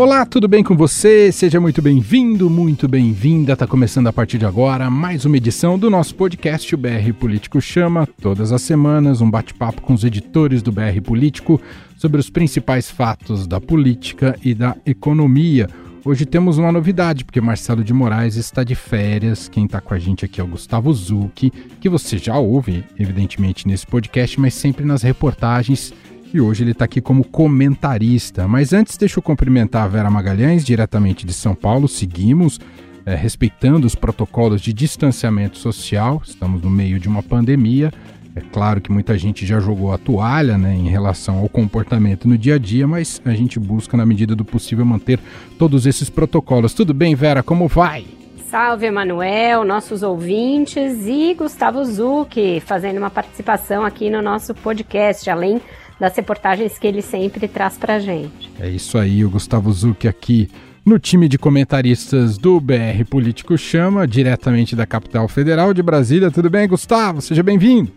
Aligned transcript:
Olá, 0.00 0.24
tudo 0.24 0.48
bem 0.48 0.64
com 0.64 0.74
você? 0.74 1.30
Seja 1.30 1.60
muito 1.60 1.82
bem-vindo, 1.82 2.48
muito 2.48 2.88
bem-vinda. 2.88 3.54
Tá 3.54 3.66
começando 3.66 4.06
a 4.06 4.12
partir 4.14 4.38
de 4.38 4.46
agora 4.46 4.88
mais 4.88 5.26
uma 5.26 5.36
edição 5.36 5.78
do 5.78 5.90
nosso 5.90 6.14
podcast 6.14 6.74
o 6.74 6.78
BR 6.78 7.12
Político 7.18 7.60
Chama. 7.60 8.08
Todas 8.18 8.50
as 8.50 8.62
semanas 8.62 9.20
um 9.20 9.30
bate-papo 9.30 9.82
com 9.82 9.92
os 9.92 10.02
editores 10.02 10.62
do 10.62 10.72
BR 10.72 11.02
Político 11.04 11.60
sobre 11.98 12.18
os 12.18 12.30
principais 12.30 12.90
fatos 12.90 13.46
da 13.46 13.60
política 13.60 14.34
e 14.42 14.54
da 14.54 14.74
economia. 14.86 15.68
Hoje 16.02 16.24
temos 16.24 16.56
uma 16.56 16.72
novidade, 16.72 17.22
porque 17.22 17.42
Marcelo 17.42 17.84
de 17.84 17.92
Moraes 17.92 18.36
está 18.36 18.64
de 18.64 18.74
férias. 18.74 19.50
Quem 19.50 19.66
está 19.66 19.82
com 19.82 19.92
a 19.92 19.98
gente 19.98 20.24
aqui 20.24 20.40
é 20.40 20.44
o 20.44 20.46
Gustavo 20.46 20.90
Zucchi, 20.94 21.52
que 21.78 21.90
você 21.90 22.16
já 22.16 22.38
ouve, 22.38 22.86
evidentemente, 22.98 23.68
nesse 23.68 23.86
podcast, 23.86 24.40
mas 24.40 24.54
sempre 24.54 24.82
nas 24.82 25.02
reportagens 25.02 25.92
e 26.32 26.40
hoje 26.40 26.62
ele 26.62 26.72
está 26.72 26.84
aqui 26.84 27.00
como 27.00 27.24
comentarista. 27.24 28.46
Mas 28.46 28.72
antes, 28.72 28.96
deixa 28.96 29.18
eu 29.18 29.22
cumprimentar 29.22 29.84
a 29.84 29.88
Vera 29.88 30.10
Magalhães, 30.10 30.64
diretamente 30.64 31.26
de 31.26 31.32
São 31.32 31.54
Paulo. 31.54 31.88
Seguimos 31.88 32.60
é, 33.04 33.14
respeitando 33.14 33.86
os 33.86 33.94
protocolos 33.94 34.60
de 34.60 34.72
distanciamento 34.72 35.58
social, 35.58 36.20
estamos 36.24 36.62
no 36.62 36.70
meio 36.70 36.98
de 36.98 37.08
uma 37.08 37.22
pandemia. 37.22 37.92
É 38.34 38.40
claro 38.40 38.80
que 38.80 38.92
muita 38.92 39.18
gente 39.18 39.44
já 39.44 39.58
jogou 39.58 39.92
a 39.92 39.98
toalha 39.98 40.56
né, 40.56 40.74
em 40.74 40.88
relação 40.88 41.38
ao 41.38 41.48
comportamento 41.48 42.28
no 42.28 42.38
dia 42.38 42.54
a 42.54 42.58
dia, 42.58 42.86
mas 42.86 43.20
a 43.24 43.32
gente 43.32 43.58
busca, 43.58 43.96
na 43.96 44.06
medida 44.06 44.36
do 44.36 44.44
possível, 44.44 44.84
manter 44.84 45.18
todos 45.58 45.84
esses 45.84 46.08
protocolos. 46.08 46.72
Tudo 46.72 46.94
bem, 46.94 47.16
Vera? 47.16 47.42
Como 47.42 47.66
vai? 47.66 48.06
Salve, 48.48 48.86
Emanuel, 48.86 49.64
nossos 49.64 50.02
ouvintes 50.02 51.06
e 51.06 51.34
Gustavo 51.34 51.84
Zucchi 51.84 52.60
fazendo 52.60 52.98
uma 52.98 53.10
participação 53.10 53.84
aqui 53.84 54.10
no 54.10 54.20
nosso 54.20 54.54
podcast, 54.54 55.28
além 55.30 55.60
das 56.00 56.16
reportagens 56.16 56.78
que 56.78 56.86
ele 56.86 57.02
sempre 57.02 57.46
traz 57.46 57.76
pra 57.76 57.98
gente. 57.98 58.50
É 58.58 58.68
isso 58.68 58.96
aí, 58.96 59.22
o 59.22 59.30
Gustavo 59.30 59.70
Zucchi 59.70 60.08
aqui 60.08 60.48
no 60.84 60.98
time 60.98 61.28
de 61.28 61.36
comentaristas 61.36 62.38
do 62.38 62.58
BR 62.58 63.04
Político 63.08 63.56
Chama, 63.58 64.08
diretamente 64.08 64.74
da 64.74 64.86
capital 64.86 65.28
federal 65.28 65.74
de 65.74 65.82
Brasília. 65.82 66.30
Tudo 66.30 66.48
bem, 66.48 66.66
Gustavo? 66.66 67.20
Seja 67.20 67.42
bem-vindo. 67.42 67.92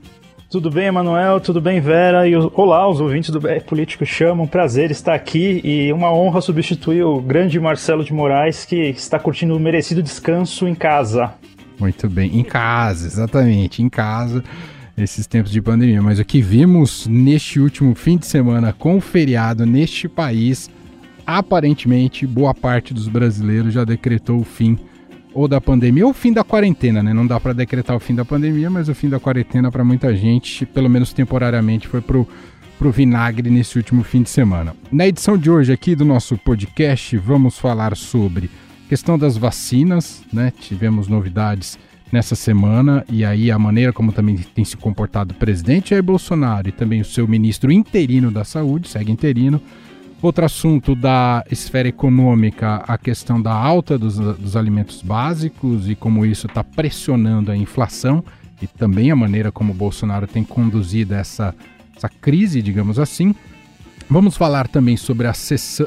Tudo 0.51 0.69
bem, 0.69 0.87
Emanuel? 0.87 1.39
Tudo 1.39 1.59
bem, 1.61 1.79
Vera? 1.79 2.27
E 2.27 2.35
olá, 2.35 2.87
os 2.87 2.99
ouvintes 2.99 3.31
do 3.31 3.39
BR 3.39 3.61
Político 3.65 4.05
Chama. 4.05 4.43
Um 4.43 4.47
prazer 4.47 4.91
estar 4.91 5.15
aqui 5.15 5.61
e 5.63 5.91
uma 5.91 6.13
honra 6.13 6.41
substituir 6.41 7.03
o 7.03 7.21
grande 7.21 7.59
Marcelo 7.59 8.03
de 8.03 8.13
Moraes, 8.13 8.65
que 8.65 8.75
está 8.89 9.17
curtindo 9.17 9.53
o 9.53 9.57
um 9.57 9.59
merecido 9.59 10.03
descanso 10.03 10.67
em 10.67 10.75
casa. 10.75 11.33
Muito 11.79 12.07
bem, 12.07 12.37
em 12.37 12.43
casa, 12.43 13.07
exatamente, 13.07 13.81
em 13.81 13.89
casa 13.89 14.43
esses 14.97 15.27
tempos 15.27 15.51
de 15.51 15.61
pandemia. 15.61 16.01
Mas 16.01 16.19
o 16.19 16.25
que 16.25 16.41
vimos 16.41 17.07
neste 17.07 17.59
último 17.59 17.95
fim 17.95 18.17
de 18.17 18.25
semana 18.25 18.73
com 18.73 18.97
o 18.97 19.01
feriado 19.01 19.65
neste 19.65 20.07
país, 20.07 20.69
aparentemente 21.25 22.27
boa 22.27 22.53
parte 22.53 22.93
dos 22.93 23.07
brasileiros 23.07 23.73
já 23.73 23.83
decretou 23.83 24.39
o 24.39 24.43
fim 24.43 24.77
ou 25.33 25.47
da 25.47 25.59
pandemia 25.59 26.05
ou 26.05 26.11
o 26.11 26.13
fim 26.13 26.31
da 26.31 26.43
quarentena, 26.43 27.01
né? 27.01 27.11
Não 27.11 27.25
dá 27.25 27.39
para 27.39 27.53
decretar 27.53 27.95
o 27.95 27.99
fim 27.99 28.13
da 28.13 28.23
pandemia, 28.23 28.69
mas 28.69 28.87
o 28.87 28.93
fim 28.93 29.09
da 29.09 29.19
quarentena 29.19 29.71
para 29.71 29.83
muita 29.83 30.15
gente, 30.15 30.65
pelo 30.65 30.89
menos 30.89 31.11
temporariamente, 31.11 31.87
foi 31.87 32.01
pro 32.01 32.27
pro 32.77 32.91
vinagre 32.91 33.49
nesse 33.49 33.77
último 33.77 34.03
fim 34.03 34.23
de 34.23 34.29
semana. 34.29 34.75
Na 34.91 35.07
edição 35.07 35.37
de 35.37 35.49
hoje 35.49 35.71
aqui 35.71 35.95
do 35.95 36.03
nosso 36.03 36.37
podcast, 36.37 37.15
vamos 37.17 37.57
falar 37.57 37.95
sobre 37.95 38.49
questão 38.89 39.17
das 39.17 39.37
vacinas, 39.37 40.21
né? 40.33 40.51
Tivemos 40.59 41.07
novidades 41.07 41.77
nessa 42.13 42.35
semana, 42.35 43.03
e 43.09 43.25
aí 43.25 43.49
a 43.49 43.57
maneira 43.57 43.91
como 43.91 44.11
também 44.11 44.37
tem 44.37 44.63
se 44.63 44.77
comportado 44.77 45.33
o 45.33 45.35
presidente 45.35 45.89
Jair 45.89 46.03
Bolsonaro 46.03 46.69
e 46.69 46.71
também 46.71 47.01
o 47.01 47.05
seu 47.05 47.27
ministro 47.27 47.71
interino 47.71 48.29
da 48.29 48.43
Saúde, 48.43 48.87
segue 48.87 49.11
interino. 49.11 49.59
Outro 50.21 50.45
assunto 50.45 50.95
da 50.95 51.43
esfera 51.49 51.87
econômica, 51.87 52.75
a 52.87 52.99
questão 52.99 53.41
da 53.41 53.51
alta 53.51 53.97
dos, 53.97 54.15
dos 54.15 54.55
alimentos 54.55 55.01
básicos 55.01 55.89
e 55.89 55.95
como 55.95 56.23
isso 56.23 56.45
está 56.45 56.63
pressionando 56.63 57.51
a 57.51 57.57
inflação 57.57 58.23
e 58.61 58.67
também 58.67 59.09
a 59.09 59.15
maneira 59.15 59.51
como 59.51 59.73
Bolsonaro 59.73 60.27
tem 60.27 60.43
conduzido 60.43 61.15
essa, 61.15 61.53
essa 61.97 62.07
crise, 62.07 62.61
digamos 62.61 62.99
assim. 62.99 63.33
Vamos 64.07 64.37
falar 64.37 64.67
também 64.67 64.95
sobre 64.95 65.25
a, 65.25 65.33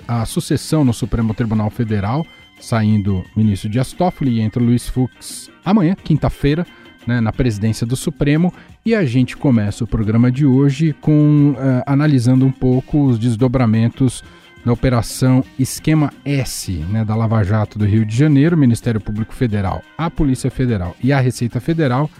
a 0.08 0.26
sucessão 0.26 0.84
no 0.84 0.92
Supremo 0.92 1.32
Tribunal 1.32 1.70
Federal, 1.70 2.26
saindo 2.60 3.18
o 3.18 3.24
ministro 3.36 3.68
Dias 3.68 3.92
Toffoli 3.92 4.32
e 4.32 4.40
entra 4.40 4.62
o 4.62 4.66
Luiz 4.66 4.88
Fux 4.88 5.50
amanhã, 5.64 5.94
quinta-feira, 5.94 6.66
né, 7.06 7.20
na 7.20 7.32
presidência 7.32 7.86
do 7.86 7.96
Supremo. 7.96 8.52
E 8.84 8.94
a 8.94 9.04
gente 9.04 9.36
começa 9.36 9.84
o 9.84 9.86
programa 9.86 10.30
de 10.30 10.44
hoje 10.44 10.94
com 11.00 11.52
uh, 11.52 11.82
analisando 11.86 12.44
um 12.44 12.52
pouco 12.52 13.06
os 13.06 13.18
desdobramentos 13.18 14.22
da 14.64 14.72
Operação 14.72 15.44
Esquema 15.58 16.12
S, 16.24 16.72
né, 16.90 17.04
da 17.04 17.14
Lava 17.14 17.42
Jato 17.44 17.78
do 17.78 17.84
Rio 17.84 18.04
de 18.04 18.16
Janeiro, 18.16 18.56
Ministério 18.56 19.00
Público 19.00 19.32
Federal, 19.32 19.80
a 19.96 20.10
Polícia 20.10 20.50
Federal 20.50 20.96
e 21.02 21.12
a 21.12 21.20
Receita 21.20 21.60
Federal 21.60 22.10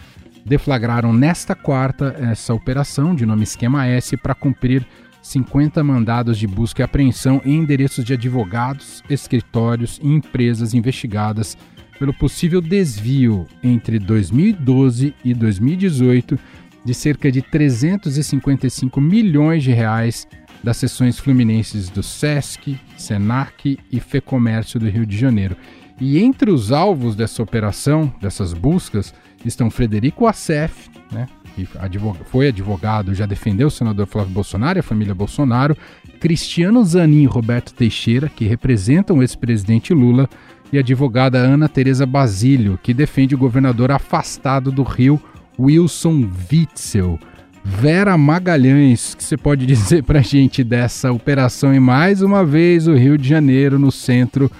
deflagraram 0.45 1.11
nesta 1.11 1.53
quarta 1.53 2.15
essa 2.19 2.53
operação 2.53 3.13
de 3.13 3.25
nome 3.25 3.43
Esquema 3.43 3.85
S 3.85 4.15
para 4.15 4.33
cumprir 4.33 4.87
50 5.27 5.83
mandados 5.83 6.37
de 6.37 6.47
busca 6.47 6.81
e 6.81 6.85
apreensão 6.85 7.41
em 7.43 7.55
endereços 7.57 8.03
de 8.03 8.13
advogados, 8.13 9.03
escritórios 9.09 9.99
e 10.01 10.07
empresas 10.07 10.73
investigadas 10.73 11.57
pelo 11.99 12.13
possível 12.13 12.61
desvio 12.61 13.45
entre 13.61 13.99
2012 13.99 15.13
e 15.23 15.33
2018 15.33 16.39
de 16.85 16.93
cerca 16.93 17.31
de 17.31 17.41
355 17.41 19.01
milhões 19.01 19.63
de 19.63 19.71
reais 19.71 20.27
das 20.63 20.77
sessões 20.77 21.19
fluminenses 21.19 21.89
do 21.89 22.01
SESC, 22.01 22.79
SENAC 22.97 23.77
e 23.91 23.99
FEComércio 23.99 24.79
do 24.79 24.89
Rio 24.89 25.05
de 25.05 25.17
Janeiro. 25.17 25.57
E 25.99 26.19
entre 26.19 26.51
os 26.51 26.71
alvos 26.71 27.15
dessa 27.15 27.43
operação, 27.43 28.13
dessas 28.21 28.53
buscas, 28.53 29.13
estão 29.43 29.69
Frederico 29.69 30.27
Assef, 30.27 30.89
né, 31.11 31.27
que 31.65 32.25
foi 32.25 32.49
advogado, 32.49 33.15
já 33.15 33.25
defendeu 33.25 33.67
o 33.67 33.71
senador 33.71 34.05
Flávio 34.05 34.33
Bolsonaro 34.33 34.77
e 34.77 34.81
a 34.81 34.83
família 34.83 35.15
Bolsonaro, 35.15 35.75
Cristiano 36.19 36.83
Zanin 36.83 37.23
e 37.23 37.25
Roberto 37.25 37.73
Teixeira, 37.73 38.29
que 38.29 38.45
representam 38.45 39.17
o 39.17 39.23
ex-presidente 39.23 39.93
Lula, 39.93 40.29
e 40.71 40.77
a 40.77 40.81
advogada 40.81 41.37
Ana 41.37 41.69
Teresa 41.69 42.05
Basílio, 42.05 42.77
que 42.81 42.93
defende 42.93 43.33
o 43.33 43.37
governador 43.37 43.91
afastado 43.91 44.71
do 44.71 44.83
Rio, 44.83 45.19
Wilson 45.57 46.29
Witzel. 46.51 47.19
Vera 47.63 48.17
Magalhães, 48.17 49.15
que 49.15 49.23
você 49.23 49.37
pode 49.37 49.65
dizer 49.67 50.03
para 50.03 50.19
a 50.19 50.23
gente 50.23 50.63
dessa 50.63 51.11
operação 51.11 51.73
e 51.73 51.79
mais 51.79 52.21
uma 52.21 52.45
vez 52.45 52.87
o 52.87 52.93
Rio 52.93 53.17
de 53.17 53.27
Janeiro 53.27 53.79
no 53.79 53.91
centro 53.91 54.51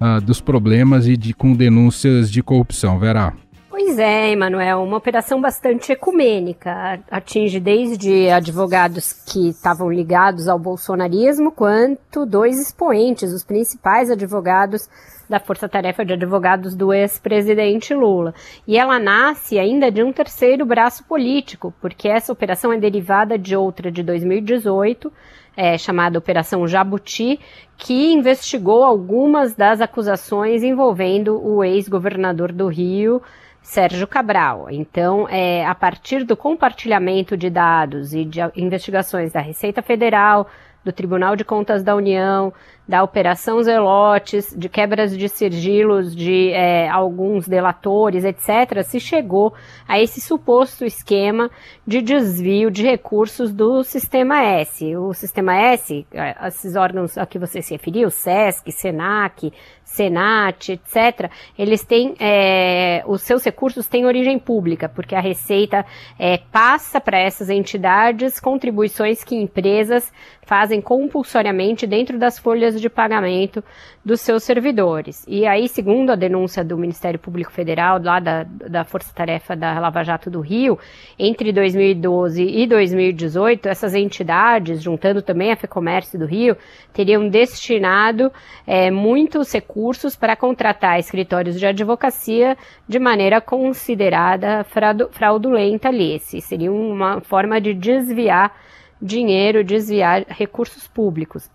uh, 0.00 0.20
dos 0.20 0.40
problemas 0.40 1.06
e 1.06 1.16
de, 1.16 1.34
com 1.34 1.52
denúncias 1.52 2.30
de 2.30 2.42
corrupção. 2.42 2.98
Vera. 2.98 3.32
Pois 3.78 3.98
é, 3.98 4.30
Emanuel, 4.30 4.82
uma 4.82 4.96
operação 4.96 5.38
bastante 5.38 5.92
ecumênica. 5.92 6.98
Atinge 7.10 7.60
desde 7.60 8.30
advogados 8.30 9.12
que 9.12 9.50
estavam 9.50 9.92
ligados 9.92 10.48
ao 10.48 10.58
bolsonarismo, 10.58 11.52
quanto 11.52 12.24
dois 12.24 12.58
expoentes, 12.58 13.34
os 13.34 13.44
principais 13.44 14.10
advogados 14.10 14.88
da 15.28 15.38
Força 15.38 15.68
Tarefa 15.68 16.06
de 16.06 16.14
Advogados 16.14 16.74
do 16.74 16.90
ex-presidente 16.90 17.92
Lula. 17.92 18.34
E 18.66 18.78
ela 18.78 18.98
nasce 18.98 19.58
ainda 19.58 19.90
de 19.90 20.02
um 20.02 20.10
terceiro 20.10 20.64
braço 20.64 21.04
político, 21.04 21.74
porque 21.78 22.08
essa 22.08 22.32
operação 22.32 22.72
é 22.72 22.78
derivada 22.78 23.38
de 23.38 23.54
outra 23.54 23.92
de 23.92 24.02
2018, 24.02 25.12
é, 25.54 25.76
chamada 25.76 26.18
Operação 26.18 26.66
Jabuti, 26.66 27.38
que 27.76 28.10
investigou 28.14 28.82
algumas 28.82 29.54
das 29.54 29.82
acusações 29.82 30.62
envolvendo 30.62 31.38
o 31.46 31.62
ex-governador 31.62 32.52
do 32.52 32.68
Rio, 32.68 33.20
Sérgio 33.66 34.06
Cabral. 34.06 34.68
Então, 34.70 35.28
é, 35.28 35.66
a 35.66 35.74
partir 35.74 36.22
do 36.22 36.36
compartilhamento 36.36 37.36
de 37.36 37.50
dados 37.50 38.14
e 38.14 38.24
de 38.24 38.38
investigações 38.54 39.32
da 39.32 39.40
Receita 39.40 39.82
Federal, 39.82 40.48
do 40.84 40.92
Tribunal 40.92 41.34
de 41.34 41.44
Contas 41.44 41.82
da 41.82 41.96
União, 41.96 42.54
da 42.88 43.02
Operação 43.02 43.62
Zelotes, 43.62 44.54
de 44.56 44.68
quebras 44.68 45.16
de 45.16 45.28
sigilos 45.28 46.14
de 46.14 46.50
é, 46.52 46.88
alguns 46.88 47.48
delatores, 47.48 48.24
etc., 48.24 48.82
se 48.84 49.00
chegou 49.00 49.52
a 49.88 50.00
esse 50.00 50.20
suposto 50.20 50.84
esquema 50.84 51.50
de 51.86 52.00
desvio 52.00 52.70
de 52.70 52.84
recursos 52.84 53.52
do 53.52 53.82
Sistema 53.82 54.42
S. 54.42 54.96
O 54.96 55.12
Sistema 55.12 55.56
S, 55.56 56.06
é, 56.12 56.46
esses 56.46 56.76
órgãos 56.76 57.18
a 57.18 57.26
que 57.26 57.38
você 57.38 57.60
se 57.60 57.74
referiu, 57.74 58.10
SESC, 58.10 58.70
SENAC, 58.70 59.52
Senat, 59.84 60.72
etc., 60.72 61.30
eles 61.56 61.84
têm, 61.84 62.14
é, 62.20 63.02
os 63.06 63.22
seus 63.22 63.44
recursos 63.44 63.86
têm 63.86 64.04
origem 64.04 64.38
pública, 64.38 64.88
porque 64.88 65.14
a 65.14 65.20
Receita 65.20 65.86
é, 66.18 66.38
passa 66.38 67.00
para 67.00 67.18
essas 67.18 67.48
entidades 67.48 68.38
contribuições 68.40 69.24
que 69.24 69.36
empresas 69.36 70.12
fazem 70.42 70.80
compulsoriamente 70.80 71.86
dentro 71.86 72.18
das 72.18 72.38
folhas 72.38 72.75
de 72.80 72.88
pagamento 72.88 73.62
dos 74.04 74.20
seus 74.20 74.42
servidores. 74.44 75.24
E 75.26 75.46
aí, 75.46 75.68
segundo 75.68 76.10
a 76.10 76.16
denúncia 76.16 76.64
do 76.64 76.78
Ministério 76.78 77.18
Público 77.18 77.50
Federal, 77.52 78.00
lá 78.02 78.20
da, 78.20 78.44
da 78.44 78.84
Força 78.84 79.12
Tarefa 79.14 79.56
da 79.56 79.78
Lava 79.78 80.02
Jato 80.02 80.30
do 80.30 80.40
Rio, 80.40 80.78
entre 81.18 81.52
2012 81.52 82.42
e 82.42 82.66
2018, 82.66 83.68
essas 83.68 83.94
entidades, 83.94 84.82
juntando 84.82 85.22
também 85.22 85.52
a 85.52 85.56
FEComércio 85.56 86.18
do 86.18 86.26
Rio, 86.26 86.56
teriam 86.92 87.28
destinado 87.28 88.32
é, 88.66 88.90
muitos 88.90 89.52
recursos 89.52 90.16
para 90.16 90.36
contratar 90.36 90.98
escritórios 90.98 91.58
de 91.58 91.66
advocacia 91.66 92.56
de 92.88 92.98
maneira 92.98 93.40
considerada 93.40 94.64
fraudulenta 95.10 95.88
ali. 95.88 96.18
Seria 96.20 96.72
uma 96.72 97.20
forma 97.20 97.60
de 97.60 97.74
desviar 97.74 98.54
dinheiro, 99.00 99.64
desviar 99.64 100.24
recursos 100.28 100.86
públicos. 100.86 101.50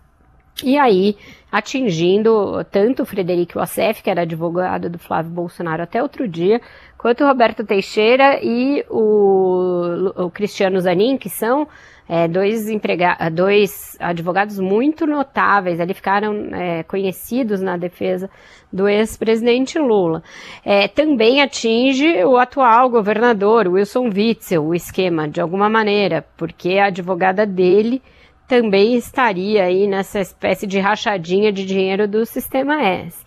E 0.64 0.78
aí, 0.78 1.16
atingindo 1.50 2.64
tanto 2.70 3.02
o 3.02 3.06
Frederico 3.06 3.58
Wassef, 3.58 4.02
que 4.02 4.10
era 4.10 4.22
advogado 4.22 4.90
do 4.90 4.98
Flávio 4.98 5.30
Bolsonaro 5.32 5.82
até 5.82 6.02
outro 6.02 6.28
dia, 6.28 6.60
quanto 6.98 7.24
o 7.24 7.26
Roberto 7.26 7.64
Teixeira 7.64 8.38
e 8.42 8.84
o, 8.88 10.12
o 10.24 10.30
Cristiano 10.30 10.78
Zanin, 10.80 11.16
que 11.16 11.28
são 11.28 11.66
é, 12.08 12.28
dois, 12.28 12.66
dois 13.32 13.96
advogados 13.98 14.58
muito 14.58 15.06
notáveis, 15.06 15.80
ali 15.80 15.94
ficaram 15.94 16.54
é, 16.54 16.82
conhecidos 16.82 17.60
na 17.60 17.76
defesa 17.76 18.28
do 18.72 18.88
ex-presidente 18.88 19.78
Lula. 19.78 20.22
É, 20.64 20.86
também 20.86 21.40
atinge 21.40 22.24
o 22.24 22.36
atual 22.36 22.88
governador, 22.90 23.66
Wilson 23.66 24.10
Witzel, 24.14 24.64
o 24.64 24.74
esquema, 24.74 25.28
de 25.28 25.40
alguma 25.40 25.68
maneira, 25.68 26.24
porque 26.36 26.78
a 26.78 26.86
advogada 26.86 27.46
dele 27.46 28.02
também 28.52 28.96
estaria 28.96 29.64
aí 29.64 29.86
nessa 29.86 30.20
espécie 30.20 30.66
de 30.66 30.78
rachadinha 30.78 31.50
de 31.50 31.64
dinheiro 31.64 32.06
do 32.06 32.26
sistema 32.26 32.82
S. 32.82 33.24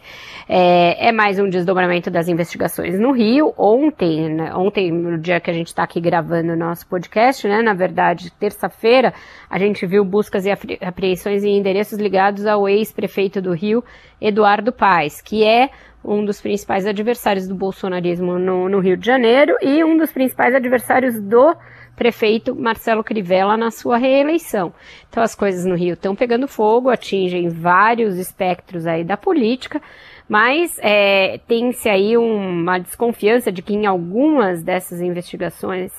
É, 0.48 1.08
é, 1.08 1.12
mais 1.12 1.40
um 1.40 1.50
desdobramento 1.50 2.12
das 2.12 2.28
investigações 2.28 3.00
no 3.00 3.12
Rio. 3.12 3.52
Ontem, 3.58 4.30
né, 4.30 4.54
ontem, 4.54 4.92
no 4.92 5.18
dia 5.18 5.40
que 5.40 5.50
a 5.50 5.54
gente 5.54 5.70
está 5.70 5.82
aqui 5.82 6.00
gravando 6.00 6.54
o 6.54 6.56
nosso 6.56 6.86
podcast, 6.88 7.48
né, 7.48 7.64
na 7.64 7.74
verdade, 7.74 8.32
terça-feira, 8.34 9.16
a 9.50 9.58
gente 9.58 9.84
viu 9.88 10.06
buscas 10.06 10.46
e 10.46 10.52
apreensões 10.52 11.44
em 11.44 11.58
endereços 11.58 11.98
ligados 11.98 12.46
ao 12.46 12.70
ex-prefeito 12.70 13.42
do 13.42 13.52
Rio, 13.52 13.84
Eduardo 14.22 14.72
Paes, 14.72 15.24
que 15.24 15.44
é 15.44 15.72
um 16.04 16.24
dos 16.24 16.40
principais 16.40 16.86
adversários 16.86 17.48
do 17.48 17.56
bolsonarismo 17.56 18.38
no, 18.38 18.70
no 18.70 18.80
Rio 18.80 18.96
de 18.96 19.08
Janeiro 19.08 19.56
e 19.60 19.84
um 19.84 19.98
dos 19.98 20.12
principais 20.12 20.54
adversários 20.54 21.20
do 21.20 21.56
prefeito 21.96 22.56
Marcelo 22.56 23.04
Crivella 23.04 23.56
na 23.56 23.72
sua 23.72 23.98
reeleição. 23.98 24.74
Então 25.10 25.24
as 25.24 25.34
coisas 25.34 25.66
no 25.66 25.76
Rio 25.76 25.94
estão 25.94 26.16
pegando 26.16 26.48
fogo, 26.48 26.90
atingem 26.90 27.50
vários 27.50 28.18
espectros 28.18 28.86
aí 28.86 29.04
da 29.04 29.16
política, 29.16 29.82
mas 30.28 30.78
é, 30.80 31.40
tem-se 31.48 31.88
aí 31.88 32.18
uma 32.18 32.78
desconfiança 32.80 33.52
de 33.52 33.62
que 33.62 33.74
em 33.74 33.86
algumas 33.86 34.64
dessas 34.64 35.02
investigações 35.02 35.92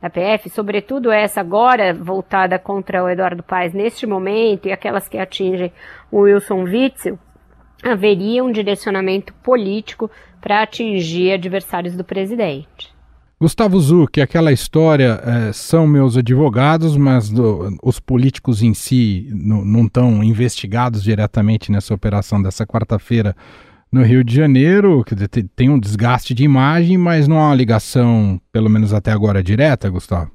da 0.00 0.10
PF, 0.10 0.50
sobretudo 0.50 1.10
essa 1.10 1.40
agora 1.40 1.94
voltada 1.94 2.58
contra 2.58 3.02
o 3.02 3.08
Eduardo 3.08 3.42
Paes 3.42 3.72
neste 3.72 4.06
momento 4.06 4.68
e 4.68 4.72
aquelas 4.72 5.08
que 5.08 5.16
atingem 5.16 5.72
o 6.10 6.20
Wilson 6.20 6.64
Witzel, 6.64 7.18
haveria 7.82 8.44
um 8.44 8.52
direcionamento 8.52 9.32
político 9.34 10.10
para 10.40 10.62
atingir 10.62 11.32
adversários 11.32 11.96
do 11.96 12.04
presidente. 12.04 12.93
Gustavo 13.44 13.78
Zuc, 13.78 14.22
aquela 14.22 14.52
história 14.52 15.20
é, 15.22 15.52
são 15.52 15.86
meus 15.86 16.16
advogados, 16.16 16.96
mas 16.96 17.28
do, 17.28 17.76
os 17.82 18.00
políticos 18.00 18.62
em 18.62 18.72
si 18.72 19.28
não 19.34 19.84
estão 19.84 20.24
investigados 20.24 21.02
diretamente 21.02 21.70
nessa 21.70 21.92
operação 21.92 22.40
dessa 22.40 22.66
quarta-feira 22.66 23.36
no 23.92 24.02
Rio 24.02 24.24
de 24.24 24.34
Janeiro. 24.34 25.04
Tem 25.54 25.68
um 25.68 25.78
desgaste 25.78 26.32
de 26.32 26.42
imagem, 26.42 26.96
mas 26.96 27.28
não 27.28 27.38
há 27.38 27.48
uma 27.48 27.54
ligação, 27.54 28.40
pelo 28.50 28.70
menos 28.70 28.94
até 28.94 29.12
agora, 29.12 29.42
direta, 29.42 29.90
Gustavo? 29.90 30.30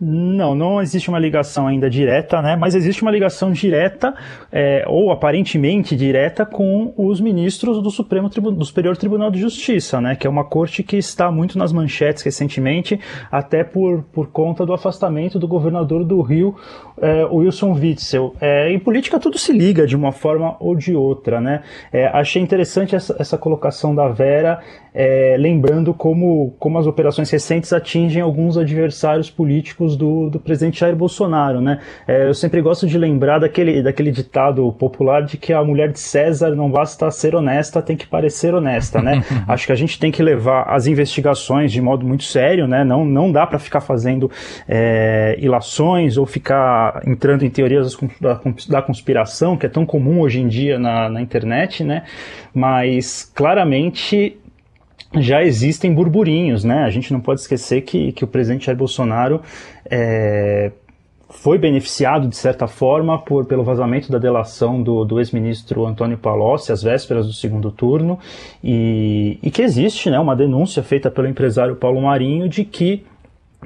Não, 0.00 0.54
não 0.54 0.80
existe 0.80 1.08
uma 1.08 1.18
ligação 1.18 1.66
ainda 1.66 1.90
direta, 1.90 2.40
né? 2.40 2.54
Mas 2.54 2.76
existe 2.76 3.02
uma 3.02 3.10
ligação 3.10 3.50
direta, 3.50 4.14
é, 4.52 4.84
ou 4.86 5.10
aparentemente 5.10 5.96
direta, 5.96 6.46
com 6.46 6.94
os 6.96 7.20
ministros 7.20 7.82
do 7.82 7.90
Supremo 7.90 8.30
Tribu 8.30 8.52
do 8.52 8.64
Superior 8.64 8.96
Tribunal 8.96 9.28
de 9.28 9.40
Justiça, 9.40 10.00
né? 10.00 10.14
Que 10.14 10.24
é 10.24 10.30
uma 10.30 10.44
corte 10.44 10.84
que 10.84 10.96
está 10.96 11.32
muito 11.32 11.58
nas 11.58 11.72
manchetes 11.72 12.22
recentemente, 12.22 13.00
até 13.28 13.64
por, 13.64 14.04
por 14.12 14.28
conta 14.28 14.64
do 14.64 14.72
afastamento 14.72 15.36
do 15.36 15.48
governador 15.48 16.04
do 16.04 16.20
Rio, 16.20 16.54
é, 17.00 17.24
Wilson 17.24 17.72
Witzel. 17.72 18.36
É, 18.40 18.70
em 18.72 18.78
política 18.78 19.18
tudo 19.18 19.36
se 19.36 19.52
liga 19.52 19.84
de 19.84 19.96
uma 19.96 20.12
forma 20.12 20.56
ou 20.60 20.76
de 20.76 20.94
outra, 20.94 21.40
né? 21.40 21.62
É, 21.92 22.06
achei 22.06 22.40
interessante 22.40 22.94
essa, 22.94 23.16
essa 23.18 23.36
colocação 23.36 23.96
da 23.96 24.06
Vera, 24.06 24.60
é, 24.94 25.36
lembrando 25.38 25.92
como, 25.92 26.54
como 26.58 26.78
as 26.78 26.86
operações 26.86 27.30
recentes 27.30 27.72
atingem 27.72 28.22
alguns 28.22 28.56
adversários 28.56 29.28
políticos 29.28 29.87
do, 29.96 30.30
do 30.30 30.38
presidente 30.40 30.80
Jair 30.80 30.94
Bolsonaro, 30.94 31.60
né? 31.60 31.80
É, 32.06 32.28
eu 32.28 32.34
sempre 32.34 32.60
gosto 32.60 32.86
de 32.86 32.96
lembrar 32.98 33.38
daquele, 33.38 33.82
daquele 33.82 34.10
ditado 34.10 34.70
popular 34.72 35.22
de 35.22 35.36
que 35.36 35.52
a 35.52 35.62
mulher 35.62 35.90
de 35.92 36.00
César 36.00 36.54
não 36.54 36.70
basta 36.70 37.10
ser 37.10 37.34
honesta, 37.34 37.82
tem 37.82 37.96
que 37.96 38.06
parecer 38.06 38.54
honesta, 38.54 39.00
né? 39.00 39.24
Acho 39.46 39.66
que 39.66 39.72
a 39.72 39.76
gente 39.76 39.98
tem 39.98 40.10
que 40.10 40.22
levar 40.22 40.64
as 40.68 40.86
investigações 40.86 41.72
de 41.72 41.80
modo 41.80 42.06
muito 42.06 42.24
sério, 42.24 42.66
né? 42.66 42.84
Não, 42.84 43.04
não 43.04 43.30
dá 43.30 43.46
para 43.46 43.58
ficar 43.58 43.80
fazendo 43.80 44.30
é, 44.68 45.36
ilações 45.38 46.16
ou 46.16 46.26
ficar 46.26 47.02
entrando 47.06 47.44
em 47.44 47.50
teorias 47.50 47.96
da, 48.20 48.40
da 48.68 48.82
conspiração, 48.82 49.56
que 49.56 49.66
é 49.66 49.68
tão 49.68 49.84
comum 49.84 50.20
hoje 50.20 50.40
em 50.40 50.48
dia 50.48 50.78
na, 50.78 51.08
na 51.08 51.20
internet, 51.20 51.84
né? 51.84 52.04
Mas 52.54 53.30
claramente 53.34 54.38
já 55.14 55.42
existem 55.42 55.92
burburinhos, 55.92 56.64
né? 56.64 56.84
A 56.84 56.90
gente 56.90 57.12
não 57.12 57.20
pode 57.20 57.40
esquecer 57.40 57.82
que, 57.82 58.12
que 58.12 58.24
o 58.24 58.26
presidente 58.26 58.66
Jair 58.66 58.76
Bolsonaro 58.76 59.40
é, 59.90 60.70
foi 61.30 61.58
beneficiado, 61.58 62.28
de 62.28 62.36
certa 62.36 62.66
forma, 62.66 63.18
por, 63.18 63.44
pelo 63.46 63.62
vazamento 63.62 64.10
da 64.10 64.18
delação 64.18 64.82
do, 64.82 65.04
do 65.04 65.18
ex-ministro 65.18 65.86
Antônio 65.86 66.18
Palocci 66.18 66.72
às 66.72 66.82
vésperas 66.82 67.26
do 67.26 67.32
segundo 67.32 67.70
turno 67.70 68.18
e, 68.62 69.38
e 69.42 69.50
que 69.50 69.62
existe 69.62 70.10
né, 70.10 70.18
uma 70.18 70.36
denúncia 70.36 70.82
feita 70.82 71.10
pelo 71.10 71.28
empresário 71.28 71.76
Paulo 71.76 72.02
Marinho 72.02 72.48
de 72.48 72.64
que 72.64 73.04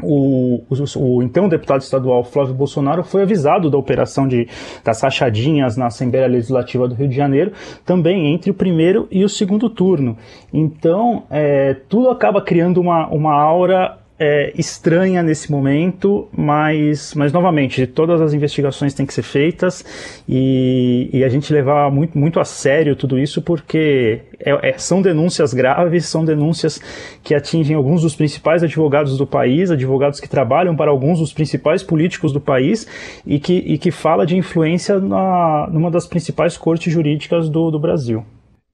o, 0.01 0.65
o, 0.71 0.99
o, 0.99 1.23
então 1.23 1.49
deputado 1.49 1.83
estadual 1.83 2.25
Flávio 2.25 2.55
Bolsonaro 2.55 3.05
foi 3.05 3.23
avisado 3.23 3.69
da 3.71 3.77
operação 3.77 4.27
de, 4.27 4.49
das 4.83 5.03
rachadinhas 5.03 5.77
na 5.77 5.87
Assembleia 5.87 6.27
Legislativa 6.27 6.89
do 6.89 6.95
Rio 6.95 7.09
de 7.09 7.15
Janeiro, 7.15 7.53
também 7.85 8.33
entre 8.33 8.51
o 8.51 8.55
primeiro 8.55 9.07
e 9.11 9.23
o 9.23 9.29
segundo 9.29 9.69
turno. 9.69 10.17
Então, 10.53 11.25
é, 11.31 11.75
tudo 11.89 12.09
acaba 12.09 12.41
criando 12.41 12.81
uma, 12.81 13.07
uma 13.09 13.35
aura 13.35 14.02
é, 14.25 14.53
estranha 14.57 15.21
nesse 15.21 15.51
momento, 15.51 16.29
mas, 16.31 17.13
mas 17.13 17.33
novamente, 17.33 17.89
todas 17.89 18.21
as 18.21 18.33
investigações 18.33 18.95
têm 18.95 19.05
que 19.05 19.13
ser 19.13 19.25
feitas 19.25 19.85
e, 20.29 21.11
e 21.13 21.25
a 21.25 21.29
gente 21.29 21.53
levar 21.53 21.91
muito, 21.91 22.17
muito 22.17 22.39
a 22.39 22.45
sério 22.45 22.95
tudo 22.95 23.19
isso 23.19 23.43
porque 23.43 24.21
é, 24.39 24.71
é, 24.71 24.79
são 24.79 25.03
denúncias 25.03 25.53
graves, 25.53 26.07
são 26.07 26.25
denúncias 26.25 26.81
que 27.25 27.35
atingem 27.35 27.75
alguns 27.75 28.03
dos 28.03 28.15
principais 28.15 28.63
advogados 28.63 29.19
do 29.19 29.27
país, 29.27 29.73
advogados 29.73 30.21
que 30.21 30.29
trabalham 30.29 30.77
para 30.77 30.89
alguns 30.89 31.19
dos 31.19 31.33
principais 31.33 31.83
políticos 31.83 32.33
do 32.33 32.41
país 32.41 32.87
e 33.27 33.41
que, 33.41 33.55
e 33.55 33.77
que 33.77 33.91
fala 33.91 34.25
de 34.25 34.37
influência 34.37 35.01
na, 35.01 35.69
numa 35.69 35.91
das 35.91 36.07
principais 36.07 36.57
cortes 36.57 36.93
jurídicas 36.93 37.49
do, 37.49 37.73
do 37.73 37.81
Brasil. 37.81 38.25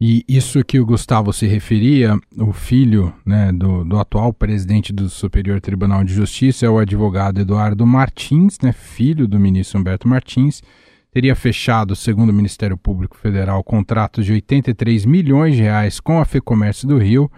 E 0.01 0.25
isso 0.29 0.65
que 0.65 0.79
o 0.79 0.87
Gustavo 0.87 1.33
se 1.33 1.45
referia, 1.49 2.17
o 2.37 2.53
filho 2.53 3.13
né, 3.27 3.51
do, 3.51 3.83
do, 3.83 3.99
atual 3.99 4.33
presidente 4.33 4.93
do 4.93 5.11
Superior 5.11 5.61
Tribunal 5.61 6.05
de 6.05 6.15
Justiça 6.15 6.67
é 6.67 6.71
o 6.71 6.79
advogado 6.79 7.41
Eduardo 7.41 7.85
Martins, 7.85 8.59
né, 8.63 8.71
filho 8.71 9.27
do 9.27 9.41
ministro 9.41 9.81
Humberto 9.81 10.07
Martins, 10.07 10.63
teria 11.11 11.35
fechado, 11.35 11.97
segundo 11.97 12.31
o 12.31 12.33
Ministério 12.33 12.77
Público 12.77 13.17
Federal, 13.17 13.65
contratos 13.65 14.25
de 14.25 14.33
83 14.35 15.05
milhões 15.05 15.57
de 15.57 15.63
reais 15.63 15.99
com 15.99 16.21
a 16.21 16.25
FEComércio 16.25 16.87
do 16.87 16.97
Rio 16.97 17.29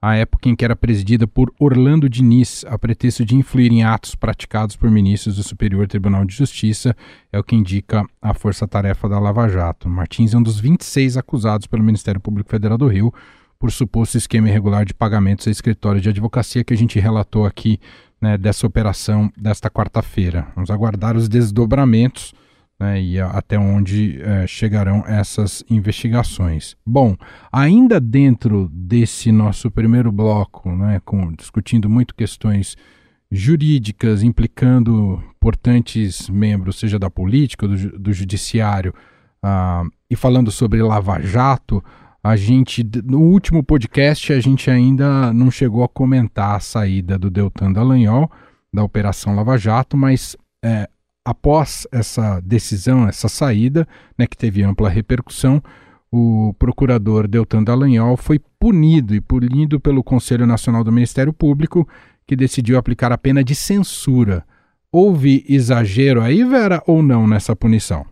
a 0.00 0.14
época 0.14 0.48
em 0.48 0.54
que 0.54 0.64
era 0.64 0.76
presidida 0.76 1.26
por 1.26 1.52
Orlando 1.58 2.08
Diniz, 2.08 2.64
a 2.68 2.78
pretexto 2.78 3.24
de 3.24 3.34
influir 3.34 3.72
em 3.72 3.82
atos 3.82 4.14
praticados 4.14 4.76
por 4.76 4.90
ministros 4.90 5.36
do 5.36 5.42
Superior 5.42 5.88
Tribunal 5.88 6.24
de 6.24 6.34
Justiça, 6.34 6.96
é 7.32 7.38
o 7.38 7.44
que 7.44 7.56
indica 7.56 8.04
a 8.22 8.32
força-tarefa 8.32 9.08
da 9.08 9.18
Lava 9.18 9.48
Jato. 9.48 9.88
Martins 9.88 10.34
é 10.34 10.38
um 10.38 10.42
dos 10.42 10.60
26 10.60 11.16
acusados 11.16 11.66
pelo 11.66 11.82
Ministério 11.82 12.20
Público 12.20 12.50
Federal 12.50 12.78
do 12.78 12.86
Rio 12.86 13.12
por 13.58 13.72
suposto 13.72 14.16
esquema 14.16 14.48
irregular 14.48 14.84
de 14.84 14.94
pagamentos 14.94 15.48
a 15.48 15.50
escritório 15.50 16.00
de 16.00 16.08
advocacia 16.08 16.62
que 16.62 16.72
a 16.72 16.76
gente 16.76 17.00
relatou 17.00 17.44
aqui 17.44 17.80
né, 18.20 18.38
dessa 18.38 18.66
operação 18.66 19.32
desta 19.36 19.68
quarta-feira. 19.68 20.46
Vamos 20.54 20.70
aguardar 20.70 21.16
os 21.16 21.28
desdobramentos 21.28 22.32
né, 22.78 23.02
e 23.02 23.20
até 23.20 23.58
onde 23.58 24.20
é, 24.22 24.46
chegarão 24.46 25.04
essas 25.06 25.64
investigações. 25.68 26.76
Bom, 26.86 27.16
ainda 27.52 27.98
dentro 27.98 28.68
desse 28.72 29.32
nosso 29.32 29.70
primeiro 29.70 30.12
bloco, 30.12 30.70
né, 30.70 31.00
com, 31.04 31.32
discutindo 31.32 31.88
muito 31.88 32.14
questões 32.14 32.76
jurídicas, 33.30 34.22
implicando 34.22 35.22
importantes 35.36 36.28
membros, 36.30 36.78
seja 36.78 36.98
da 36.98 37.10
política, 37.10 37.66
do, 37.66 37.98
do 37.98 38.12
judiciário, 38.12 38.94
uh, 39.44 39.90
e 40.10 40.16
falando 40.16 40.50
sobre 40.50 40.82
Lava 40.82 41.20
Jato, 41.20 41.82
a 42.22 42.36
gente, 42.36 42.84
no 43.04 43.20
último 43.20 43.62
podcast, 43.62 44.32
a 44.32 44.40
gente 44.40 44.70
ainda 44.70 45.32
não 45.32 45.50
chegou 45.50 45.84
a 45.84 45.88
comentar 45.88 46.56
a 46.56 46.60
saída 46.60 47.18
do 47.18 47.30
Deltan 47.30 47.72
Dallagnol, 47.72 48.30
da 48.72 48.82
Operação 48.82 49.34
Lava 49.34 49.56
Jato, 49.56 49.96
mas 49.96 50.36
é, 50.62 50.88
após 51.28 51.86
essa 51.92 52.40
decisão, 52.40 53.06
essa 53.06 53.28
saída, 53.28 53.86
né, 54.16 54.26
que 54.26 54.34
teve 54.34 54.62
ampla 54.62 54.88
repercussão, 54.88 55.62
o 56.10 56.54
procurador 56.58 57.28
Deltan 57.28 57.62
Dallagnol 57.62 58.16
foi 58.16 58.40
punido 58.58 59.14
e 59.14 59.20
punido 59.20 59.78
pelo 59.78 60.02
Conselho 60.02 60.46
Nacional 60.46 60.82
do 60.82 60.90
Ministério 60.90 61.30
Público, 61.30 61.86
que 62.26 62.34
decidiu 62.34 62.78
aplicar 62.78 63.12
a 63.12 63.18
pena 63.18 63.44
de 63.44 63.54
censura. 63.54 64.42
Houve 64.90 65.44
exagero 65.46 66.22
aí, 66.22 66.42
Vera, 66.44 66.82
ou 66.86 67.02
não 67.02 67.26
nessa 67.26 67.54
punição? 67.54 68.06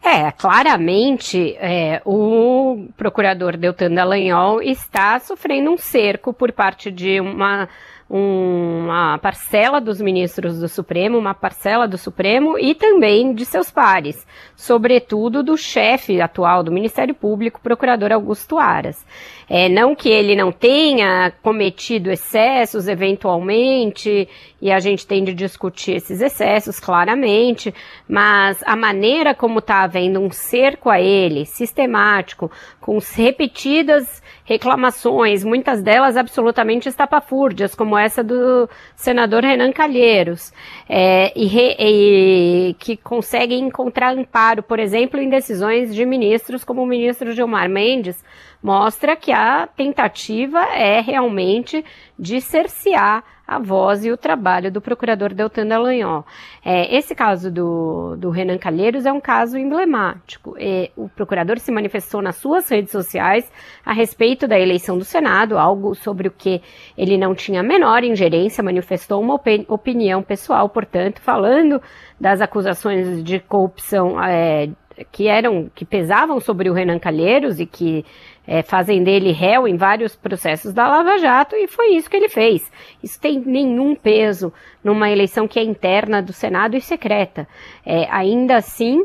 É, 0.00 0.30
claramente 0.30 1.56
é, 1.56 2.00
o 2.04 2.86
procurador 2.96 3.56
Deltan 3.56 3.92
Dallagnol 3.92 4.62
está 4.62 5.18
sofrendo 5.18 5.72
um 5.72 5.76
cerco 5.76 6.32
por 6.32 6.52
parte 6.52 6.88
de 6.88 7.20
uma 7.20 7.68
uma 8.12 9.18
parcela 9.18 9.80
dos 9.80 10.00
ministros 10.00 10.58
do 10.58 10.68
Supremo, 10.68 11.16
uma 11.16 11.32
parcela 11.32 11.86
do 11.86 11.96
Supremo 11.96 12.58
e 12.58 12.74
também 12.74 13.32
de 13.32 13.44
seus 13.44 13.70
pares, 13.70 14.26
sobretudo 14.56 15.44
do 15.44 15.56
chefe 15.56 16.20
atual 16.20 16.64
do 16.64 16.72
Ministério 16.72 17.14
Público, 17.14 17.60
procurador 17.62 18.10
Augusto 18.10 18.58
Aras. 18.58 19.06
É, 19.48 19.68
não 19.68 19.94
que 19.94 20.08
ele 20.08 20.34
não 20.34 20.50
tenha 20.50 21.32
cometido 21.40 22.10
excessos 22.10 22.88
eventualmente, 22.88 24.28
e 24.60 24.70
a 24.70 24.78
gente 24.78 25.06
tem 25.06 25.24
de 25.24 25.32
discutir 25.34 25.96
esses 25.96 26.20
excessos 26.20 26.78
claramente, 26.78 27.74
mas 28.08 28.62
a 28.66 28.76
maneira 28.76 29.34
como 29.34 29.60
está 29.60 29.82
havendo 29.82 30.20
um 30.20 30.30
cerco 30.30 30.90
a 30.90 31.00
ele, 31.00 31.46
sistemático, 31.46 32.50
com 32.80 32.98
repetidas 33.14 34.20
reclamações, 34.50 35.44
muitas 35.44 35.80
delas 35.80 36.16
absolutamente 36.16 36.88
estapafúrdias, 36.88 37.72
como 37.72 37.96
essa 37.96 38.22
do 38.24 38.68
senador 38.96 39.44
Renan 39.44 39.70
Calheiros, 39.70 40.52
é, 40.88 41.32
e, 41.36 41.46
re, 41.46 41.76
e, 41.78 42.74
que 42.78 42.96
consegue 42.96 43.54
encontrar 43.54 44.12
amparo, 44.12 44.60
por 44.60 44.80
exemplo, 44.80 45.20
em 45.20 45.28
decisões 45.28 45.94
de 45.94 46.04
ministros 46.04 46.64
como 46.64 46.82
o 46.82 46.86
ministro 46.86 47.32
Gilmar 47.32 47.68
Mendes, 47.68 48.24
mostra 48.62 49.16
que 49.16 49.32
a 49.32 49.66
tentativa 49.66 50.60
é 50.74 51.00
realmente 51.00 51.84
de 52.18 52.40
cercear 52.40 53.24
a 53.50 53.58
voz 53.58 54.04
e 54.04 54.12
o 54.12 54.16
trabalho 54.16 54.70
do 54.70 54.80
procurador 54.80 55.34
Deltan 55.34 55.66
Dallagnol. 55.66 56.24
É, 56.64 56.94
esse 56.96 57.16
caso 57.16 57.50
do, 57.50 58.14
do 58.16 58.30
Renan 58.30 58.58
Calheiros 58.58 59.04
é 59.04 59.12
um 59.12 59.20
caso 59.20 59.58
emblemático. 59.58 60.54
E 60.56 60.92
o 60.96 61.08
procurador 61.08 61.58
se 61.58 61.72
manifestou 61.72 62.22
nas 62.22 62.36
suas 62.36 62.68
redes 62.68 62.92
sociais 62.92 63.50
a 63.84 63.92
respeito 63.92 64.46
da 64.46 64.56
eleição 64.56 64.96
do 64.96 65.04
Senado, 65.04 65.58
algo 65.58 65.96
sobre 65.96 66.28
o 66.28 66.30
que 66.30 66.62
ele 66.96 67.18
não 67.18 67.34
tinha 67.34 67.58
a 67.58 67.64
menor 67.64 68.04
ingerência, 68.04 68.62
manifestou 68.62 69.20
uma 69.20 69.34
opinião 69.34 70.22
pessoal, 70.22 70.68
portanto, 70.68 71.20
falando 71.20 71.82
das 72.20 72.40
acusações 72.40 73.24
de 73.24 73.40
corrupção 73.40 74.22
é, 74.22 74.68
que 75.10 75.28
eram 75.28 75.70
que 75.74 75.84
pesavam 75.84 76.40
sobre 76.40 76.68
o 76.68 76.72
Renan 76.72 76.98
Calheiros 76.98 77.60
e 77.60 77.66
que 77.66 78.04
é, 78.46 78.62
fazem 78.62 79.02
dele 79.02 79.32
réu 79.32 79.68
em 79.68 79.76
vários 79.76 80.16
processos 80.16 80.72
da 80.72 80.88
Lava 80.88 81.18
Jato 81.18 81.54
e 81.56 81.66
foi 81.68 81.94
isso 81.94 82.10
que 82.10 82.16
ele 82.16 82.28
fez. 82.28 82.70
Isso 83.02 83.20
tem 83.20 83.38
nenhum 83.38 83.94
peso 83.94 84.52
numa 84.82 85.10
eleição 85.10 85.46
que 85.46 85.58
é 85.58 85.62
interna 85.62 86.22
do 86.22 86.32
Senado 86.32 86.76
e 86.76 86.80
secreta. 86.80 87.46
É, 87.84 88.06
ainda 88.10 88.56
assim, 88.56 89.04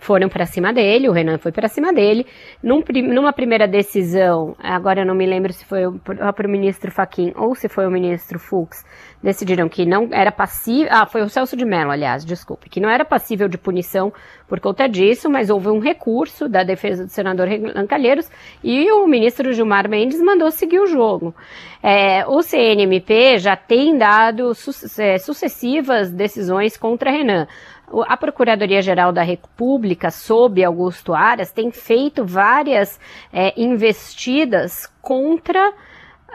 foram 0.00 0.28
para 0.28 0.46
cima 0.46 0.72
dele, 0.72 1.08
o 1.08 1.12
Renan 1.12 1.38
foi 1.38 1.52
para 1.52 1.68
cima 1.68 1.92
dele. 1.92 2.26
Num, 2.62 2.82
numa 3.12 3.32
primeira 3.32 3.66
decisão, 3.66 4.56
agora 4.58 5.00
eu 5.00 5.06
não 5.06 5.14
me 5.14 5.26
lembro 5.26 5.52
se 5.52 5.64
foi 5.64 5.86
o 5.86 5.98
próprio 5.98 6.48
ministro 6.48 6.90
Faquim 6.90 7.32
ou 7.36 7.54
se 7.54 7.68
foi 7.68 7.86
o 7.86 7.90
ministro 7.90 8.38
Fux, 8.38 8.84
decidiram 9.22 9.68
que 9.68 9.84
não 9.84 10.08
era 10.12 10.30
passível. 10.30 10.88
Ah, 10.90 11.06
foi 11.06 11.22
o 11.22 11.28
Celso 11.28 11.56
de 11.56 11.64
Mello, 11.64 11.90
aliás, 11.90 12.24
desculpe, 12.24 12.68
que 12.68 12.80
não 12.80 12.88
era 12.88 13.04
passível 13.04 13.48
de 13.48 13.58
punição 13.58 14.12
por 14.48 14.60
conta 14.60 14.88
disso, 14.88 15.28
mas 15.28 15.50
houve 15.50 15.68
um 15.68 15.80
recurso 15.80 16.48
da 16.48 16.62
defesa 16.62 17.04
do 17.04 17.10
senador 17.10 17.48
Renan 17.48 17.86
Calheiros 17.86 18.30
e 18.62 18.90
o 18.92 19.06
ministro 19.06 19.52
Gilmar 19.52 19.88
Mendes 19.88 20.20
mandou 20.20 20.50
seguir 20.50 20.80
o 20.80 20.86
jogo. 20.86 21.34
É, 21.82 22.26
o 22.26 22.42
CNMP 22.42 23.38
já 23.38 23.56
tem 23.56 23.96
dado 23.96 24.54
su 24.54 24.70
é, 25.00 25.18
sucessivas 25.18 26.10
decisões 26.10 26.76
contra 26.76 27.10
Renan. 27.10 27.46
A 28.08 28.16
Procuradoria-Geral 28.16 29.12
da 29.12 29.22
República, 29.22 30.10
sob 30.10 30.62
Augusto 30.64 31.14
Aras, 31.14 31.52
tem 31.52 31.70
feito 31.70 32.24
várias 32.24 32.98
é, 33.32 33.52
investidas 33.56 34.90
contra 35.00 35.72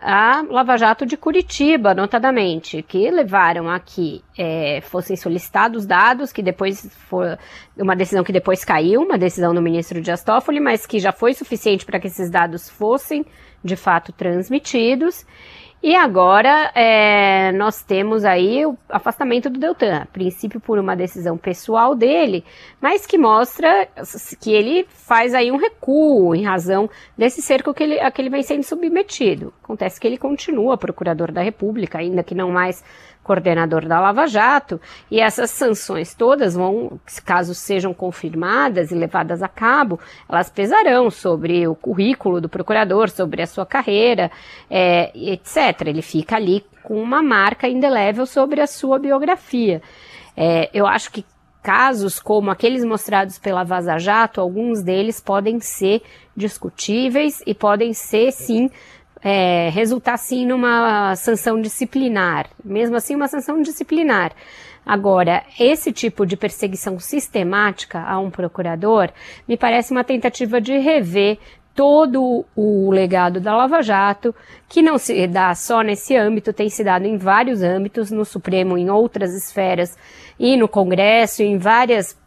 a 0.01 0.41
Lava 0.49 0.77
Jato 0.77 1.05
de 1.05 1.15
Curitiba, 1.15 1.93
notadamente, 1.93 2.81
que 2.81 3.11
levaram 3.11 3.69
a 3.69 3.79
que 3.79 4.23
é, 4.35 4.81
fossem 4.81 5.15
solicitados 5.15 5.85
dados, 5.85 6.33
que 6.33 6.41
depois 6.41 6.89
foi 7.07 7.37
uma 7.77 7.95
decisão 7.95 8.23
que 8.23 8.33
depois 8.33 8.65
caiu, 8.65 9.01
uma 9.01 9.17
decisão 9.17 9.53
do 9.53 9.61
ministro 9.61 10.01
Dias 10.01 10.23
Toffoli, 10.23 10.59
mas 10.59 10.87
que 10.87 10.99
já 10.99 11.11
foi 11.11 11.35
suficiente 11.35 11.85
para 11.85 11.99
que 11.99 12.07
esses 12.07 12.31
dados 12.31 12.67
fossem 12.67 13.23
de 13.63 13.75
fato 13.75 14.11
transmitidos. 14.11 15.23
E 15.83 15.95
agora 15.95 16.71
é, 16.75 17.51
nós 17.53 17.81
temos 17.81 18.23
aí 18.23 18.63
o 18.67 18.77
afastamento 18.87 19.49
do 19.49 19.59
Deltan, 19.59 20.01
a 20.03 20.05
princípio 20.05 20.59
por 20.59 20.77
uma 20.77 20.95
decisão 20.95 21.39
pessoal 21.39 21.95
dele, 21.95 22.45
mas 22.79 23.07
que 23.07 23.17
mostra 23.17 23.87
que 24.39 24.53
ele 24.53 24.85
faz 24.89 25.33
aí 25.33 25.51
um 25.51 25.57
recuo 25.57 26.35
em 26.35 26.43
razão 26.43 26.87
desse 27.17 27.41
cerco 27.41 27.73
que 27.73 27.81
ele, 27.81 27.99
a 27.99 28.11
que 28.11 28.21
ele 28.21 28.29
vem 28.29 28.43
sendo 28.43 28.61
submetido. 28.61 29.51
Acontece 29.63 29.99
que 29.99 30.05
ele 30.05 30.19
continua 30.19 30.77
procurador 30.77 31.31
da 31.31 31.41
República, 31.41 31.97
ainda 31.97 32.21
que 32.21 32.35
não 32.35 32.51
mais 32.51 32.83
coordenador 33.31 33.87
da 33.87 33.97
Lava 33.97 34.27
Jato, 34.27 34.79
e 35.09 35.21
essas 35.21 35.51
sanções 35.51 36.13
todas 36.13 36.53
vão, 36.53 36.99
caso 37.25 37.55
sejam 37.55 37.93
confirmadas 37.93 38.91
e 38.91 38.95
levadas 38.95 39.41
a 39.41 39.47
cabo, 39.47 39.97
elas 40.27 40.49
pesarão 40.49 41.09
sobre 41.09 41.65
o 41.65 41.73
currículo 41.73 42.41
do 42.41 42.49
procurador, 42.49 43.09
sobre 43.09 43.41
a 43.41 43.47
sua 43.47 43.65
carreira, 43.65 44.29
é, 44.69 45.11
etc. 45.15 45.87
Ele 45.87 46.01
fica 46.01 46.35
ali 46.35 46.65
com 46.83 47.01
uma 47.01 47.23
marca 47.23 47.69
indelével 47.69 48.25
sobre 48.25 48.59
a 48.59 48.67
sua 48.67 48.99
biografia. 48.99 49.81
É, 50.35 50.69
eu 50.73 50.85
acho 50.85 51.09
que 51.09 51.23
casos 51.63 52.19
como 52.19 52.51
aqueles 52.51 52.83
mostrados 52.83 53.37
pela 53.37 53.63
Vaza 53.63 53.97
Jato, 53.97 54.41
alguns 54.41 54.81
deles 54.81 55.21
podem 55.21 55.61
ser 55.61 56.01
discutíveis 56.35 57.41
e 57.45 57.53
podem 57.53 57.93
ser, 57.93 58.31
sim, 58.31 58.69
é, 59.23 59.69
resultar 59.69 60.17
sim 60.17 60.45
numa 60.45 61.15
sanção 61.15 61.61
disciplinar, 61.61 62.47
mesmo 62.63 62.95
assim 62.95 63.15
uma 63.15 63.27
sanção 63.27 63.61
disciplinar. 63.61 64.31
Agora, 64.85 65.43
esse 65.59 65.91
tipo 65.91 66.25
de 66.25 66.35
perseguição 66.35 66.99
sistemática 66.99 68.01
a 68.01 68.19
um 68.19 68.31
procurador 68.31 69.09
me 69.47 69.55
parece 69.55 69.91
uma 69.91 70.03
tentativa 70.03 70.59
de 70.59 70.77
rever 70.79 71.37
todo 71.73 72.45
o 72.55 72.91
legado 72.91 73.39
da 73.39 73.55
Lava 73.55 73.81
Jato, 73.81 74.35
que 74.67 74.81
não 74.81 74.97
se 74.97 75.25
dá 75.27 75.53
só 75.55 75.81
nesse 75.81 76.15
âmbito, 76.15 76.51
tem 76.51 76.69
se 76.69 76.83
dado 76.83 77.05
em 77.05 77.17
vários 77.17 77.61
âmbitos, 77.61 78.11
no 78.11 78.25
Supremo, 78.25 78.77
em 78.77 78.89
outras 78.89 79.33
esferas, 79.33 79.97
e 80.37 80.57
no 80.57 80.67
Congresso, 80.67 81.43
em 81.43 81.57
várias 81.57 82.19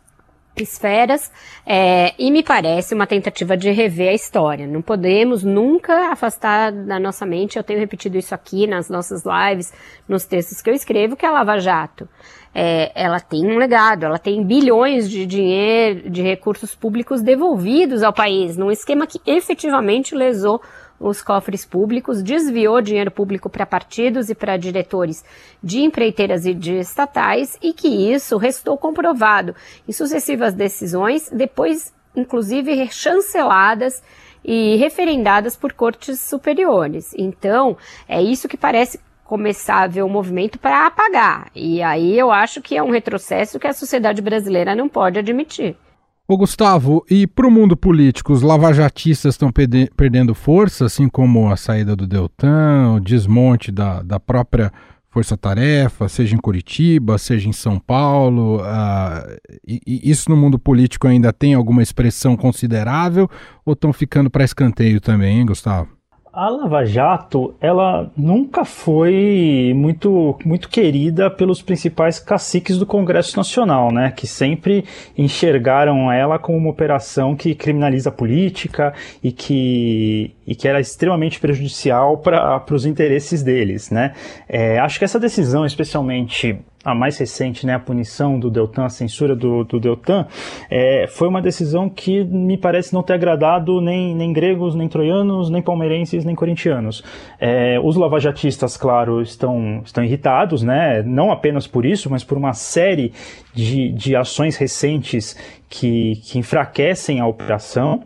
esferas 0.62 1.30
é, 1.66 2.14
e 2.18 2.30
me 2.30 2.42
parece 2.42 2.94
uma 2.94 3.06
tentativa 3.06 3.56
de 3.56 3.70
rever 3.70 4.10
a 4.10 4.14
história. 4.14 4.66
Não 4.66 4.80
podemos 4.80 5.42
nunca 5.42 6.12
afastar 6.12 6.70
da 6.70 6.98
nossa 6.98 7.26
mente, 7.26 7.56
eu 7.56 7.64
tenho 7.64 7.80
repetido 7.80 8.16
isso 8.16 8.34
aqui 8.34 8.66
nas 8.66 8.88
nossas 8.88 9.22
lives, 9.24 9.72
nos 10.08 10.24
textos 10.24 10.62
que 10.62 10.70
eu 10.70 10.74
escrevo, 10.74 11.16
que 11.16 11.26
a 11.26 11.30
Lava 11.30 11.58
Jato, 11.58 12.08
é, 12.54 12.92
ela 12.94 13.18
tem 13.18 13.44
um 13.44 13.58
legado, 13.58 14.04
ela 14.04 14.18
tem 14.18 14.44
bilhões 14.44 15.10
de 15.10 15.26
dinheiro, 15.26 16.08
de 16.08 16.22
recursos 16.22 16.74
públicos 16.74 17.20
devolvidos 17.20 18.02
ao 18.02 18.12
país, 18.12 18.56
num 18.56 18.70
esquema 18.70 19.06
que 19.06 19.20
efetivamente 19.26 20.14
lesou 20.14 20.62
os 20.98 21.22
cofres 21.22 21.64
públicos, 21.64 22.22
desviou 22.22 22.80
dinheiro 22.80 23.10
público 23.10 23.50
para 23.50 23.66
partidos 23.66 24.30
e 24.30 24.34
para 24.34 24.56
diretores 24.56 25.24
de 25.62 25.80
empreiteiras 25.80 26.46
e 26.46 26.54
de 26.54 26.78
estatais 26.78 27.58
e 27.60 27.72
que 27.72 27.88
isso 27.88 28.36
restou 28.36 28.76
comprovado 28.78 29.54
em 29.88 29.92
sucessivas 29.92 30.54
decisões, 30.54 31.28
depois 31.30 31.92
inclusive 32.16 32.88
chanceladas 32.90 34.02
e 34.44 34.76
referendadas 34.76 35.56
por 35.56 35.72
cortes 35.72 36.20
superiores. 36.20 37.14
Então, 37.16 37.76
é 38.08 38.22
isso 38.22 38.48
que 38.48 38.56
parece 38.56 39.00
começar 39.24 39.82
a 39.82 39.86
ver 39.86 40.02
o 40.02 40.08
movimento 40.08 40.58
para 40.58 40.86
apagar. 40.86 41.50
E 41.54 41.82
aí 41.82 42.16
eu 42.16 42.30
acho 42.30 42.60
que 42.60 42.76
é 42.76 42.82
um 42.82 42.90
retrocesso 42.90 43.58
que 43.58 43.66
a 43.66 43.72
sociedade 43.72 44.20
brasileira 44.20 44.76
não 44.76 44.88
pode 44.88 45.18
admitir. 45.18 45.76
Ô 46.26 46.38
Gustavo, 46.38 47.04
e 47.10 47.26
para 47.26 47.46
o 47.46 47.50
mundo 47.50 47.76
político, 47.76 48.32
os 48.32 48.40
lavajatistas 48.40 49.34
estão 49.34 49.52
perdendo 49.94 50.34
força, 50.34 50.86
assim 50.86 51.06
como 51.06 51.52
a 51.52 51.56
saída 51.56 51.94
do 51.94 52.06
Deltan, 52.06 52.94
o 52.94 53.00
desmonte 53.00 53.70
da, 53.70 54.02
da 54.02 54.18
própria 54.18 54.72
força-tarefa, 55.10 56.08
seja 56.08 56.34
em 56.34 56.38
Curitiba, 56.38 57.18
seja 57.18 57.46
em 57.46 57.52
São 57.52 57.78
Paulo? 57.78 58.56
Uh, 58.62 59.36
e, 59.68 59.80
e 59.86 60.10
isso 60.10 60.30
no 60.30 60.36
mundo 60.36 60.58
político 60.58 61.06
ainda 61.06 61.30
tem 61.30 61.52
alguma 61.52 61.82
expressão 61.82 62.38
considerável 62.38 63.28
ou 63.62 63.74
estão 63.74 63.92
ficando 63.92 64.30
para 64.30 64.44
escanteio 64.44 65.02
também, 65.02 65.40
hein, 65.40 65.46
Gustavo? 65.46 65.90
A 66.36 66.48
Lava 66.48 66.84
Jato, 66.84 67.54
ela 67.60 68.10
nunca 68.16 68.64
foi 68.64 69.72
muito, 69.72 70.36
muito 70.44 70.68
querida 70.68 71.30
pelos 71.30 71.62
principais 71.62 72.18
caciques 72.18 72.76
do 72.76 72.84
Congresso 72.84 73.36
Nacional, 73.36 73.92
né? 73.92 74.10
Que 74.10 74.26
sempre 74.26 74.84
enxergaram 75.16 76.10
ela 76.10 76.36
como 76.36 76.58
uma 76.58 76.70
operação 76.70 77.36
que 77.36 77.54
criminaliza 77.54 78.08
a 78.08 78.12
política 78.12 78.92
e 79.22 79.30
que, 79.30 80.34
e 80.44 80.56
que 80.56 80.66
era 80.66 80.80
extremamente 80.80 81.38
prejudicial 81.38 82.18
para 82.18 82.64
os 82.68 82.84
interesses 82.84 83.40
deles, 83.44 83.92
né? 83.92 84.12
É, 84.48 84.80
acho 84.80 84.98
que 84.98 85.04
essa 85.04 85.20
decisão, 85.20 85.64
especialmente 85.64 86.58
a 86.84 86.94
mais 86.94 87.16
recente, 87.16 87.66
né, 87.66 87.74
a 87.74 87.78
punição 87.78 88.38
do 88.38 88.50
Deltan, 88.50 88.84
a 88.84 88.88
censura 88.88 89.34
do, 89.34 89.64
do 89.64 89.80
Deltan, 89.80 90.26
é, 90.70 91.06
foi 91.08 91.28
uma 91.28 91.40
decisão 91.40 91.88
que 91.88 92.22
me 92.24 92.58
parece 92.58 92.92
não 92.92 93.02
ter 93.02 93.14
agradado 93.14 93.80
nem, 93.80 94.14
nem 94.14 94.32
gregos, 94.32 94.74
nem 94.74 94.88
troianos, 94.88 95.48
nem 95.48 95.62
palmeirenses, 95.62 96.24
nem 96.24 96.34
corintianos. 96.34 97.02
É, 97.40 97.80
os 97.82 97.96
lavajatistas, 97.96 98.76
claro, 98.76 99.22
estão, 99.22 99.80
estão 99.84 100.04
irritados, 100.04 100.62
né, 100.62 101.02
não 101.02 101.32
apenas 101.32 101.66
por 101.66 101.86
isso, 101.86 102.10
mas 102.10 102.22
por 102.22 102.36
uma 102.36 102.52
série 102.52 103.12
de, 103.54 103.90
de 103.92 104.14
ações 104.14 104.56
recentes 104.56 105.36
que, 105.68 106.16
que 106.24 106.38
enfraquecem 106.38 107.20
a 107.20 107.26
operação. 107.26 108.02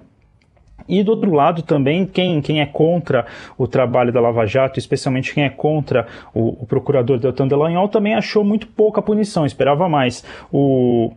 E 0.88 1.02
do 1.02 1.12
outro 1.12 1.33
lado 1.33 1.62
também, 1.62 2.07
quem, 2.07 2.40
quem 2.40 2.61
é 2.61 2.66
contra 2.66 3.26
o 3.57 3.66
trabalho 3.66 4.12
da 4.12 4.21
Lava 4.21 4.47
Jato, 4.47 4.78
especialmente 4.78 5.35
quem 5.35 5.45
é 5.45 5.50
contra 5.50 6.07
o, 6.35 6.62
o 6.62 6.66
procurador 6.66 7.18
Deltan 7.18 7.47
Delagnol, 7.47 7.88
também 7.88 8.14
achou 8.14 8.42
muito 8.42 8.66
pouca 8.66 9.02
punição, 9.02 9.45
esperava 9.45 9.88
mais. 9.88 10.25
O, 10.50 11.12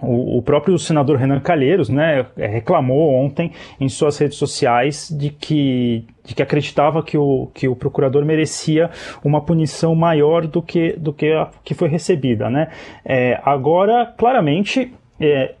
o, 0.00 0.42
próprio 0.42 0.78
senador 0.78 1.16
Renan 1.16 1.40
Calheiros 1.40 1.88
né, 1.88 2.26
reclamou 2.36 3.14
ontem 3.14 3.52
em 3.78 3.88
suas 3.88 4.16
redes 4.18 4.38
sociais 4.38 5.08
de 5.10 5.30
que, 5.30 6.04
de 6.24 6.34
que 6.34 6.42
acreditava 6.42 7.02
que 7.02 7.16
o, 7.18 7.50
que 7.52 7.68
o 7.68 7.76
procurador 7.76 8.24
merecia 8.24 8.90
uma 9.22 9.40
punição 9.40 9.94
maior 9.94 10.46
do 10.46 10.62
que, 10.62 10.94
do 10.94 11.12
que 11.12 11.32
a 11.32 11.50
que 11.62 11.74
foi 11.74 11.88
recebida. 11.88 12.48
Né? 12.48 12.68
É, 13.04 13.40
agora, 13.44 14.06
claramente, 14.16 14.92
é, 15.20 15.54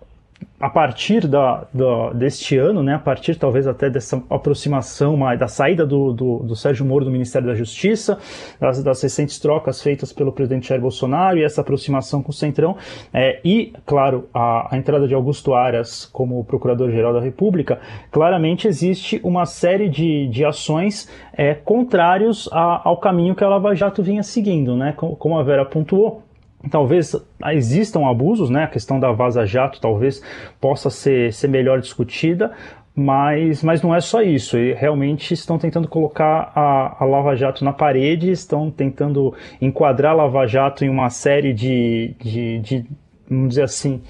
a 0.60 0.70
partir 0.70 1.26
da, 1.26 1.66
da, 1.72 2.10
deste 2.10 2.56
ano, 2.56 2.82
né, 2.82 2.94
a 2.94 2.98
partir 2.98 3.36
talvez 3.36 3.66
até 3.66 3.90
dessa 3.90 4.22
aproximação, 4.30 5.18
da 5.36 5.48
saída 5.48 5.84
do, 5.86 6.12
do, 6.12 6.38
do 6.38 6.56
Sérgio 6.56 6.84
Moro 6.86 7.04
do 7.04 7.10
Ministério 7.10 7.48
da 7.48 7.54
Justiça, 7.54 8.18
das, 8.60 8.82
das, 8.82 9.02
recentes 9.02 9.38
trocas 9.38 9.82
feitas 9.82 10.12
pelo 10.12 10.32
presidente 10.32 10.68
Jair 10.68 10.80
Bolsonaro 10.80 11.38
e 11.38 11.44
essa 11.44 11.60
aproximação 11.60 12.22
com 12.22 12.30
o 12.30 12.34
Centrão, 12.34 12.76
é, 13.12 13.40
e, 13.44 13.72
claro, 13.84 14.28
a, 14.32 14.74
a, 14.74 14.78
entrada 14.78 15.08
de 15.08 15.14
Augusto 15.14 15.54
Aras 15.54 16.06
como 16.06 16.44
Procurador-Geral 16.44 17.12
da 17.12 17.20
República, 17.20 17.80
claramente 18.10 18.68
existe 18.68 19.20
uma 19.24 19.46
série 19.46 19.88
de, 19.88 20.28
de 20.28 20.44
ações 20.44 21.08
é, 21.32 21.54
contrários 21.54 22.48
a, 22.52 22.88
ao 22.88 22.98
caminho 22.98 23.34
que 23.34 23.44
a 23.44 23.48
Lava 23.48 23.74
Jato 23.74 24.02
vinha 24.02 24.22
seguindo, 24.22 24.76
né, 24.76 24.92
como 24.96 25.38
a 25.38 25.42
Vera 25.42 25.64
pontuou 25.64 26.22
talvez 26.70 27.14
existam 27.52 28.06
abusos, 28.06 28.50
né? 28.50 28.64
A 28.64 28.68
questão 28.68 28.98
da 28.98 29.12
Vaza 29.12 29.44
Jato 29.46 29.80
talvez 29.80 30.22
possa 30.60 30.90
ser, 30.90 31.32
ser 31.32 31.48
melhor 31.48 31.80
discutida, 31.80 32.52
mas, 32.94 33.62
mas 33.62 33.82
não 33.82 33.94
é 33.94 34.00
só 34.00 34.22
isso. 34.22 34.58
E 34.58 34.74
realmente 34.74 35.32
estão 35.34 35.58
tentando 35.58 35.88
colocar 35.88 36.52
a, 36.54 37.02
a 37.02 37.04
Lava 37.04 37.34
Jato 37.34 37.64
na 37.64 37.72
parede, 37.72 38.30
estão 38.30 38.70
tentando 38.70 39.34
enquadrar 39.60 40.12
a 40.12 40.16
Lava 40.16 40.46
Jato 40.46 40.84
em 40.84 40.88
uma 40.88 41.10
série 41.10 41.52
de, 41.52 42.14
de, 42.20 42.58
de 42.58 42.86
vamos 43.28 43.50
dizer 43.50 43.62
assim, 43.62 44.02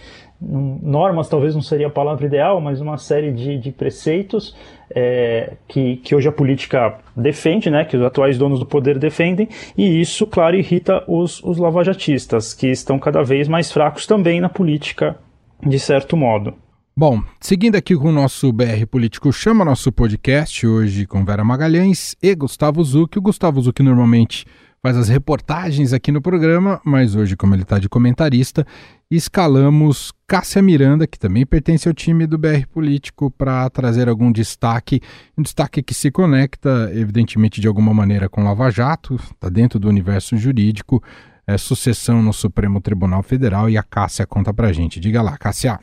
normas 0.42 1.28
talvez 1.28 1.54
não 1.54 1.62
seria 1.62 1.86
a 1.86 1.90
palavra 1.90 2.26
ideal, 2.26 2.60
mas 2.60 2.80
uma 2.80 2.98
série 2.98 3.32
de, 3.32 3.58
de 3.58 3.70
preceitos 3.70 4.56
é, 4.94 5.54
que, 5.68 5.96
que 5.96 6.14
hoje 6.14 6.28
a 6.28 6.32
política 6.32 6.98
defende, 7.16 7.70
né, 7.70 7.84
que 7.84 7.96
os 7.96 8.02
atuais 8.02 8.36
donos 8.36 8.58
do 8.58 8.66
poder 8.66 8.98
defendem, 8.98 9.48
e 9.76 10.00
isso, 10.00 10.26
claro, 10.26 10.56
irrita 10.56 11.04
os, 11.06 11.42
os 11.42 11.58
lavajatistas, 11.58 12.52
que 12.52 12.68
estão 12.68 12.98
cada 12.98 13.22
vez 13.22 13.48
mais 13.48 13.70
fracos 13.70 14.06
também 14.06 14.40
na 14.40 14.48
política, 14.48 15.16
de 15.64 15.78
certo 15.78 16.16
modo. 16.16 16.54
Bom, 16.94 17.22
seguindo 17.40 17.76
aqui 17.76 17.96
com 17.96 18.08
o 18.08 18.12
nosso 18.12 18.52
BR 18.52 18.84
Político 18.90 19.32
Chama, 19.32 19.64
nosso 19.64 19.90
podcast, 19.90 20.66
hoje 20.66 21.06
com 21.06 21.24
Vera 21.24 21.42
Magalhães 21.42 22.14
e 22.22 22.34
Gustavo 22.34 22.84
Zucchi. 22.84 23.18
O 23.18 23.22
Gustavo 23.22 23.62
Zucchi 23.62 23.82
normalmente 23.82 24.44
faz 24.82 24.96
as 24.96 25.08
reportagens 25.08 25.92
aqui 25.92 26.10
no 26.10 26.20
programa, 26.20 26.80
mas 26.84 27.14
hoje, 27.14 27.36
como 27.36 27.54
ele 27.54 27.62
está 27.62 27.78
de 27.78 27.88
comentarista, 27.88 28.66
escalamos 29.08 30.12
Cássia 30.26 30.60
Miranda, 30.60 31.06
que 31.06 31.16
também 31.16 31.46
pertence 31.46 31.86
ao 31.86 31.94
time 31.94 32.26
do 32.26 32.36
BR 32.36 32.66
Político, 32.68 33.30
para 33.30 33.70
trazer 33.70 34.08
algum 34.08 34.32
destaque, 34.32 35.00
um 35.38 35.42
destaque 35.42 35.84
que 35.84 35.94
se 35.94 36.10
conecta, 36.10 36.90
evidentemente, 36.92 37.60
de 37.60 37.68
alguma 37.68 37.94
maneira 37.94 38.28
com 38.28 38.42
Lava 38.42 38.70
Jato, 38.72 39.14
está 39.14 39.48
dentro 39.48 39.78
do 39.78 39.88
universo 39.88 40.36
jurídico, 40.36 41.00
é, 41.46 41.56
sucessão 41.56 42.20
no 42.20 42.32
Supremo 42.32 42.80
Tribunal 42.80 43.22
Federal, 43.22 43.70
e 43.70 43.78
a 43.78 43.84
Cássia 43.84 44.26
conta 44.26 44.52
para 44.52 44.66
a 44.66 44.72
gente. 44.72 44.98
Diga 44.98 45.22
lá, 45.22 45.38
Cássia. 45.38 45.78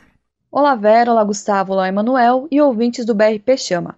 Olá, 0.52 0.74
Vera, 0.74 1.10
olá, 1.10 1.24
Gustavo, 1.24 1.72
olá, 1.72 1.88
Emanuel 1.88 2.46
e 2.50 2.60
ouvintes 2.60 3.06
do 3.06 3.14
BRP 3.14 3.56
Chama. 3.56 3.96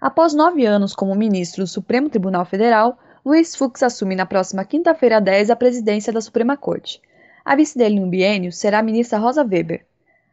Após 0.00 0.32
nove 0.32 0.64
anos 0.64 0.94
como 0.94 1.14
ministro 1.14 1.64
do 1.64 1.66
Supremo 1.66 2.08
Tribunal 2.08 2.46
Federal, 2.46 2.96
Luiz 3.28 3.54
Fux 3.54 3.82
assume 3.82 4.16
na 4.16 4.24
próxima 4.24 4.64
quinta-feira 4.64 5.20
10 5.20 5.50
a 5.50 5.54
presidência 5.54 6.10
da 6.10 6.18
Suprema 6.18 6.56
Corte. 6.56 6.98
A 7.44 7.54
vice 7.54 7.76
dele 7.76 8.00
no 8.00 8.06
biênio 8.06 8.50
será 8.50 8.78
a 8.78 8.82
ministra 8.82 9.18
Rosa 9.18 9.44
Weber. 9.44 9.84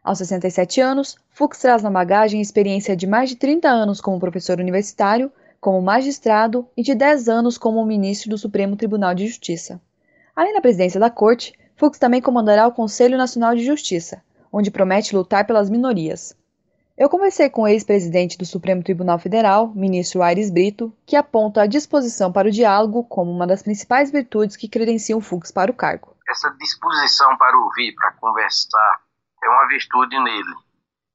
Aos 0.02 0.16
67 0.16 0.80
anos, 0.80 1.18
Fux 1.28 1.58
traz 1.58 1.82
na 1.82 1.90
bagagem 1.90 2.40
experiência 2.40 2.96
de 2.96 3.06
mais 3.06 3.28
de 3.28 3.36
30 3.36 3.68
anos 3.68 4.00
como 4.00 4.18
professor 4.18 4.58
universitário, 4.58 5.30
como 5.60 5.82
magistrado 5.82 6.66
e 6.74 6.82
de 6.82 6.94
10 6.94 7.28
anos 7.28 7.58
como 7.58 7.84
ministro 7.84 8.30
do 8.30 8.38
Supremo 8.38 8.76
Tribunal 8.76 9.14
de 9.14 9.26
Justiça. 9.26 9.78
Além 10.34 10.54
da 10.54 10.62
presidência 10.62 10.98
da 10.98 11.10
Corte, 11.10 11.52
Fux 11.76 11.98
também 11.98 12.22
comandará 12.22 12.66
o 12.66 12.72
Conselho 12.72 13.18
Nacional 13.18 13.54
de 13.54 13.62
Justiça, 13.62 14.22
onde 14.50 14.70
promete 14.70 15.14
lutar 15.14 15.46
pelas 15.46 15.68
minorias. 15.68 16.34
Eu 16.96 17.10
conversei 17.10 17.50
com 17.50 17.62
o 17.62 17.68
ex-presidente 17.68 18.38
do 18.38 18.46
Supremo 18.46 18.82
Tribunal 18.82 19.18
Federal, 19.18 19.68
ministro 19.74 20.22
Aires 20.22 20.50
Brito, 20.50 20.90
que 21.04 21.14
aponta 21.14 21.60
a 21.60 21.66
disposição 21.66 22.32
para 22.32 22.48
o 22.48 22.50
diálogo 22.50 23.04
como 23.04 23.30
uma 23.30 23.46
das 23.46 23.62
principais 23.62 24.10
virtudes 24.10 24.56
que 24.56 24.66
credenciam 24.66 25.20
Fux 25.20 25.52
para 25.52 25.70
o 25.70 25.74
cargo. 25.74 26.16
Essa 26.26 26.48
disposição 26.58 27.36
para 27.36 27.54
ouvir, 27.58 27.94
para 27.94 28.12
conversar, 28.12 29.00
é 29.44 29.46
uma 29.46 29.68
virtude 29.68 30.18
nele. 30.18 30.54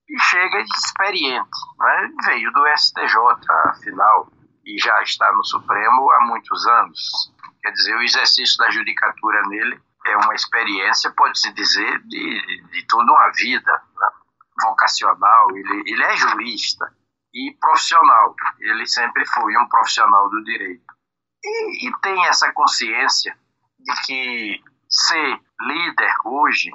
E 0.08 0.20
chega 0.20 0.62
experiente, 0.62 1.50
né? 1.80 2.10
veio 2.26 2.52
do 2.52 2.64
STJ, 2.78 3.18
afinal, 3.66 4.32
e 4.64 4.78
já 4.78 5.02
está 5.02 5.32
no 5.34 5.44
Supremo 5.44 6.12
há 6.12 6.28
muitos 6.28 6.64
anos. 6.68 7.34
Quer 7.60 7.72
dizer, 7.72 7.96
o 7.96 8.04
exercício 8.04 8.56
da 8.58 8.70
judicatura 8.70 9.42
nele 9.48 9.82
é 10.06 10.16
uma 10.18 10.36
experiência, 10.36 11.12
pode-se 11.18 11.52
dizer, 11.54 12.00
de, 12.04 12.64
de 12.72 12.86
toda 12.88 13.12
uma 13.12 13.32
vida. 13.32 13.82
Vocacional, 14.62 15.48
ele, 15.56 15.84
ele 15.86 16.04
é 16.04 16.18
jurista 16.18 16.94
e 17.34 17.56
profissional. 17.60 18.36
Ele 18.60 18.86
sempre 18.86 19.26
foi 19.26 19.56
um 19.58 19.68
profissional 19.68 20.30
do 20.30 20.44
direito. 20.44 20.84
E, 21.44 21.88
e 21.88 21.92
tem 22.02 22.28
essa 22.28 22.52
consciência 22.54 23.36
de 23.80 24.02
que 24.06 24.62
ser 24.90 25.40
líder 25.62 26.14
hoje 26.26 26.70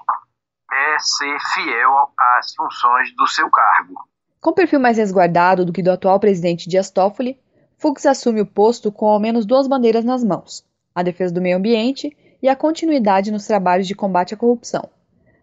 é 0.72 0.98
ser 0.98 1.38
fiel 1.54 2.12
às 2.36 2.54
funções 2.54 3.14
do 3.14 3.26
seu 3.26 3.50
cargo. 3.50 3.94
Com 4.40 4.52
perfil 4.52 4.80
mais 4.80 4.96
resguardado 4.96 5.64
do 5.64 5.72
que 5.72 5.82
do 5.82 5.90
atual 5.90 6.18
presidente 6.18 6.68
Dias 6.68 6.90
Toffoli, 6.90 7.40
Fux 7.78 8.06
assume 8.06 8.40
o 8.40 8.46
posto 8.46 8.90
com 8.90 9.06
ao 9.06 9.20
menos 9.20 9.44
duas 9.44 9.68
bandeiras 9.68 10.04
nas 10.04 10.24
mãos: 10.24 10.64
a 10.94 11.02
defesa 11.02 11.34
do 11.34 11.42
meio 11.42 11.56
ambiente 11.56 12.16
e 12.42 12.48
a 12.48 12.56
continuidade 12.56 13.30
nos 13.30 13.46
trabalhos 13.46 13.86
de 13.86 13.94
combate 13.94 14.34
à 14.34 14.36
corrupção. 14.36 14.88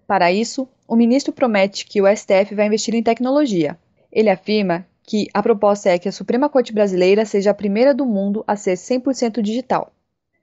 Para 0.08 0.32
isso, 0.32 0.67
o 0.87 0.95
ministro 0.95 1.33
promete 1.33 1.85
que 1.85 2.01
o 2.01 2.07
STF 2.07 2.53
vai 2.55 2.67
investir 2.67 2.93
em 2.93 3.03
tecnologia. 3.03 3.77
Ele 4.11 4.29
afirma 4.29 4.85
que 5.03 5.27
a 5.33 5.41
proposta 5.41 5.89
é 5.89 5.99
que 5.99 6.07
a 6.07 6.11
Suprema 6.11 6.49
Corte 6.49 6.73
Brasileira 6.73 7.25
seja 7.25 7.51
a 7.51 7.53
primeira 7.53 7.93
do 7.93 8.05
mundo 8.05 8.43
a 8.47 8.55
ser 8.55 8.73
100% 8.73 9.41
digital. 9.41 9.91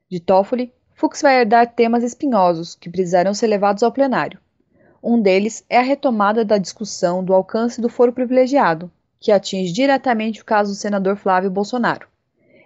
De 0.09 0.21
Toffoli, 0.21 0.73
Fux 0.95 1.23
vai 1.23 1.41
herdar 1.41 1.73
temas 1.73 2.03
espinhosos 2.03 2.75
que 2.75 2.91
precisarão 2.91 3.33
ser 3.33 3.47
levados 3.47 3.83
ao 3.83 3.93
plenário. 3.93 4.39
Um 5.03 5.21
deles 5.21 5.65
é 5.69 5.79
a 5.79 5.83
retomada 5.83 6.45
da 6.45 6.59
discussão 6.59 7.25
do 7.25 7.33
alcance 7.33 7.81
do 7.81 7.89
foro 7.89 8.13
privilegiado, 8.13 8.91
que 9.19 9.33
atinge 9.33 9.73
diretamente 9.73 10.43
o 10.43 10.45
caso 10.45 10.73
do 10.73 10.77
senador 10.77 11.17
Flávio 11.17 11.51
Bolsonaro. 11.51 12.07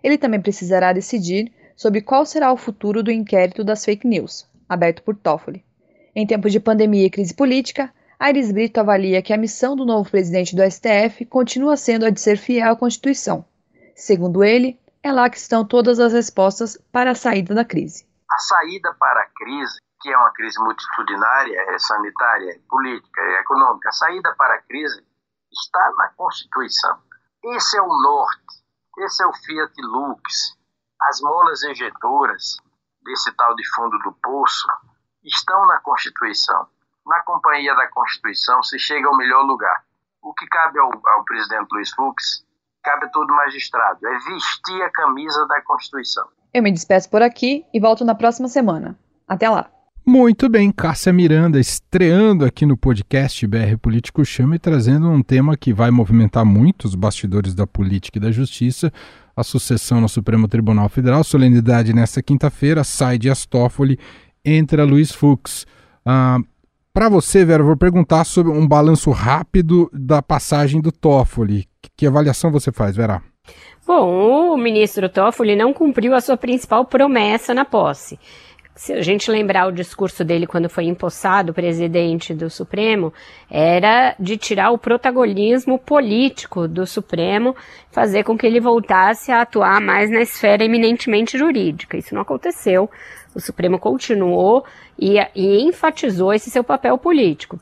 Ele 0.02 0.18
também 0.18 0.40
precisará 0.40 0.92
decidir 0.92 1.52
sobre 1.76 2.00
qual 2.00 2.26
será 2.26 2.52
o 2.52 2.56
futuro 2.56 3.02
do 3.02 3.12
inquérito 3.12 3.62
das 3.62 3.84
fake 3.84 4.06
news, 4.06 4.46
aberto 4.68 5.02
por 5.02 5.14
Toffoli. 5.16 5.64
Em 6.16 6.24
tempos 6.24 6.53
de 6.53 6.61
pandemia 6.61 7.07
e 7.07 7.11
crise 7.11 7.35
política, 7.35 7.92
Aires 8.20 8.53
Brito 8.53 8.79
avalia 8.79 9.20
que 9.20 9.33
a 9.33 9.37
missão 9.37 9.74
do 9.74 9.85
novo 9.85 10.09
presidente 10.09 10.55
do 10.55 10.62
STF 10.62 11.27
continua 11.27 11.77
sendo 11.77 12.07
a 12.07 12.11
de 12.11 12.20
ser 12.20 12.37
fiel 12.37 12.70
à 12.70 12.77
Constituição. 12.77 13.44
Segundo 13.96 14.44
ele, 14.44 14.79
é 15.03 15.11
lá 15.11 15.29
que 15.29 15.37
estão 15.37 15.66
todas 15.66 15.98
as 15.98 16.12
respostas 16.12 16.79
para 16.92 17.11
a 17.11 17.14
saída 17.16 17.53
da 17.53 17.64
crise. 17.64 18.07
A 18.31 18.38
saída 18.38 18.94
para 18.94 19.22
a 19.22 19.27
crise, 19.37 19.81
que 20.00 20.09
é 20.09 20.16
uma 20.16 20.33
crise 20.33 20.57
multitudinária, 20.61 21.61
é 21.74 21.79
sanitária, 21.81 22.53
é 22.53 22.61
política, 22.68 23.20
é 23.20 23.40
econômica, 23.40 23.88
a 23.88 23.92
saída 23.92 24.33
para 24.38 24.55
a 24.55 24.62
crise 24.62 25.05
está 25.53 25.92
na 25.98 26.11
Constituição. 26.16 26.96
Esse 27.44 27.77
é 27.77 27.83
o 27.83 27.88
norte, 27.88 28.62
esse 28.98 29.20
é 29.20 29.27
o 29.27 29.33
Fiat 29.33 29.74
Lux. 29.83 30.57
As 31.03 31.20
molas 31.20 31.64
injetoras 31.64 32.57
desse 33.03 33.33
tal 33.33 33.55
de 33.57 33.68
fundo 33.74 33.98
do 33.98 34.12
poço 34.22 34.68
estão 35.24 35.66
na 35.66 35.78
Constituição. 35.78 36.66
Na 37.06 37.20
companhia 37.20 37.74
da 37.74 37.88
Constituição 37.88 38.62
se 38.62 38.78
chega 38.78 39.08
ao 39.08 39.16
melhor 39.16 39.42
lugar. 39.44 39.84
O 40.22 40.32
que 40.32 40.46
cabe 40.46 40.78
ao, 40.78 40.90
ao 41.06 41.24
presidente 41.24 41.68
Luiz 41.72 41.90
Fux, 41.90 42.44
cabe 42.82 43.06
a 43.06 43.08
todo 43.08 43.34
magistrado, 43.34 44.06
é 44.06 44.18
vestir 44.18 44.82
a 44.82 44.90
camisa 44.90 45.46
da 45.46 45.60
Constituição. 45.62 46.26
Eu 46.52 46.62
me 46.62 46.72
despeço 46.72 47.10
por 47.10 47.22
aqui 47.22 47.66
e 47.74 47.80
volto 47.80 48.04
na 48.04 48.14
próxima 48.14 48.48
semana. 48.48 48.98
Até 49.28 49.48
lá! 49.48 49.70
Muito 50.06 50.50
bem, 50.50 50.70
Cássia 50.70 51.14
Miranda 51.14 51.58
estreando 51.58 52.44
aqui 52.44 52.66
no 52.66 52.76
podcast 52.76 53.46
BR 53.46 53.78
Político 53.80 54.22
Chama 54.22 54.56
e 54.56 54.58
trazendo 54.58 55.08
um 55.08 55.22
tema 55.22 55.56
que 55.56 55.72
vai 55.72 55.90
movimentar 55.90 56.44
muito 56.44 56.84
os 56.84 56.94
bastidores 56.94 57.54
da 57.54 57.66
política 57.66 58.18
e 58.18 58.20
da 58.20 58.30
justiça, 58.30 58.92
a 59.34 59.42
sucessão 59.42 60.02
no 60.02 60.08
Supremo 60.08 60.46
Tribunal 60.46 60.90
Federal. 60.90 61.24
Solenidade 61.24 61.94
nesta 61.94 62.22
quinta-feira, 62.22 62.84
sai 62.84 63.16
de 63.16 63.30
Astófoli, 63.30 63.98
entra 64.44 64.85
Luiz 64.85 65.12
Fux. 65.12 65.66
Ah, 66.04 66.38
Para 66.92 67.09
você, 67.09 67.44
Vera, 67.44 67.62
vou 67.62 67.76
perguntar 67.76 68.24
sobre 68.24 68.52
um 68.52 68.66
balanço 68.66 69.11
rápido 69.11 69.90
da 69.92 70.22
passagem 70.22 70.80
do 70.80 70.92
Toffoli. 70.92 71.66
Que, 71.96 72.07
avaliação 72.07 72.50
você 72.52 72.70
faz, 72.70 72.94
Vera? 72.94 73.22
Bom, 73.87 74.52
o 74.52 74.57
ministro 74.57 75.09
Toffoli 75.09 75.57
não 75.57 75.72
cumpriu 75.72 76.14
a 76.14 76.20
sua 76.20 76.37
principal 76.37 76.85
promessa 76.85 77.52
na 77.52 77.64
posse 77.64 78.18
se 78.76 78.92
a 78.92 79.00
gente 79.02 79.30
lembrar 79.30 79.68
o 79.68 79.72
discurso 79.72 80.24
dele 80.24 80.46
quando 80.46 80.68
foi 80.68 80.85
empossado 80.85 81.54
presidente 81.54 82.35
do 82.35 82.50
Supremo, 82.50 83.12
era 83.48 84.16
de 84.18 84.37
tirar 84.37 84.70
o 84.70 84.78
protagonismo 84.78 85.78
político 85.78 86.66
do 86.66 86.85
Supremo, 86.85 87.54
fazer 87.92 88.24
com 88.24 88.37
que 88.37 88.46
ele 88.46 88.61
voltasse 88.61 89.30
a 89.30 89.42
atuar 89.42 89.80
mais 89.80 90.11
na 90.11 90.20
esfera 90.20 90.64
eminentemente 90.64 91.38
jurídica. 91.38 91.96
Isso 91.96 92.14
não 92.14 92.22
aconteceu. 92.22 92.90
O 93.35 93.40
Supremo 93.40 93.79
continuou 93.79 94.64
e, 94.99 95.16
e 95.35 95.62
enfatizou 95.62 96.33
esse 96.33 96.51
seu 96.51 96.62
papel 96.62 96.97
político. 96.99 97.59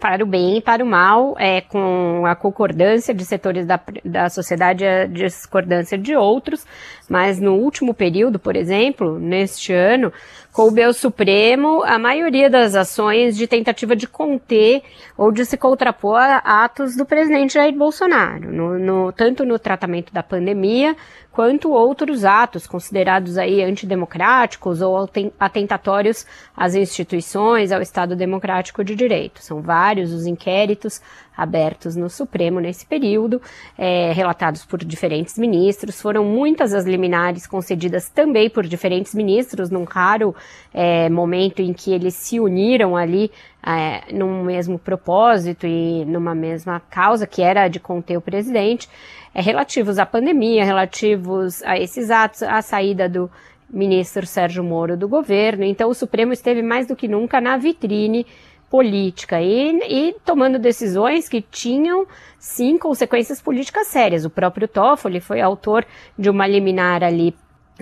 Para 0.00 0.22
o 0.22 0.26
bem 0.26 0.58
e 0.58 0.60
para 0.60 0.84
o 0.84 0.86
mal, 0.86 1.34
é, 1.38 1.62
com 1.62 2.26
a 2.26 2.36
concordância 2.36 3.14
de 3.14 3.24
setores 3.24 3.64
da, 3.64 3.80
da 4.04 4.28
sociedade 4.28 4.84
e 4.84 4.86
a 4.86 5.06
discordância 5.06 5.96
de 5.96 6.14
outros, 6.14 6.66
mas 7.08 7.40
no 7.40 7.54
último 7.54 7.94
período, 7.94 8.38
por 8.38 8.54
exemplo, 8.54 9.18
neste 9.18 9.72
ano, 9.72 10.12
coube 10.52 10.82
ao 10.82 10.92
Supremo 10.92 11.82
a 11.84 11.98
maioria 11.98 12.50
das 12.50 12.74
ações 12.74 13.36
de 13.36 13.46
tentativa 13.46 13.94
de 13.94 14.06
conter 14.06 14.82
ou 15.16 15.32
de 15.32 15.44
se 15.44 15.56
contrapor 15.56 16.18
a 16.20 16.64
atos 16.64 16.96
do 16.96 17.06
presidente 17.06 17.54
Jair 17.54 17.74
Bolsonaro, 17.74 18.52
no, 18.52 18.78
no, 18.78 19.12
tanto 19.12 19.44
no 19.44 19.58
tratamento 19.58 20.12
da 20.12 20.22
pandemia 20.22 20.96
quanto 21.38 21.70
outros 21.70 22.24
atos 22.24 22.66
considerados 22.66 23.38
aí 23.38 23.62
antidemocráticos 23.62 24.80
ou 24.80 25.08
atentatórios 25.38 26.26
às 26.56 26.74
instituições, 26.74 27.70
ao 27.70 27.80
Estado 27.80 28.16
Democrático 28.16 28.82
de 28.82 28.96
Direito. 28.96 29.40
São 29.40 29.62
vários 29.62 30.12
os 30.12 30.26
inquéritos 30.26 31.00
abertos 31.38 31.94
no 31.94 32.10
Supremo 32.10 32.58
nesse 32.58 32.84
período, 32.84 33.40
é, 33.78 34.10
relatados 34.12 34.64
por 34.64 34.84
diferentes 34.84 35.38
ministros. 35.38 36.02
Foram 36.02 36.24
muitas 36.24 36.74
as 36.74 36.84
liminares 36.84 37.46
concedidas 37.46 38.08
também 38.10 38.50
por 38.50 38.66
diferentes 38.66 39.14
ministros, 39.14 39.70
num 39.70 39.84
raro 39.84 40.34
é, 40.74 41.08
momento 41.08 41.62
em 41.62 41.72
que 41.72 41.92
eles 41.92 42.14
se 42.14 42.40
uniram 42.40 42.96
ali 42.96 43.30
é, 43.64 44.12
num 44.12 44.42
mesmo 44.42 44.80
propósito 44.80 45.64
e 45.64 46.04
numa 46.04 46.34
mesma 46.34 46.80
causa, 46.90 47.24
que 47.24 47.40
era 47.40 47.68
de 47.68 47.78
conter 47.78 48.16
o 48.16 48.20
presidente, 48.20 48.88
é, 49.32 49.40
relativos 49.40 49.98
à 49.98 50.04
pandemia, 50.04 50.64
relativos 50.64 51.62
a 51.62 51.78
esses 51.78 52.10
atos, 52.10 52.42
à 52.42 52.60
saída 52.60 53.08
do 53.08 53.30
ministro 53.70 54.26
Sérgio 54.26 54.64
Moro 54.64 54.96
do 54.96 55.06
governo. 55.06 55.62
Então, 55.62 55.90
o 55.90 55.94
Supremo 55.94 56.32
esteve 56.32 56.62
mais 56.62 56.86
do 56.86 56.96
que 56.96 57.06
nunca 57.06 57.40
na 57.40 57.56
vitrine 57.56 58.26
política 58.70 59.40
e, 59.40 59.78
e, 59.88 60.16
tomando 60.24 60.58
decisões 60.58 61.28
que 61.28 61.40
tinham 61.40 62.06
sim 62.38 62.76
consequências 62.78 63.40
políticas 63.40 63.86
sérias. 63.86 64.24
O 64.24 64.30
próprio 64.30 64.68
Toffoli 64.68 65.20
foi 65.20 65.40
autor 65.40 65.86
de 66.18 66.28
uma 66.28 66.46
liminar 66.46 67.02
ali 67.02 67.34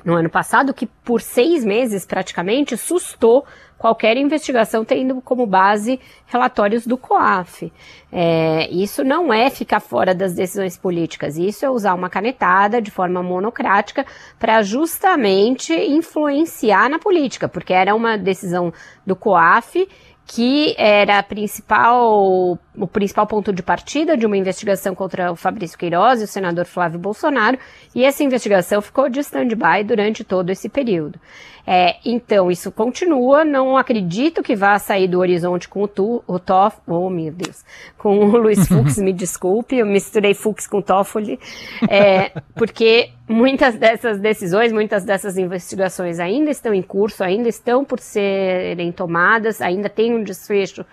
no 0.04 0.14
ano 0.14 0.28
passado 0.28 0.74
que 0.74 0.86
por 0.86 1.20
seis 1.20 1.64
meses 1.64 2.04
praticamente 2.04 2.76
sustou 2.76 3.44
qualquer 3.78 4.16
investigação 4.16 4.84
tendo 4.84 5.20
como 5.20 5.46
base 5.46 6.00
relatórios 6.26 6.86
do 6.86 6.96
COAF. 6.96 7.72
É, 8.10 8.68
isso 8.70 9.04
não 9.04 9.32
é 9.32 9.50
ficar 9.50 9.80
fora 9.80 10.14
das 10.14 10.34
decisões 10.34 10.76
políticas, 10.76 11.36
isso 11.36 11.64
é 11.64 11.70
usar 11.70 11.94
uma 11.94 12.08
canetada 12.08 12.80
de 12.80 12.90
forma 12.90 13.22
monocrática 13.22 14.06
para 14.38 14.62
justamente 14.62 15.74
influenciar 15.74 16.88
na 16.88 16.98
política, 16.98 17.48
porque 17.48 17.72
era 17.72 17.94
uma 17.94 18.16
decisão 18.16 18.72
do 19.04 19.14
COAF 19.14 19.86
que 20.26 20.74
era 20.76 21.22
principal, 21.22 22.58
o 22.76 22.86
principal 22.88 23.26
ponto 23.28 23.52
de 23.52 23.62
partida 23.62 24.16
de 24.16 24.26
uma 24.26 24.36
investigação 24.36 24.92
contra 24.92 25.30
o 25.30 25.36
Fabrício 25.36 25.78
Queiroz 25.78 26.20
e 26.20 26.24
o 26.24 26.26
senador 26.26 26.66
Flávio 26.66 26.98
Bolsonaro, 26.98 27.56
e 27.94 28.04
essa 28.04 28.24
investigação 28.24 28.82
ficou 28.82 29.08
de 29.08 29.20
stand-by 29.20 29.84
durante 29.84 30.24
todo 30.24 30.50
esse 30.50 30.68
período. 30.68 31.20
É, 31.66 31.96
então, 32.04 32.48
isso 32.48 32.70
continua, 32.70 33.44
não 33.44 33.76
acredito 33.76 34.40
que 34.40 34.54
vá 34.54 34.78
sair 34.78 35.08
do 35.08 35.18
horizonte 35.18 35.68
com 35.68 35.82
o, 35.82 35.88
tu, 35.88 36.22
o 36.24 36.38
Toff, 36.38 36.78
oh 36.86 37.10
meu 37.10 37.32
Deus, 37.32 37.64
com 37.98 38.18
o 38.18 38.36
Luiz 38.36 38.66
Fux, 38.68 38.98
me 38.98 39.12
desculpe, 39.12 39.76
eu 39.76 39.84
misturei 39.84 40.32
Fux 40.32 40.68
com 40.68 40.80
Toffoli, 40.80 41.40
é, 41.90 42.30
porque 42.54 43.10
muitas 43.28 43.74
dessas 43.74 44.20
decisões, 44.20 44.72
muitas 44.72 45.04
dessas 45.04 45.36
investigações 45.36 46.20
ainda 46.20 46.52
estão 46.52 46.72
em 46.72 46.82
curso, 46.82 47.24
ainda 47.24 47.48
estão 47.48 47.84
por 47.84 47.98
serem 47.98 48.92
tomadas, 48.92 49.60
ainda 49.60 49.88
tem 49.88 50.14
um 50.14 50.22
desfecho 50.22 50.86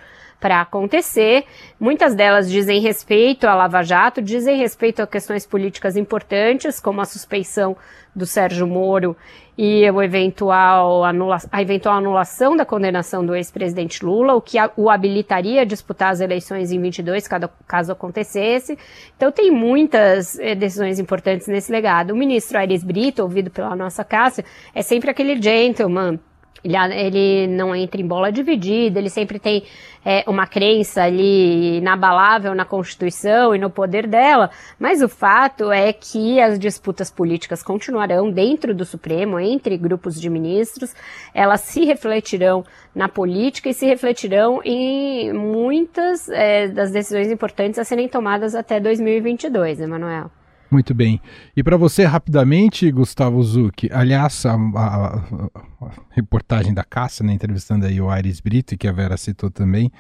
para 0.43 0.59
acontecer. 0.59 1.45
Muitas 1.79 2.13
delas 2.13 2.51
dizem 2.51 2.81
respeito 2.81 3.47
à 3.47 3.55
Lava 3.55 3.81
Jato, 3.81 4.21
dizem 4.21 4.57
respeito 4.57 5.01
a 5.01 5.07
questões 5.07 5.45
políticas 5.47 5.95
importantes, 5.95 6.81
como 6.81 6.99
a 6.99 7.05
suspeição 7.05 7.77
do 8.13 8.25
Sérgio 8.25 8.67
Moro 8.67 9.15
e 9.57 9.89
o 9.89 10.01
eventual 10.01 11.05
anula 11.05 11.37
a 11.49 11.61
eventual 11.61 11.95
anulação 11.95 12.57
da 12.57 12.65
condenação 12.65 13.25
do 13.25 13.33
ex-presidente 13.33 14.03
Lula, 14.03 14.33
o 14.33 14.41
que 14.41 14.57
o 14.75 14.89
habilitaria 14.89 15.61
a 15.61 15.65
disputar 15.65 16.11
as 16.11 16.19
eleições 16.19 16.73
em 16.73 16.81
22, 16.81 17.25
caso, 17.25 17.49
caso 17.65 17.91
acontecesse. 17.93 18.77
Então 19.15 19.31
tem 19.31 19.49
muitas 19.49 20.37
eh, 20.39 20.55
decisões 20.55 20.99
importantes 20.99 21.47
nesse 21.47 21.71
legado. 21.71 22.11
O 22.11 22.17
ministro 22.17 22.57
Aires 22.57 22.83
Brito, 22.83 23.21
ouvido 23.21 23.49
pela 23.49 23.77
nossa 23.77 24.03
Cássia, 24.03 24.43
é 24.75 24.81
sempre 24.81 25.09
aquele 25.09 25.41
gentleman 25.41 26.19
ele, 26.63 26.77
ele 26.93 27.47
não 27.47 27.75
entra 27.75 28.01
em 28.01 28.07
bola 28.07 28.31
dividida, 28.31 28.99
ele 28.99 29.09
sempre 29.09 29.37
tem 29.37 29.63
é, 30.05 30.23
uma 30.27 30.47
crença 30.47 31.03
ali 31.03 31.77
inabalável 31.77 32.55
na 32.55 32.65
Constituição 32.65 33.53
e 33.53 33.59
no 33.59 33.69
poder 33.69 34.07
dela, 34.07 34.49
mas 34.79 35.01
o 35.01 35.09
fato 35.09 35.71
é 35.71 35.91
que 35.91 36.39
as 36.39 36.57
disputas 36.57 37.11
políticas 37.11 37.61
continuarão 37.61 38.31
dentro 38.31 38.73
do 38.73 38.85
Supremo, 38.85 39.39
entre 39.39 39.77
grupos 39.77 40.19
de 40.19 40.29
ministros, 40.29 40.93
elas 41.33 41.61
se 41.61 41.83
refletirão 41.85 42.65
na 42.95 43.09
política 43.09 43.69
e 43.69 43.73
se 43.73 43.85
refletirão 43.85 44.61
em 44.63 45.33
muitas 45.33 46.29
é, 46.29 46.67
das 46.67 46.91
decisões 46.91 47.29
importantes 47.29 47.79
a 47.79 47.83
serem 47.83 48.07
tomadas 48.07 48.55
até 48.55 48.79
2022, 48.79 49.81
Emanuel. 49.81 50.31
Muito 50.73 50.91
bem. 50.95 51.21
E 51.55 51.61
para 51.61 51.77
você, 51.77 52.03
rapidamente, 52.03 52.91
Gustavo 52.91 53.43
Zucchi, 53.43 53.91
aliás, 53.93 54.43
a, 54.43 54.55
a, 54.55 55.17
a, 55.17 55.91
reportagem 56.09 56.73
da 56.73 56.83
Cássia, 56.83 57.23
né, 57.23 57.31
entrevistando 57.31 57.85
aí 57.85 58.01
o 58.01 58.09
Aires 58.09 58.39
Brito, 58.39 58.75
que 58.75 58.87
a 58.87 58.91
Vera 58.91 59.15
citou 59.15 59.51
também, 59.51 59.91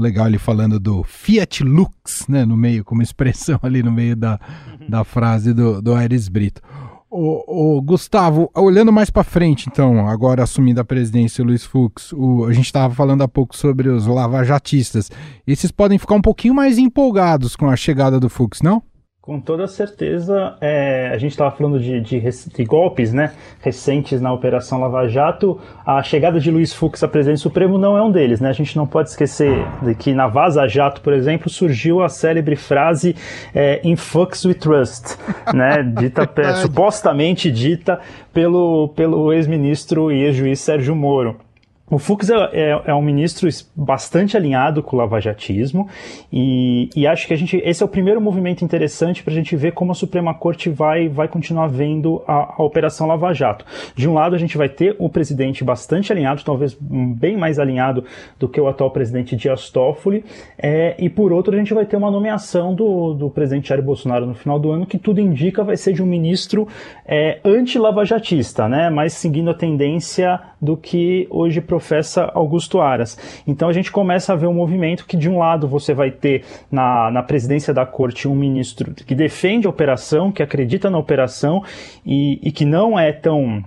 legal 0.00 0.26
ele 0.26 0.38
falando 0.38 0.80
do 0.80 1.04
Fiat 1.04 1.62
Lux, 1.62 2.26
né, 2.26 2.46
no 2.46 2.56
meio, 2.56 2.86
como 2.86 3.02
expressão 3.02 3.60
ali 3.62 3.82
no 3.82 3.92
meio 3.92 4.16
da, 4.16 4.40
da 4.88 5.04
frase 5.04 5.52
do, 5.52 5.82
do 5.82 5.94
Aires 5.94 6.26
Brito. 6.30 6.62
O, 7.10 7.76
o, 7.76 7.82
Gustavo, 7.82 8.50
olhando 8.56 8.90
mais 8.90 9.10
para 9.10 9.22
frente, 9.22 9.68
então, 9.70 10.08
agora 10.08 10.42
assumindo 10.42 10.80
a 10.80 10.84
presidência, 10.84 11.44
Luiz 11.44 11.64
Fux, 11.64 12.14
o, 12.14 12.46
a 12.46 12.52
gente 12.54 12.64
estava 12.64 12.94
falando 12.94 13.20
há 13.20 13.28
pouco 13.28 13.54
sobre 13.54 13.90
os 13.90 14.06
lavajatistas. 14.06 15.10
Esses 15.46 15.70
podem 15.70 15.98
ficar 15.98 16.14
um 16.14 16.22
pouquinho 16.22 16.54
mais 16.54 16.78
empolgados 16.78 17.54
com 17.54 17.68
a 17.68 17.76
chegada 17.76 18.18
do 18.18 18.30
Fux, 18.30 18.62
não? 18.62 18.82
Com 19.28 19.40
toda 19.40 19.66
certeza, 19.66 20.56
é, 20.58 21.10
a 21.12 21.18
gente 21.18 21.32
estava 21.32 21.50
falando 21.50 21.78
de, 21.78 22.00
de, 22.00 22.18
de, 22.18 22.64
golpes 22.64 23.12
né, 23.12 23.34
recentes 23.60 24.22
na 24.22 24.32
Operação 24.32 24.80
Lava 24.80 25.06
Jato. 25.06 25.60
A 25.84 26.02
chegada 26.02 26.40
de 26.40 26.50
Luiz 26.50 26.72
Fux 26.72 27.02
à 27.02 27.08
presidência 27.08 27.42
do 27.42 27.50
Supremo 27.50 27.76
não 27.76 27.94
é 27.94 28.02
um 28.02 28.10
deles. 28.10 28.40
Né? 28.40 28.48
A 28.48 28.54
gente 28.54 28.74
não 28.74 28.86
pode 28.86 29.10
esquecer 29.10 29.66
de 29.82 29.94
que 29.94 30.14
na 30.14 30.28
Vaza 30.28 30.66
Jato, 30.66 31.02
por 31.02 31.12
exemplo, 31.12 31.50
surgiu 31.50 32.02
a 32.02 32.08
célebre 32.08 32.56
frase 32.56 33.14
é, 33.54 33.82
In 33.84 33.96
Fux 33.96 34.46
We 34.46 34.54
Trust, 34.54 35.18
né, 35.52 35.82
dita, 36.00 36.26
supostamente 36.62 37.52
dita 37.52 38.00
pelo, 38.32 38.88
pelo 38.96 39.30
ex-ministro 39.30 40.10
e 40.10 40.22
ex-juiz 40.22 40.58
Sérgio 40.58 40.96
Moro. 40.96 41.36
O 41.90 41.98
Fux 41.98 42.28
é, 42.28 42.34
é, 42.52 42.82
é, 42.86 42.94
um 42.94 43.00
ministro 43.00 43.48
bastante 43.74 44.36
alinhado 44.36 44.82
com 44.82 44.96
o 44.96 44.98
lavajatismo 44.98 45.88
e, 46.30 46.90
e 46.94 47.06
acho 47.06 47.26
que 47.26 47.32
a 47.32 47.36
gente 47.36 47.56
esse 47.64 47.82
é 47.82 47.86
o 47.86 47.88
primeiro 47.88 48.20
movimento 48.20 48.64
interessante 48.64 49.22
para 49.22 49.32
a 49.32 49.36
gente 49.36 49.56
ver 49.56 49.72
como 49.72 49.92
a 49.92 49.94
Suprema 49.94 50.34
Corte 50.34 50.68
vai, 50.68 51.08
vai 51.08 51.28
continuar 51.28 51.68
vendo 51.68 52.22
a, 52.26 52.56
a, 52.58 52.62
Operação 52.62 53.06
Lava 53.06 53.32
Jato. 53.32 53.64
De 53.94 54.08
um 54.08 54.14
lado, 54.14 54.34
a 54.34 54.38
gente 54.38 54.58
vai 54.58 54.68
ter 54.68 54.94
o 54.98 55.08
presidente 55.08 55.64
bastante 55.64 56.12
alinhado, 56.12 56.44
talvez 56.44 56.76
bem 56.78 57.36
mais 57.36 57.58
alinhado 57.58 58.04
do 58.38 58.48
que 58.48 58.60
o 58.60 58.68
atual 58.68 58.90
presidente 58.90 59.36
Dias 59.36 59.70
Toffoli, 59.70 60.24
é, 60.58 60.94
e 60.98 61.08
por 61.08 61.32
outro, 61.32 61.54
a 61.54 61.58
gente 61.58 61.72
vai 61.72 61.86
ter 61.86 61.96
uma 61.96 62.10
nomeação 62.10 62.74
do, 62.74 63.14
do 63.14 63.30
presidente 63.30 63.68
Jair 63.68 63.82
Bolsonaro 63.82 64.26
no 64.26 64.34
final 64.34 64.58
do 64.58 64.70
ano, 64.70 64.86
que 64.86 64.98
tudo 64.98 65.20
indica 65.20 65.64
vai 65.64 65.76
ser 65.76 65.92
de 65.92 66.02
um 66.02 66.06
ministro 66.06 66.68
é, 67.06 67.38
anti-lavajatista, 67.44 68.68
né, 68.68 68.90
mas 68.90 69.14
seguindo 69.14 69.50
a 69.50 69.54
tendência 69.54 70.38
do 70.60 70.76
que 70.76 71.26
hoje 71.30 71.60
professa 71.78 72.30
Augusto 72.34 72.80
Aras. 72.80 73.16
Então 73.46 73.68
a 73.68 73.72
gente 73.72 73.90
começa 73.92 74.32
a 74.32 74.36
ver 74.36 74.48
um 74.48 74.54
movimento 74.54 75.06
que, 75.06 75.16
de 75.16 75.30
um 75.30 75.38
lado, 75.38 75.68
você 75.68 75.94
vai 75.94 76.10
ter 76.10 76.44
na, 76.70 77.10
na 77.10 77.22
presidência 77.22 77.72
da 77.72 77.86
corte 77.86 78.26
um 78.26 78.34
ministro 78.34 78.92
que 78.92 79.14
defende 79.14 79.66
a 79.66 79.70
operação, 79.70 80.32
que 80.32 80.42
acredita 80.42 80.90
na 80.90 80.98
operação 80.98 81.62
e, 82.04 82.40
e 82.42 82.50
que 82.50 82.64
não 82.64 82.98
é 82.98 83.12
tão 83.12 83.62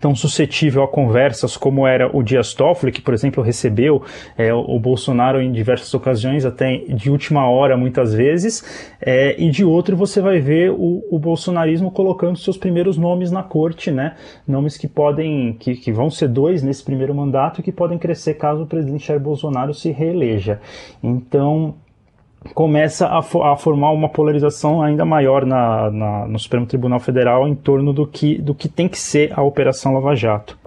tão 0.00 0.14
suscetível 0.14 0.82
a 0.82 0.88
conversas 0.88 1.56
como 1.56 1.86
era 1.86 2.14
o 2.14 2.22
Dias 2.22 2.54
Toffoli, 2.54 2.92
que, 2.92 3.00
por 3.00 3.14
exemplo, 3.14 3.42
recebeu 3.42 4.02
é, 4.36 4.52
o 4.52 4.78
Bolsonaro 4.78 5.40
em 5.40 5.52
diversas 5.52 5.92
ocasiões, 5.94 6.44
até 6.44 6.76
de 6.76 7.10
última 7.10 7.48
hora, 7.48 7.76
muitas 7.76 8.12
vezes, 8.12 8.90
é, 9.00 9.40
e 9.40 9.50
de 9.50 9.64
outro 9.64 9.96
você 9.96 10.20
vai 10.20 10.40
ver 10.40 10.70
o, 10.70 11.04
o, 11.10 11.18
bolsonarismo 11.18 11.90
colocando 11.90 12.38
seus 12.38 12.56
primeiros 12.56 12.96
nomes 12.96 13.30
na 13.30 13.42
corte, 13.42 13.90
né? 13.90 14.16
Nomes 14.46 14.76
que 14.76 14.88
podem, 14.88 15.54
que, 15.54 15.74
que 15.74 15.92
vão 15.92 16.10
ser 16.10 16.28
dois 16.28 16.62
nesse 16.62 16.82
primeiro 16.82 17.14
mandato 17.14 17.60
e 17.60 17.62
que 17.62 17.72
podem 17.72 17.98
crescer 17.98 18.34
caso 18.34 18.62
o 18.62 18.66
presidente 18.66 19.06
Jair 19.06 19.20
Bolsonaro 19.20 19.72
se 19.74 19.90
reeleja. 19.90 20.60
Então, 21.02 21.74
começa 22.52 23.06
a, 23.06 23.18
a, 23.18 23.56
formar 23.56 23.90
uma 23.92 24.08
polarização 24.08 24.82
ainda 24.82 25.04
maior 25.04 25.46
na, 25.46 25.90
na, 25.90 26.26
no 26.26 26.38
Supremo 26.38 26.66
Tribunal 26.66 27.00
Federal 27.00 27.48
em 27.48 27.54
torno 27.54 27.92
do 27.92 28.06
que, 28.06 28.36
do 28.38 28.54
que 28.54 28.68
tem 28.68 28.88
que 28.88 28.98
ser 28.98 29.32
a 29.38 29.42
Operação 29.42 29.94
Lava 29.94 30.14
Jato. 30.14 30.58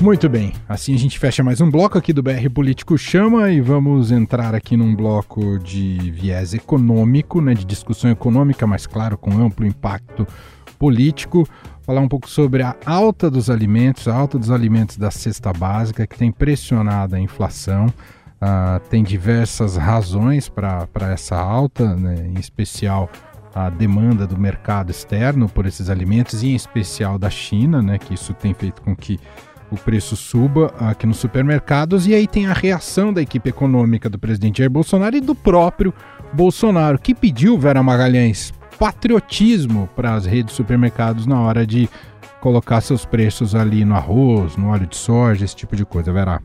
Muito 0.00 0.28
bem, 0.28 0.52
assim 0.68 0.94
a 0.94 0.98
gente 0.98 1.18
fecha 1.18 1.42
mais 1.42 1.60
um 1.60 1.70
bloco 1.70 1.96
aqui 1.96 2.12
do 2.12 2.22
BR 2.22 2.50
Político 2.52 2.98
Chama 2.98 3.50
e 3.50 3.60
vamos 3.60 4.10
entrar 4.10 4.54
aqui 4.54 4.76
num 4.76 4.94
bloco 4.94 5.58
de 5.58 6.10
viés 6.10 6.52
econômico, 6.52 7.40
né, 7.40 7.54
de 7.54 7.64
discussão 7.64 8.10
econômica, 8.10 8.66
mas 8.66 8.86
claro, 8.86 9.16
com 9.16 9.30
amplo 9.30 9.64
impacto 9.64 10.26
político 10.78 11.48
falar 11.84 12.00
um 12.00 12.08
pouco 12.08 12.28
sobre 12.28 12.62
a 12.62 12.74
alta 12.84 13.30
dos 13.30 13.50
alimentos, 13.50 14.08
a 14.08 14.14
alta 14.14 14.38
dos 14.38 14.50
alimentos 14.50 14.96
da 14.96 15.10
cesta 15.10 15.52
básica, 15.52 16.06
que 16.06 16.16
tem 16.16 16.32
pressionado 16.32 17.14
a 17.14 17.20
inflação. 17.20 17.86
Uh, 18.42 18.78
tem 18.90 19.02
diversas 19.02 19.76
razões 19.76 20.48
para 20.48 20.88
essa 21.12 21.36
alta, 21.36 21.94
né? 21.94 22.26
em 22.26 22.38
especial 22.38 23.08
a 23.54 23.70
demanda 23.70 24.26
do 24.26 24.36
mercado 24.36 24.90
externo 24.90 25.48
por 25.48 25.64
esses 25.64 25.88
alimentos, 25.88 26.42
e 26.42 26.48
em 26.48 26.54
especial 26.54 27.18
da 27.18 27.30
China, 27.30 27.80
né? 27.80 27.98
que 27.98 28.12
isso 28.14 28.34
tem 28.34 28.52
feito 28.52 28.82
com 28.82 28.94
que 28.94 29.18
o 29.70 29.76
preço 29.76 30.16
suba 30.16 30.72
aqui 30.78 31.06
nos 31.06 31.18
supermercados. 31.18 32.06
E 32.06 32.14
aí 32.14 32.26
tem 32.26 32.46
a 32.46 32.52
reação 32.52 33.12
da 33.12 33.22
equipe 33.22 33.48
econômica 33.48 34.10
do 34.10 34.18
presidente 34.18 34.58
Jair 34.58 34.70
Bolsonaro 34.70 35.16
e 35.16 35.20
do 35.20 35.34
próprio 35.34 35.94
Bolsonaro, 36.32 36.98
que 36.98 37.14
pediu, 37.14 37.58
Vera 37.58 37.82
Magalhães, 37.82 38.52
patriotismo 38.78 39.88
para 39.94 40.14
as 40.14 40.26
redes 40.26 40.46
de 40.46 40.56
supermercados 40.56 41.26
na 41.26 41.40
hora 41.40 41.66
de 41.66 41.88
colocar 42.40 42.80
seus 42.80 43.04
preços 43.06 43.54
ali 43.54 43.84
no 43.84 43.94
arroz, 43.94 44.56
no 44.56 44.68
óleo 44.68 44.86
de 44.86 44.96
soja, 44.96 45.44
esse 45.44 45.56
tipo 45.56 45.74
de 45.74 45.84
coisa, 45.84 46.12
verá. 46.12 46.40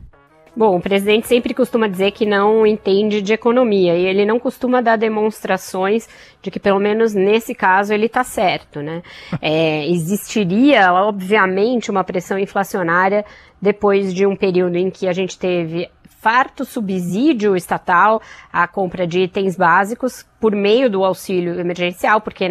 Bom, 0.60 0.76
o 0.76 0.80
presidente 0.82 1.26
sempre 1.26 1.54
costuma 1.54 1.88
dizer 1.88 2.10
que 2.10 2.26
não 2.26 2.66
entende 2.66 3.22
de 3.22 3.32
economia 3.32 3.96
e 3.96 4.04
ele 4.04 4.26
não 4.26 4.38
costuma 4.38 4.82
dar 4.82 4.98
demonstrações 4.98 6.06
de 6.42 6.50
que, 6.50 6.60
pelo 6.60 6.78
menos 6.78 7.14
nesse 7.14 7.54
caso, 7.54 7.94
ele 7.94 8.04
está 8.04 8.22
certo, 8.22 8.82
né? 8.82 9.00
É, 9.40 9.88
existiria, 9.88 10.92
obviamente, 10.92 11.90
uma 11.90 12.04
pressão 12.04 12.38
inflacionária 12.38 13.24
depois 13.60 14.12
de 14.12 14.26
um 14.26 14.36
período 14.36 14.76
em 14.76 14.90
que 14.90 15.08
a 15.08 15.14
gente 15.14 15.38
teve 15.38 15.88
farto 16.20 16.66
subsídio 16.66 17.56
estatal 17.56 18.20
à 18.52 18.68
compra 18.68 19.06
de 19.06 19.20
itens 19.20 19.56
básicos 19.56 20.26
por 20.38 20.54
meio 20.54 20.90
do 20.90 21.02
auxílio 21.02 21.58
emergencial, 21.58 22.20
porque 22.20 22.46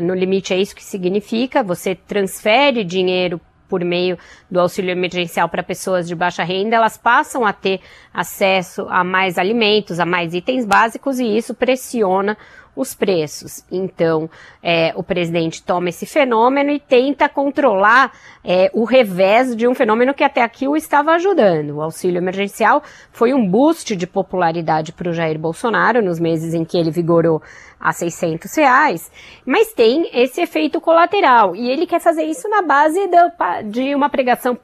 no 0.00 0.14
limite 0.14 0.54
é 0.54 0.56
isso 0.56 0.74
que 0.74 0.82
significa, 0.82 1.62
você 1.62 1.94
transfere 1.94 2.82
dinheiro 2.82 3.38
por 3.68 3.84
meio 3.84 4.18
do 4.50 4.58
auxílio 4.58 4.90
emergencial 4.90 5.48
para 5.48 5.62
pessoas 5.62 6.08
de 6.08 6.14
baixa 6.14 6.42
renda, 6.42 6.76
elas 6.76 6.96
passam 6.96 7.44
a 7.44 7.52
ter 7.52 7.80
acesso 8.12 8.86
a 8.88 9.04
mais 9.04 9.38
alimentos, 9.38 10.00
a 10.00 10.06
mais 10.06 10.34
itens 10.34 10.64
básicos 10.64 11.18
e 11.18 11.36
isso 11.36 11.54
pressiona 11.54 12.36
os 12.78 12.94
preços. 12.94 13.64
Então, 13.70 14.30
é, 14.62 14.92
o 14.94 15.02
presidente 15.02 15.62
toma 15.62 15.88
esse 15.88 16.06
fenômeno 16.06 16.70
e 16.70 16.78
tenta 16.78 17.28
controlar 17.28 18.12
é, 18.44 18.70
o 18.72 18.84
revés 18.84 19.56
de 19.56 19.66
um 19.66 19.74
fenômeno 19.74 20.14
que 20.14 20.22
até 20.22 20.42
aqui 20.42 20.68
o 20.68 20.76
estava 20.76 21.10
ajudando. 21.12 21.76
O 21.76 21.82
auxílio 21.82 22.18
emergencial 22.18 22.82
foi 23.10 23.34
um 23.34 23.44
boost 23.44 23.96
de 23.96 24.06
popularidade 24.06 24.92
para 24.92 25.10
o 25.10 25.12
Jair 25.12 25.38
Bolsonaro 25.38 26.00
nos 26.00 26.20
meses 26.20 26.54
em 26.54 26.64
que 26.64 26.78
ele 26.78 26.92
vigorou 26.92 27.42
a 27.80 27.92
600 27.92 28.54
reais, 28.56 29.10
mas 29.46 29.72
tem 29.72 30.10
esse 30.12 30.40
efeito 30.40 30.80
colateral 30.80 31.54
e 31.54 31.70
ele 31.70 31.86
quer 31.86 32.00
fazer 32.00 32.24
isso 32.24 32.48
na 32.48 32.62
base 32.62 32.98
de 33.66 33.94
uma 33.94 34.08
pregação 34.10 34.56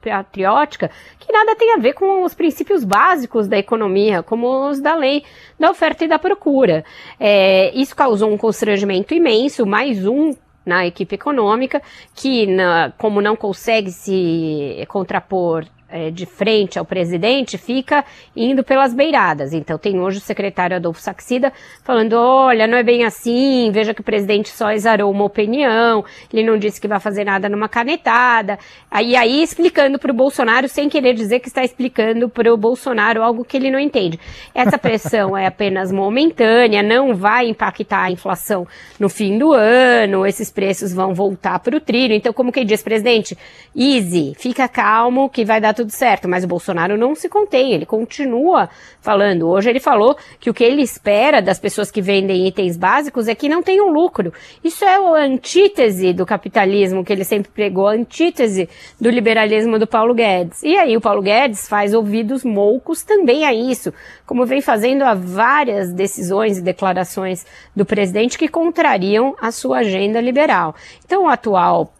patriótica 0.00 0.90
que 1.18 1.32
nada 1.32 1.56
tem 1.56 1.72
a 1.74 1.78
ver 1.78 1.94
com 1.94 2.24
os 2.24 2.34
princípios 2.34 2.84
básicos 2.84 3.48
da 3.48 3.58
economia, 3.58 4.22
como 4.22 4.68
os 4.68 4.80
da 4.80 4.94
lei 4.94 5.24
da 5.58 5.70
oferta 5.70 6.04
e 6.04 6.08
da 6.08 6.18
procura. 6.18 6.84
É, 7.18 7.72
isso 7.74 7.96
causou 7.96 8.30
um 8.30 8.36
constrangimento 8.36 9.14
imenso, 9.14 9.64
mais 9.64 10.06
um 10.06 10.34
na 10.64 10.86
equipe 10.86 11.14
econômica, 11.14 11.82
que, 12.14 12.46
na, 12.46 12.92
como 12.96 13.20
não 13.20 13.34
consegue 13.34 13.90
se 13.90 14.84
contrapor 14.88 15.64
é, 15.92 16.10
de 16.10 16.24
frente 16.24 16.78
ao 16.78 16.84
presidente 16.84 17.58
fica 17.58 18.04
indo 18.34 18.64
pelas 18.64 18.94
beiradas. 18.94 19.52
Então 19.52 19.76
tem 19.76 20.00
hoje 20.00 20.18
o 20.18 20.20
secretário 20.20 20.76
Adolfo 20.76 21.00
Saxida 21.00 21.52
falando, 21.84 22.14
olha, 22.14 22.66
não 22.66 22.78
é 22.78 22.82
bem 22.82 23.04
assim, 23.04 23.70
veja 23.70 23.92
que 23.92 24.00
o 24.00 24.04
presidente 24.04 24.48
só 24.48 24.72
exarou 24.72 25.10
uma 25.10 25.24
opinião, 25.24 26.04
ele 26.32 26.42
não 26.42 26.56
disse 26.56 26.80
que 26.80 26.88
vai 26.88 26.98
fazer 26.98 27.24
nada 27.24 27.48
numa 27.48 27.68
canetada. 27.68 28.58
Aí 28.90 29.14
aí 29.14 29.42
explicando 29.42 29.98
para 29.98 30.10
o 30.10 30.14
Bolsonaro 30.14 30.68
sem 30.68 30.88
querer 30.88 31.12
dizer 31.12 31.40
que 31.40 31.48
está 31.48 31.62
explicando 31.62 32.28
para 32.28 32.52
o 32.52 32.56
Bolsonaro 32.56 33.22
algo 33.22 33.44
que 33.44 33.56
ele 33.56 33.70
não 33.70 33.78
entende. 33.78 34.18
Essa 34.54 34.78
pressão 34.78 35.36
é 35.36 35.46
apenas 35.46 35.92
momentânea, 35.92 36.82
não 36.82 37.14
vai 37.14 37.48
impactar 37.48 38.04
a 38.04 38.10
inflação 38.10 38.66
no 38.98 39.08
fim 39.08 39.36
do 39.36 39.52
ano, 39.52 40.26
esses 40.26 40.50
preços 40.50 40.92
vão 40.92 41.12
voltar 41.12 41.58
para 41.58 41.76
o 41.76 41.80
trilho. 41.80 42.14
Então, 42.14 42.32
como 42.32 42.50
quem 42.50 42.64
diz, 42.64 42.82
presidente, 42.82 43.36
easy, 43.76 44.34
fica 44.38 44.66
calmo 44.68 45.28
que 45.28 45.44
vai 45.44 45.60
dar 45.60 45.74
tudo 45.74 45.81
tudo 45.82 45.90
certo, 45.90 46.28
mas 46.28 46.44
o 46.44 46.46
Bolsonaro 46.46 46.96
não 46.96 47.12
se 47.14 47.28
contém, 47.28 47.72
ele 47.72 47.84
continua 47.84 48.68
falando. 49.00 49.48
Hoje 49.48 49.68
ele 49.68 49.80
falou 49.80 50.16
que 50.38 50.48
o 50.48 50.54
que 50.54 50.62
ele 50.62 50.80
espera 50.80 51.42
das 51.42 51.58
pessoas 51.58 51.90
que 51.90 52.00
vendem 52.00 52.46
itens 52.46 52.76
básicos 52.76 53.26
é 53.26 53.34
que 53.34 53.48
não 53.48 53.62
tenham 53.62 53.90
lucro. 53.90 54.32
Isso 54.62 54.84
é 54.84 54.94
a 54.94 55.24
antítese 55.24 56.12
do 56.12 56.24
capitalismo 56.24 57.04
que 57.04 57.12
ele 57.12 57.24
sempre 57.24 57.50
pregou, 57.50 57.88
a 57.88 57.94
antítese 57.94 58.68
do 59.00 59.10
liberalismo 59.10 59.76
do 59.76 59.86
Paulo 59.86 60.14
Guedes. 60.14 60.62
E 60.62 60.76
aí 60.78 60.96
o 60.96 61.00
Paulo 61.00 61.20
Guedes 61.20 61.68
faz 61.68 61.94
ouvidos 61.94 62.44
moucos 62.44 63.02
também 63.02 63.44
a 63.44 63.52
isso, 63.52 63.92
como 64.24 64.46
vem 64.46 64.60
fazendo 64.60 65.02
a 65.02 65.14
várias 65.14 65.92
decisões 65.92 66.58
e 66.58 66.62
declarações 66.62 67.44
do 67.74 67.84
presidente 67.84 68.38
que 68.38 68.46
contrariam 68.46 69.34
a 69.40 69.50
sua 69.50 69.78
agenda 69.78 70.20
liberal. 70.20 70.76
Então 71.04 71.24
o 71.24 71.28
atual 71.28 71.92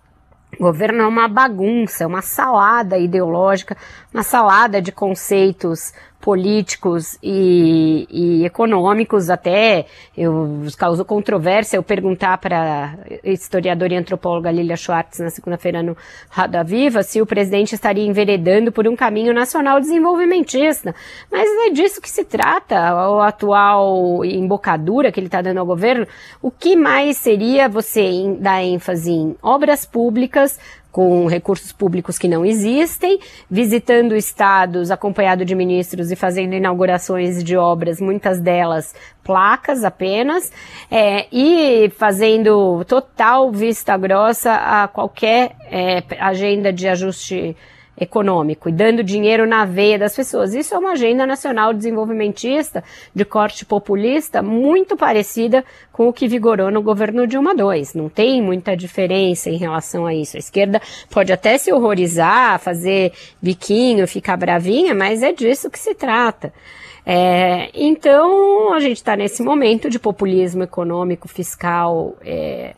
o 0.59 0.65
governo 0.65 1.03
é 1.03 1.07
uma 1.07 1.29
bagunça, 1.29 2.07
uma 2.07 2.23
salada 2.23 2.99
ideológica 2.99 3.77
uma 4.13 4.23
salada 4.23 4.81
de 4.81 4.93
conceitos 4.93 5.93
políticos 6.23 7.19
e, 7.21 8.07
e, 8.09 8.45
econômicos, 8.45 9.29
até 9.29 9.87
eu 10.17 10.65
causou 10.79 11.05
controvérsia 11.05 11.77
eu 11.77 11.83
perguntar 11.83 12.39
para 12.39 12.97
historiadora 13.25 13.93
e 13.93 13.97
antropóloga 13.97 14.53
Lilia 14.53 14.77
Schwartz 14.77 15.19
na 15.19 15.31
segunda-feira 15.31 15.83
no 15.83 15.97
Rada 16.31 16.63
Viva 16.63 17.03
se 17.03 17.21
o 17.21 17.27
presidente 17.27 17.75
estaria 17.75 18.07
enveredando 18.07 18.71
por 18.71 18.87
um 18.87 18.95
caminho 18.95 19.35
nacional 19.35 19.81
desenvolvimentista. 19.81 20.95
Mas 21.31 21.49
é 21.67 21.71
disso 21.71 22.01
que 22.01 22.09
se 22.09 22.25
trata, 22.25 22.79
a 22.79 23.27
atual 23.27 24.25
embocadura 24.25 25.11
que 25.11 25.19
ele 25.19 25.27
está 25.27 25.43
dando 25.43 25.59
ao 25.59 25.67
governo. 25.67 26.07
O 26.41 26.53
que 26.53 26.77
mais 26.77 27.17
seria 27.17 27.69
você 27.69 28.37
dar 28.39 28.63
ênfase 28.63 29.11
em 29.11 29.37
obras 29.43 29.85
públicas, 29.85 30.57
com 30.93 31.27
recursos 31.27 31.73
públicos 31.73 32.19
que 32.19 32.29
não 32.29 32.45
existem, 32.45 33.19
visitando 33.51 34.15
estados 34.15 34.91
acompanhado 34.91 35.43
de 35.43 35.55
ministros 35.55 36.13
e 36.13 36.17
fazendo 36.17 36.55
inaugurações 36.55 37.43
de 37.43 37.57
obras, 37.57 37.99
muitas 37.99 38.39
delas 38.39 38.95
placas 39.25 39.85
apenas, 39.85 40.53
é, 40.91 41.27
e 41.33 41.91
fazendo 41.97 42.85
total 42.85 43.51
vista 43.51 43.97
grossa 43.97 44.53
a 44.53 44.87
qualquer 44.87 45.57
é, 45.71 46.03
agenda 46.21 46.71
de 46.71 46.87
ajuste 46.87 47.57
econômico 47.99 48.69
e 48.69 48.73
dando 48.73 49.03
dinheiro 49.03 49.47
na 49.47 49.65
veia 49.65 49.99
das 49.99 50.15
pessoas. 50.15 50.55
Isso 50.55 50.75
é 50.75 50.79
uma 50.79 50.93
agenda 50.93 51.27
nacional 51.27 51.73
desenvolvimentista 51.75 52.83
de 53.15 53.25
corte 53.25 53.65
populista 53.65 54.43
muito 54.43 54.97
parecida 54.97 55.65
com 55.93 56.09
o 56.09 56.13
que 56.13 56.27
vigorou 56.27 56.71
no 56.71 56.83
governo 56.83 57.27
Dilma 57.27 57.53
II. 57.53 57.85
Não 57.95 58.09
tem 58.09 58.41
muita 58.41 58.77
diferença 58.77 59.51
em 59.51 59.57
relação 59.57 60.07
a 60.07 60.15
isso. 60.15 60.37
A 60.37 60.41
esquerda 60.41 60.81
pode 61.11 61.33
até 61.33 61.59
se 61.59 61.73
horrorizar, 61.73 62.59
fazer 62.59 63.13
biquinho, 63.41 64.09
ficar 64.09 64.37
bravinha, 64.37 64.95
mas 64.95 65.23
é 65.23 65.33
disso 65.33 65.71
que 65.71 65.79
se 65.79 65.95
trata. 65.95 66.53
É, 67.05 67.69
então, 67.75 68.73
a 68.73 68.81
gente 68.81 68.99
está 68.99 69.17
nesse 69.17 69.43
momento 69.43 69.91
de 69.91 69.99
populismo 69.99 70.63
econômico, 70.63 71.27
fiscal, 71.27 72.15
é, 72.25 72.75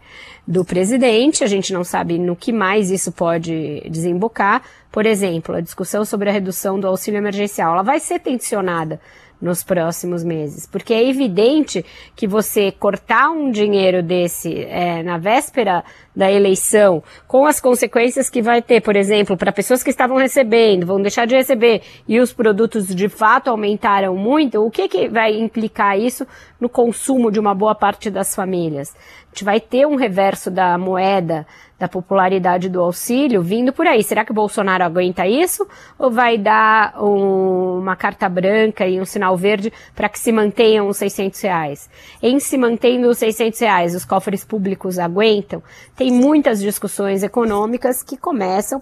do 0.46 0.64
presidente, 0.64 1.42
a 1.42 1.46
gente 1.46 1.72
não 1.72 1.83
sabe 1.83 2.18
no 2.18 2.37
que 2.37 2.52
mais 2.52 2.90
isso 2.90 3.11
pode 3.11 3.83
desembocar. 3.90 4.62
Por 4.92 5.07
exemplo, 5.07 5.54
a 5.54 5.61
discussão 5.61 6.04
sobre 6.04 6.28
a 6.28 6.33
redução 6.33 6.78
do 6.78 6.87
auxílio 6.87 7.18
emergencial, 7.18 7.72
ela 7.72 7.83
vai 7.83 7.98
ser 7.98 8.18
tensionada 8.18 9.00
nos 9.44 9.62
próximos 9.62 10.24
meses, 10.24 10.66
porque 10.66 10.94
é 10.94 11.07
evidente 11.07 11.85
que 12.16 12.26
você 12.26 12.72
cortar 12.72 13.28
um 13.28 13.50
dinheiro 13.50 14.02
desse 14.02 14.64
é, 14.64 15.02
na 15.02 15.18
véspera 15.18 15.85
da 16.16 16.33
eleição, 16.33 17.02
com 17.28 17.44
as 17.44 17.61
consequências 17.61 18.30
que 18.30 18.40
vai 18.40 18.62
ter, 18.62 18.80
por 18.80 18.96
exemplo, 18.96 19.37
para 19.37 19.52
pessoas 19.52 19.83
que 19.83 19.90
estavam 19.90 20.16
recebendo, 20.16 20.87
vão 20.87 21.02
deixar 21.02 21.26
de 21.26 21.37
receber 21.37 21.83
e 22.09 22.18
os 22.20 22.33
produtos 22.33 22.87
de 22.87 23.07
fato 23.11 23.50
aumentaram 23.50 24.16
muito, 24.16 24.64
o 24.64 24.70
que, 24.70 24.88
que 24.88 25.09
vai 25.09 25.38
implicar 25.38 25.98
isso 26.00 26.26
no 26.59 26.68
consumo 26.68 27.30
de 27.30 27.38
uma 27.38 27.54
boa 27.54 27.74
parte 27.74 28.09
das 28.09 28.35
famílias? 28.35 28.94
A 28.96 29.35
gente 29.35 29.44
vai 29.44 29.61
ter 29.61 29.87
um 29.87 29.96
reverso 29.96 30.50
da 30.50 30.78
moeda, 30.78 31.46
da 31.85 31.88
popularidade 31.88 32.70
do 32.70 32.81
auxílio 32.81 33.42
vindo 33.42 33.73
por 33.73 33.87
aí. 33.87 34.03
Será 34.03 34.25
que 34.25 34.33
o 34.33 34.35
Bolsonaro 34.35 34.83
aguenta 34.83 35.27
isso? 35.27 35.66
Ou 35.99 36.11
vai 36.11 36.38
dar 36.38 36.94
um, 37.03 37.79
uma 37.79 37.94
carta 37.94 38.27
branca 38.27 38.87
e 38.87 38.99
um 38.99 39.05
sinal 39.05 39.37
verde 39.37 39.70
para 39.94 40.09
que 40.09 40.18
se 40.18 40.33
mantenham 40.33 40.88
os 40.88 40.97
600 40.97 41.40
reais? 41.42 41.90
Em 42.23 42.40
se 42.40 42.57
mantendo 42.57 43.09
os 43.09 43.18
600 43.18 43.61
reais, 43.61 43.94
os 43.94 44.05
cofres 44.05 44.44
públicos 44.44 44.99
aguentam? 44.99 45.62
Tem 45.94 46.11
muitas 46.11 46.61
discussões 46.61 47.23
econômicas 47.23 48.03
que 48.03 48.16
começam 48.16 48.81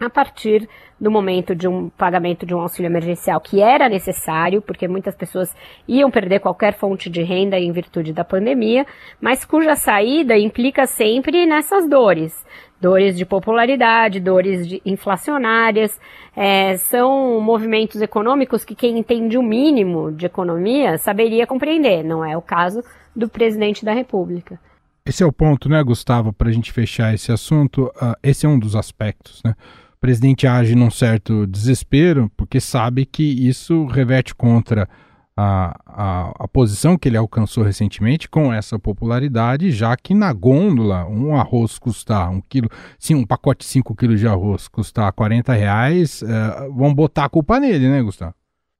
a 0.00 0.10
partir 0.10 0.68
do 1.00 1.10
momento 1.10 1.54
de 1.54 1.68
um 1.68 1.88
pagamento 1.90 2.46
de 2.46 2.54
um 2.54 2.60
auxílio 2.60 2.88
emergencial 2.88 3.40
que 3.40 3.60
era 3.60 3.88
necessário, 3.88 4.62
porque 4.62 4.88
muitas 4.88 5.14
pessoas 5.14 5.54
iam 5.86 6.10
perder 6.10 6.40
qualquer 6.40 6.74
fonte 6.74 7.10
de 7.10 7.22
renda 7.22 7.58
em 7.58 7.72
virtude 7.72 8.12
da 8.12 8.24
pandemia, 8.24 8.86
mas 9.20 9.44
cuja 9.44 9.74
saída 9.74 10.36
implica 10.38 10.86
sempre 10.86 11.46
nessas 11.46 11.88
dores. 11.88 12.44
Dores 12.80 13.16
de 13.16 13.24
popularidade, 13.24 14.20
dores 14.20 14.66
de 14.68 14.82
inflacionárias, 14.84 15.98
é, 16.36 16.76
são 16.76 17.40
movimentos 17.40 18.00
econômicos 18.02 18.64
que 18.64 18.74
quem 18.74 18.98
entende 18.98 19.38
o 19.38 19.42
mínimo 19.42 20.12
de 20.12 20.26
economia 20.26 20.98
saberia 20.98 21.46
compreender. 21.46 22.02
Não 22.04 22.22
é 22.22 22.36
o 22.36 22.42
caso 22.42 22.82
do 23.14 23.28
presidente 23.28 23.82
da 23.82 23.94
República. 23.94 24.60
Esse 25.06 25.22
é 25.22 25.26
o 25.26 25.32
ponto, 25.32 25.68
né, 25.68 25.82
Gustavo, 25.82 26.32
para 26.32 26.48
a 26.48 26.52
gente 26.52 26.72
fechar 26.72 27.14
esse 27.14 27.30
assunto. 27.30 27.84
Uh, 27.96 28.14
esse 28.22 28.44
é 28.44 28.48
um 28.48 28.58
dos 28.58 28.74
aspectos, 28.74 29.40
né? 29.44 29.54
O 29.96 29.98
presidente 29.98 30.46
age 30.46 30.74
num 30.74 30.90
certo 30.90 31.46
desespero, 31.46 32.30
porque 32.36 32.60
sabe 32.60 33.06
que 33.06 33.22
isso 33.22 33.86
reverte 33.86 34.34
contra 34.34 34.86
a, 35.36 35.78
a, 35.86 36.44
a, 36.44 36.48
posição 36.48 36.96
que 36.96 37.08
ele 37.08 37.16
alcançou 37.16 37.62
recentemente 37.62 38.28
com 38.28 38.52
essa 38.52 38.78
popularidade, 38.78 39.70
já 39.70 39.96
que 39.96 40.14
na 40.14 40.32
gôndola 40.32 41.06
um 41.06 41.34
arroz 41.34 41.78
custar 41.78 42.30
um 42.30 42.40
quilo, 42.40 42.70
sim, 42.98 43.14
um 43.14 43.26
pacote 43.26 43.66
de 43.66 43.72
5 43.72 43.94
quilos 43.94 44.20
de 44.20 44.26
arroz 44.26 44.68
custar 44.68 45.12
40 45.12 45.52
reais, 45.52 46.22
uh, 46.22 46.72
vão 46.74 46.94
botar 46.94 47.26
a 47.26 47.28
culpa 47.28 47.60
nele, 47.60 47.88
né, 47.88 48.02
Gustavo? 48.02 48.34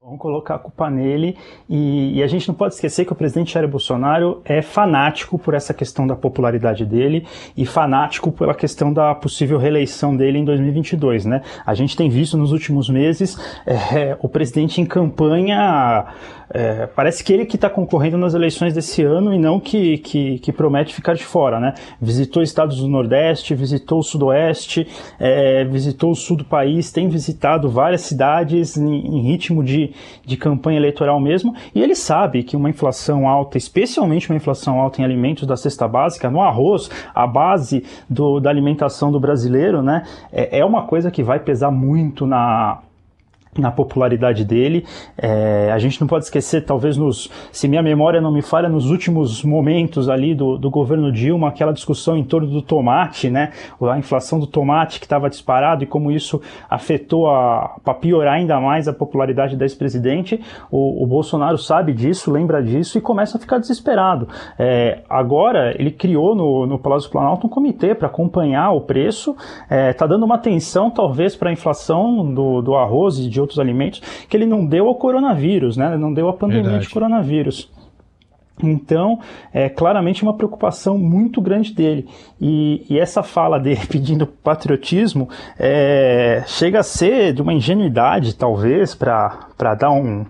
Vamos 0.07 0.21
colocar 0.21 0.55
a 0.55 0.59
culpa 0.61 0.89
nele 0.89 1.37
e, 1.69 2.19
e, 2.19 2.23
a 2.23 2.29
gente 2.29 2.47
não 2.47 2.55
pode 2.55 2.75
esquecer 2.75 3.05
que 3.05 3.13
o 3.13 3.17
presidente 3.17 3.53
Jair 3.53 3.67
Bolsonaro 3.67 4.41
é 4.45 4.63
fanático 4.63 5.37
por 5.37 5.53
essa 5.53 5.75
questão 5.75 6.07
da 6.07 6.15
popularidade 6.15 6.87
dele 6.87 7.27
e 7.57 7.67
fanático 7.67 8.31
pela 8.31 8.55
questão 8.55 8.93
da 8.93 9.17
possível 9.17 9.59
reeleição 9.59 10.17
dele 10.17 10.39
em 10.39 10.45
2022, 10.45 11.25
né? 11.25 11.43
A 11.67 11.75
gente 11.75 11.97
tem 11.97 12.09
visto 12.09 12.37
nos 12.37 12.53
últimos 12.53 12.89
meses 12.89 13.37
é, 13.67 14.17
o 14.21 14.29
presidente 14.29 14.81
em 14.81 14.87
campanha 14.87 16.07
é, 16.51 16.87
parece 16.87 17.25
que 17.25 17.33
ele 17.33 17.45
que 17.45 17.57
está 17.57 17.69
concorrendo 17.69 18.17
nas 18.17 18.35
eleições 18.35 18.73
desse 18.73 19.03
ano 19.03 19.35
e 19.35 19.39
não 19.39 19.59
que, 19.59 19.99
que, 19.99 20.39
que, 20.39 20.53
promete 20.53 20.95
ficar 20.95 21.15
de 21.15 21.25
fora, 21.25 21.59
né? 21.59 21.75
Visitou 22.01 22.43
estados 22.43 22.79
do 22.79 22.89
Nordeste, 22.89 23.55
visitou 23.55 23.99
o 23.99 24.03
Sudoeste, 24.03 24.87
é, 25.19 25.65
visitou 25.65 26.13
o 26.13 26.15
sul 26.15 26.37
do 26.37 26.45
país, 26.45 26.93
tem 26.93 27.09
visitado 27.09 27.69
várias 27.69 28.03
cidades 28.03 28.77
em, 28.77 28.87
em, 28.87 29.23
ritmo 29.23 29.63
de, 29.63 29.93
de 30.25 30.37
campanha 30.37 30.79
eleitoral 30.79 31.21
mesmo, 31.21 31.55
e 31.75 31.83
ele 31.83 31.95
sabe 31.95 32.43
que 32.43 32.57
uma 32.57 32.71
inflação 32.71 33.29
alta, 33.29 33.59
especialmente 33.59 34.31
uma 34.31 34.37
inflação 34.37 34.81
alta 34.81 35.01
em 35.01 35.05
alimentos 35.05 35.47
da 35.47 35.57
cesta 35.57 35.89
básica, 35.89 36.31
no 36.31 36.41
arroz, 36.41 36.89
a 37.15 37.27
base 37.27 37.85
do, 38.09 38.41
da 38.41 38.51
alimentação 38.51 39.11
do 39.11 39.19
brasileiro, 39.19 39.83
né? 39.83 40.05
É, 40.33 40.61
é 40.61 40.65
uma 40.65 40.87
coisa 40.87 41.11
que 41.11 41.23
vai 41.23 41.41
pesar 41.41 41.71
muito 41.71 42.27
na 42.27 42.81
na 43.61 43.71
popularidade 43.71 44.45
dele. 44.45 44.85
É, 45.17 45.71
a 45.73 45.79
gente 45.79 46.01
não 46.01 46.09
pode 46.09 46.25
esquecer, 46.25 46.65
talvez, 46.65 46.97
nos, 46.97 47.31
se 47.53 47.69
minha 47.69 47.83
memória 47.83 48.21
não 48.21 48.33
me 48.33 48.43
falha, 48.43 48.69
nos 48.69 48.91
últimos 48.91 49.43
momentos 49.43 50.09
ali 50.09 50.35
do, 50.35 50.57
do 50.59 50.71
governo 50.71 51.11
Dilma, 51.13 51.49
aquela 51.49 51.73
discussão 51.73 52.17
em 52.17 52.25
torno 52.25 52.49
do 52.49 52.63
tomate, 52.63 53.31
né? 53.31 53.53
A 53.81 53.99
inflação 53.99 54.39
do 54.39 54.47
tomate 54.47 54.99
que 54.99 55.07
estava 55.07 55.29
disparado 55.29 55.85
e 55.85 55.87
como 55.87 56.11
isso 56.11 56.41
afetou 56.69 57.27
para 57.85 57.95
piorar 57.95 58.35
ainda 58.35 58.61
mais 58.61 58.89
a 58.89 58.93
popularidade 58.93 59.57
da 59.57 59.65
ex-presidente. 59.65 60.41
O, 60.71 61.03
o, 61.03 61.07
Bolsonaro 61.07 61.59
sabe 61.59 61.93
disso, 61.93 62.31
lembra 62.31 62.63
disso 62.63 62.99
e 62.99 63.01
começa 63.01 63.37
a 63.39 63.41
ficar 63.41 63.59
desesperado. 63.59 64.29
É, 64.59 65.03
agora, 65.09 65.75
ele 65.79 65.91
criou 65.91 66.35
no, 66.35 66.67
no 66.67 66.79
Palácio 66.79 67.11
Planalto 67.11 67.47
um 67.47 67.51
comitê 67.51 67.95
para 67.95 68.09
acompanhar 68.09 68.73
o 68.73 68.81
preço, 68.81 69.37
está 69.63 69.75
é, 69.75 69.93
tá 69.93 70.07
dando 70.07 70.25
uma 70.25 70.37
atenção, 70.37 70.91
talvez, 70.91 71.35
para 71.37 71.51
a 71.51 71.53
inflação 71.53 72.35
do, 72.35 72.63
do 72.63 72.75
arroz 72.75 73.19
e 73.19 73.29
de 73.29 73.41
outros 73.47 73.59
alimentos 73.59 74.01
que 74.29 74.37
ele 74.37 74.47
não 74.47 74.67
deu 74.67 74.89
ao 74.89 74.95
coronavírus, 74.97 75.77
né? 75.77 75.97
Não 75.97 76.13
deu 76.13 76.29
à 76.29 76.33
pandemia 76.33 76.63
Verdade. 76.65 76.87
de 76.87 76.93
coronavírus. 76.93 77.71
Então, 78.63 79.21
é 79.53 79.69
claramente 79.69 80.23
uma 80.23 80.35
preocupação 80.35 80.97
muito 80.97 81.41
grande 81.43 81.75
dele. 81.75 82.09
E, 82.41 82.87
e 82.89 82.99
essa 82.99 83.23
fala 83.23 83.59
dele 83.59 83.81
pedindo 83.89 84.27
patriotismo 84.27 85.29
é, 85.59 86.43
chega 86.47 86.81
a 86.81 86.83
ser 86.83 87.35
de 87.35 87.43
uma 87.43 87.53
ingenuidade, 87.53 88.35
talvez, 88.35 88.95
para 88.95 89.75
dar 89.79 89.91
um, 89.91 90.25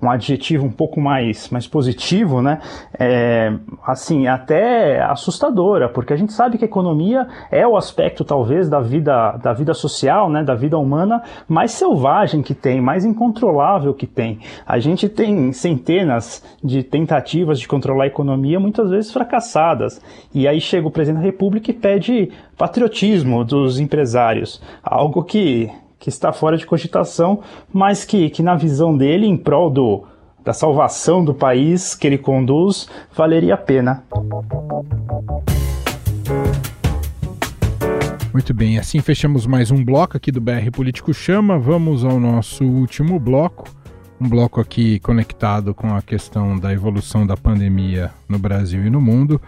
um 0.00 0.10
adjetivo 0.10 0.64
um 0.64 0.70
pouco 0.70 1.00
mais, 1.00 1.50
mais 1.50 1.66
positivo, 1.66 2.40
né? 2.40 2.60
É, 2.98 3.52
assim, 3.86 4.26
até 4.26 5.02
assustadora, 5.02 5.88
porque 5.88 6.12
a 6.12 6.16
gente 6.16 6.32
sabe 6.32 6.56
que 6.56 6.64
a 6.64 6.68
economia 6.68 7.26
é 7.50 7.66
o 7.66 7.76
aspecto, 7.76 8.24
talvez, 8.24 8.68
da 8.68 8.80
vida, 8.80 9.32
da 9.42 9.52
vida 9.52 9.74
social, 9.74 10.30
né? 10.30 10.42
Da 10.42 10.54
vida 10.54 10.78
humana 10.78 11.22
mais 11.48 11.72
selvagem 11.72 12.42
que 12.42 12.54
tem, 12.54 12.80
mais 12.80 13.04
incontrolável 13.04 13.92
que 13.92 14.06
tem. 14.06 14.38
A 14.66 14.78
gente 14.78 15.08
tem 15.08 15.52
centenas 15.52 16.44
de 16.62 16.82
tentativas 16.82 17.58
de 17.58 17.66
controlar 17.66 18.04
a 18.04 18.08
economia, 18.08 18.60
muitas 18.60 18.90
vezes 18.90 19.12
fracassadas. 19.12 20.00
E 20.32 20.46
aí 20.46 20.60
chega 20.60 20.86
o 20.86 20.90
presidente 20.90 21.20
da 21.20 21.26
República 21.26 21.70
e 21.70 21.74
pede 21.74 22.30
patriotismo 22.56 23.44
dos 23.44 23.78
empresários, 23.78 24.62
algo 24.82 25.22
que 25.22 25.70
que 25.98 26.08
está 26.08 26.32
fora 26.32 26.56
de 26.56 26.64
cogitação, 26.64 27.40
mas 27.72 28.04
que, 28.04 28.30
que 28.30 28.42
na 28.42 28.54
visão 28.54 28.96
dele, 28.96 29.26
em 29.26 29.36
prol 29.36 29.70
do, 29.70 30.04
da 30.44 30.52
salvação 30.52 31.24
do 31.24 31.34
país 31.34 31.94
que 31.94 32.06
ele 32.06 32.18
conduz, 32.18 32.88
valeria 33.14 33.54
a 33.54 33.58
pena. 33.58 34.04
Muito 38.32 38.54
bem, 38.54 38.78
assim 38.78 39.00
fechamos 39.00 39.46
mais 39.46 39.70
um 39.70 39.84
bloco 39.84 40.16
aqui 40.16 40.30
do 40.30 40.40
BR 40.40 40.70
Político 40.72 41.12
Chama. 41.12 41.58
Vamos 41.58 42.04
ao 42.04 42.20
nosso 42.20 42.64
último 42.64 43.18
bloco. 43.18 43.68
Um 44.20 44.28
bloco 44.28 44.60
aqui 44.60 45.00
conectado 45.00 45.74
com 45.74 45.94
a 45.94 46.02
questão 46.02 46.58
da 46.58 46.72
evolução 46.72 47.26
da 47.26 47.36
pandemia 47.36 48.10
no 48.28 48.38
Brasil 48.38 48.84
e 48.84 48.90
no 48.90 49.00
mundo. 49.00 49.40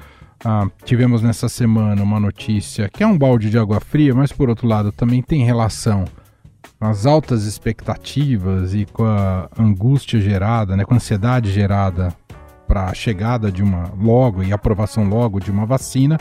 Ah, 0.45 0.67
tivemos 0.85 1.23
nessa 1.23 1.49
semana 1.49 2.03
uma 2.03 2.19
notícia 2.19 2.88
que 2.88 3.03
é 3.03 3.07
um 3.07 3.17
balde 3.17 3.51
de 3.51 3.59
água 3.59 3.79
fria, 3.79 4.15
mas 4.15 4.33
por 4.33 4.48
outro 4.48 4.67
lado 4.67 4.90
também 4.90 5.23
tem 5.23 5.44
relação 5.44 6.05
as 6.81 7.04
altas 7.04 7.44
expectativas 7.44 8.72
e 8.72 8.87
com 8.87 9.04
a 9.04 9.48
angústia 9.58 10.18
gerada, 10.18 10.76
né, 10.76 10.85
com 10.85 10.94
a 10.94 10.96
ansiedade 10.96 11.52
gerada 11.52 12.08
para 12.66 12.87
a 12.87 12.94
chegada 12.94 13.52
de 13.52 13.62
uma 13.62 13.92
logo 14.00 14.42
e 14.42 14.52
aprovação 14.52 15.08
logo 15.08 15.38
de 15.38 15.50
uma 15.50 15.66
vacina. 15.66 16.18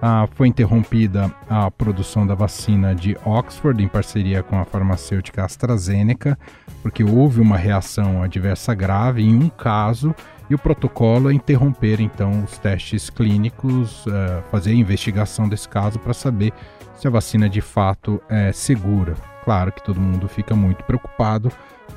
Ah, 0.00 0.28
foi 0.34 0.46
interrompida 0.46 1.30
a 1.50 1.70
produção 1.70 2.24
da 2.24 2.34
vacina 2.34 2.94
de 2.94 3.18
Oxford 3.24 3.82
em 3.82 3.88
parceria 3.88 4.44
com 4.44 4.56
a 4.56 4.64
farmacêutica 4.64 5.44
AstraZeneca, 5.44 6.38
porque 6.82 7.02
houve 7.02 7.40
uma 7.40 7.56
reação 7.56 8.22
adversa 8.22 8.74
grave 8.74 9.22
em 9.22 9.34
um 9.34 9.48
caso 9.48 10.14
e 10.48 10.54
o 10.54 10.58
protocolo 10.58 11.30
é 11.30 11.34
interromper 11.34 12.00
então 12.00 12.44
os 12.44 12.56
testes 12.58 13.10
clínicos, 13.10 14.06
uh, 14.06 14.42
fazer 14.50 14.70
a 14.70 14.74
investigação 14.74 15.48
desse 15.48 15.68
caso 15.68 15.98
para 15.98 16.14
saber 16.14 16.52
se 16.96 17.06
a 17.06 17.10
vacina 17.10 17.48
de 17.48 17.60
fato 17.60 18.22
é 18.28 18.52
segura. 18.52 19.14
Claro 19.48 19.72
que 19.72 19.82
todo 19.82 19.98
mundo 19.98 20.28
fica 20.28 20.54
muito 20.54 20.84
preocupado, 20.84 21.50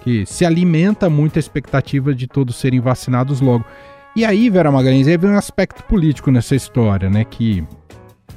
que 0.05 0.25
se 0.25 0.45
alimenta 0.45 1.09
muito 1.09 1.35
a 1.35 1.41
expectativa 1.41 2.15
de 2.15 2.25
todos 2.25 2.55
serem 2.55 2.79
vacinados 2.79 3.41
logo. 3.41 3.65
E 4.15 4.23
aí, 4.23 4.49
Vera 4.49 4.71
Magalhães, 4.71 5.05
aí 5.05 5.17
vem 5.17 5.31
um 5.31 5.37
aspecto 5.37 5.83
político 5.83 6.31
nessa 6.31 6.55
história, 6.55 7.09
né? 7.09 7.25
Que 7.25 7.61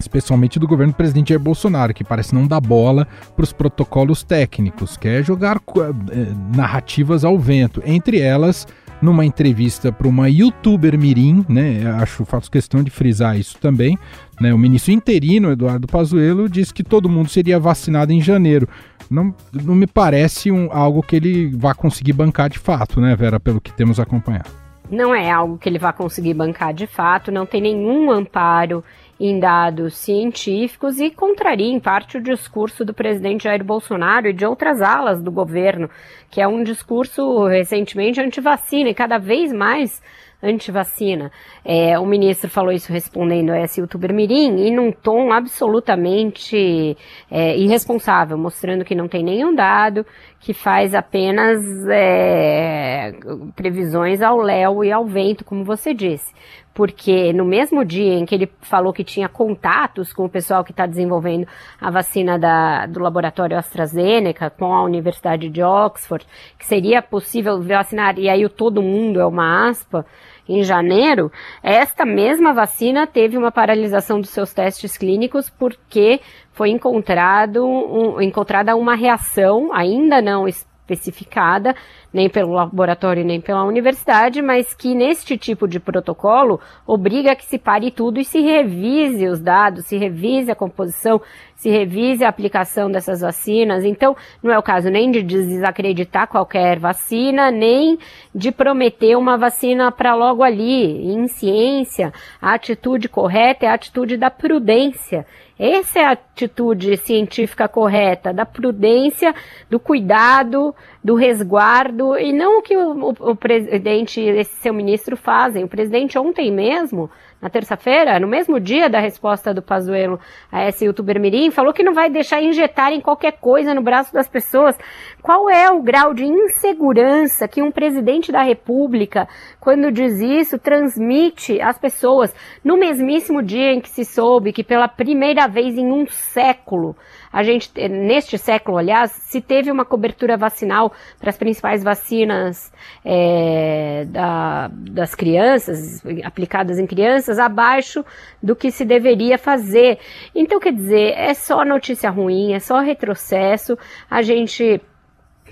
especialmente 0.01 0.59
do 0.59 0.67
governo 0.67 0.93
do 0.93 0.97
presidente 0.97 1.29
Jair 1.29 1.39
Bolsonaro, 1.39 1.95
que 1.95 2.03
parece 2.03 2.35
não 2.35 2.45
dar 2.45 2.61
bola 2.61 3.07
para 3.37 3.45
os 3.45 3.53
protocolos 3.53 4.25
técnicos, 4.25 4.97
quer 4.97 5.23
jogar 5.23 5.59
eh, 5.59 6.35
narrativas 6.53 7.25
ao 7.25 7.39
vento, 7.39 7.81
entre 7.87 8.19
elas 8.19 8.67
numa 9.01 9.25
entrevista 9.25 9.93
para 9.93 10.09
uma 10.09 10.29
youtuber 10.31 10.99
mirim, 10.99 11.45
né, 11.49 11.83
acho 12.01 12.25
faço 12.25 12.51
questão 12.51 12.83
de 12.83 12.91
frisar 12.91 13.39
isso 13.39 13.59
também, 13.59 13.99
né, 14.41 14.53
o 14.55 14.59
ministro 14.59 14.93
interino 14.93 15.51
Eduardo 15.51 15.87
Pazuello 15.87 16.49
disse 16.49 16.73
que 16.73 16.83
todo 16.83 17.09
mundo 17.09 17.29
seria 17.29 17.61
vacinado 17.61 18.13
em 18.13 18.21
janeiro. 18.21 18.67
Não, 19.15 19.35
não 19.53 19.75
me 19.75 19.87
parece 19.87 20.51
um, 20.51 20.69
algo 20.73 21.03
que 21.03 21.17
ele 21.17 21.57
vá 21.57 21.73
conseguir 21.73 22.13
bancar 22.13 22.51
de 22.51 22.59
fato, 22.59 23.01
né, 23.01 23.15
Vera, 23.15 23.39
pelo 23.39 23.61
que 23.61 23.73
temos 23.73 24.01
acompanhado. 24.01 24.51
Não 24.91 25.15
é 25.15 25.31
algo 25.31 25.57
que 25.57 25.69
ele 25.69 25.79
vá 25.79 25.93
conseguir 25.93 26.35
bancar 26.35 26.75
de 26.75 26.87
fato, 26.87 27.33
não 27.33 27.47
tem 27.47 27.61
nenhum 27.61 28.11
amparo 28.11 28.85
em 29.19 29.39
dados 29.39 29.97
científicos 29.97 30.99
e 30.99 31.11
contraria 31.11 31.73
em 31.73 31.81
parte 31.81 32.19
o 32.19 32.23
discurso 32.23 32.85
do 32.85 32.93
presidente 32.93 33.45
Jair 33.45 33.65
Bolsonaro 33.65 34.29
e 34.29 34.33
de 34.33 34.45
outras 34.45 34.83
alas 34.83 35.23
do 35.23 35.31
governo, 35.31 35.89
que 36.31 36.41
é 36.41 36.49
um 36.49 36.63
discurso 36.63 37.47
recentemente 37.47 38.21
anti-vacina 38.21 38.91
e 38.91 38.95
cada 38.95 39.19
vez 39.19 39.53
mais 39.53 40.03
anti-vacina. 40.45 41.33
É, 41.65 41.99
o 41.99 42.07
ministro 42.07 42.51
falou 42.51 42.73
isso 42.73 42.93
respondendo 42.93 43.51
a 43.51 43.61
esse 43.61 43.81
youtuber 43.81 44.13
Mirim 44.13 44.67
e 44.67 44.71
num 44.71 44.93
tom 44.93 45.33
absolutamente 45.33 46.97
é, 47.31 47.57
irresponsável, 47.57 48.37
mostrando 48.37 48.85
que 48.85 48.95
não 48.95 49.09
tem 49.09 49.23
nenhum 49.23 49.55
dado, 49.55 50.05
que 50.41 50.53
faz 50.53 50.95
apenas 50.95 51.61
é, 51.89 53.13
previsões 53.57 54.21
ao 54.21 54.39
léu 54.39 54.85
e 54.85 54.93
ao 54.93 55.07
vento, 55.07 55.45
como 55.45 55.65
você 55.65 55.95
disse 55.95 56.33
porque 56.75 57.33
no 57.33 57.45
mesmo 57.45 57.85
dia 57.85 58.15
em 58.15 58.27
que 58.27 58.35
ele 58.35 58.51
falou 58.61 58.93
que 58.93 59.05
tinha 59.05 59.29
contatos 59.29 60.13
com 60.13 60.25
o 60.25 60.29
pessoal 60.29 60.65
que 60.65 60.73
está 60.73 60.85
desenvolvendo 60.85 61.47
a 61.81 61.91
vacina 61.91 62.37
da, 62.37 62.85
do 62.87 62.99
laboratório 62.99 63.57
AstraZeneca 63.57 64.51
com 64.51 64.75
a 64.75 64.83
Universidade 64.83 65.49
de 65.49 65.63
Oxford, 65.63 66.27
que 66.59 66.67
seria 66.67 67.01
possível 67.01 67.63
vacinar, 67.63 68.19
e 68.19 68.29
aí 68.29 68.45
o 68.45 68.51
todo 68.51 68.83
mundo 68.83 69.21
é 69.21 69.25
uma 69.25 69.69
aspa, 69.69 70.05
em 70.49 70.63
janeiro, 70.63 71.33
esta 71.63 72.05
mesma 72.05 72.53
vacina 72.53 73.07
teve 73.07 73.37
uma 73.37 73.51
paralisação 73.51 74.21
dos 74.21 74.31
seus 74.31 74.53
testes 74.53 74.97
clínicos 74.97 75.49
porque 75.49 76.21
foi 76.53 76.71
encontrado 76.71 77.67
um, 77.67 78.21
encontrada 78.21 78.77
uma 78.77 78.95
reação, 78.95 79.73
ainda 79.73 80.21
não 80.21 80.47
especificada, 80.47 81.75
nem 82.15 82.31
pelo 82.31 82.53
laboratório 82.53 83.25
nem 83.25 83.41
pela 83.41 83.65
universidade, 83.65 84.41
mas 84.41 84.73
que 84.73 84.95
neste 84.95 85.37
tipo 85.37 85.67
de 85.67 85.81
protocolo 85.81 86.61
obriga 86.87 87.35
que 87.35 87.45
se 87.45 87.59
pare 87.59 87.91
tudo 87.91 88.21
e 88.21 88.25
se 88.25 88.41
revise 88.41 89.27
os 89.27 89.41
dados, 89.41 89.87
se 89.87 89.99
revise 89.99 90.49
a 90.49 90.55
composição, 90.55 91.21
se 91.57 91.69
revise 91.69 92.25
a 92.25 92.29
aplicação 92.29 92.89
dessas 92.89 93.21
vacinas. 93.21 93.85
Então, 93.85 94.17
não 94.41 94.53
é 94.53 94.59
o 94.59 94.63
caso 94.63 94.91
nem 94.91 95.11
de 95.11 95.23
desacreditar 95.25 96.29
qualquer 96.29 96.79
vacina, 96.79 97.51
nem 97.51 97.99
de 98.33 98.53
prometer 98.53 99.17
uma 99.17 99.37
vacina 99.37 99.91
para 99.91 100.15
logo 100.15 100.45
ali. 100.45 101.13
Em 101.13 101.27
ciência, 101.27 102.13
a 102.41 102.55
atitude 102.55 103.09
correta 103.09 103.67
é 103.67 103.69
a 103.69 103.75
atitude 103.75 104.17
da 104.17 104.31
prudência. 104.31 105.27
Essa 105.59 106.01
é 106.01 106.05
a 106.05 106.11
atitude 106.13 106.97
científica 106.97 107.69
correta, 107.69 108.33
da 108.33 108.45
prudência, 108.45 109.33
do 109.71 109.79
cuidado, 109.79 110.75
do 111.05 111.15
resguardo, 111.15 112.19
e 112.19 112.33
não 112.33 112.61
o 112.61 112.63
que 112.63 112.75
o, 112.75 112.93
o, 112.93 113.31
o 113.33 113.37
presidente 113.37 114.23
e 114.23 114.29
esse 114.31 114.57
seu 114.57 114.73
ministro 114.73 115.19
fazem. 115.19 115.63
O 115.63 115.69
presidente 115.69 116.19
ontem 116.19 116.51
mesmo 116.51 117.11
na 117.43 117.51
terça-feira, 117.51 118.19
no 118.19 118.27
mesmo 118.27 118.59
dia 118.59 118.89
da 118.89 118.99
resposta 118.99 119.53
do 119.53 119.61
Pazuello 119.61 120.19
a 120.51 120.67
esse 120.67 120.87
youtuber 120.87 121.21
mirim, 121.21 121.51
falou 121.51 121.75
que 121.75 121.83
não 121.83 121.93
vai 121.93 122.09
deixar 122.09 122.43
injetarem 122.43 123.03
qualquer 123.03 123.33
coisa 123.33 123.75
no 123.75 123.83
braço 123.83 124.15
das 124.15 124.27
pessoas. 124.27 124.79
Qual 125.25 125.49
é 125.49 125.71
o 125.71 125.81
grau 125.81 126.13
de 126.13 126.27
insegurança 126.27 127.49
que 127.49 127.63
um 127.63 127.73
presidente 127.73 128.31
da 128.31 128.43
república, 128.43 129.27
quando 129.59 129.91
diz 129.91 130.21
isso, 130.21 130.59
transmite 130.59 131.63
às 131.63 131.79
pessoas 131.79 132.35
no 132.63 132.77
mesmíssimo 132.77 133.43
dia 133.43 133.73
em 133.73 133.81
que 133.81 133.89
se 133.89 134.05
soube 134.05 134.53
que 134.53 134.63
pela 134.63 134.87
primeira 134.87 135.49
vez 135.49 135.79
em 135.79 135.91
um 135.91 136.07
século 136.07 136.95
a 137.33 137.43
gente, 137.43 137.73
neste 137.89 138.37
século, 138.37 138.77
aliás, 138.77 139.11
se 139.13 139.41
teve 139.41 139.69
uma 139.69 139.85
cobertura 139.85 140.37
vacinal 140.37 140.93
para 141.19 141.31
as 141.31 141.39
principais 141.39 141.83
vacinas 141.83 142.71
é, 143.05 144.05
da, 144.07 144.69
das 144.73 145.15
crianças, 145.17 146.05
aplicadas 146.23 146.79
em 146.79 146.87
crianças, 146.87 147.39
abaixo 147.41 148.05
do 148.43 148.55
que 148.55 148.71
se 148.71 148.85
deveria 148.85 149.37
fazer. 149.37 149.99
Então, 150.33 150.61
quer 150.61 150.75
dizer, 150.75 151.15
é 151.17 151.35
só 151.35 151.65
notícia 151.65 152.09
ruim, 152.09 152.53
é 152.53 152.61
só 152.61 152.79
retrocesso. 152.79 153.77
A 154.09 154.23
gente 154.23 154.81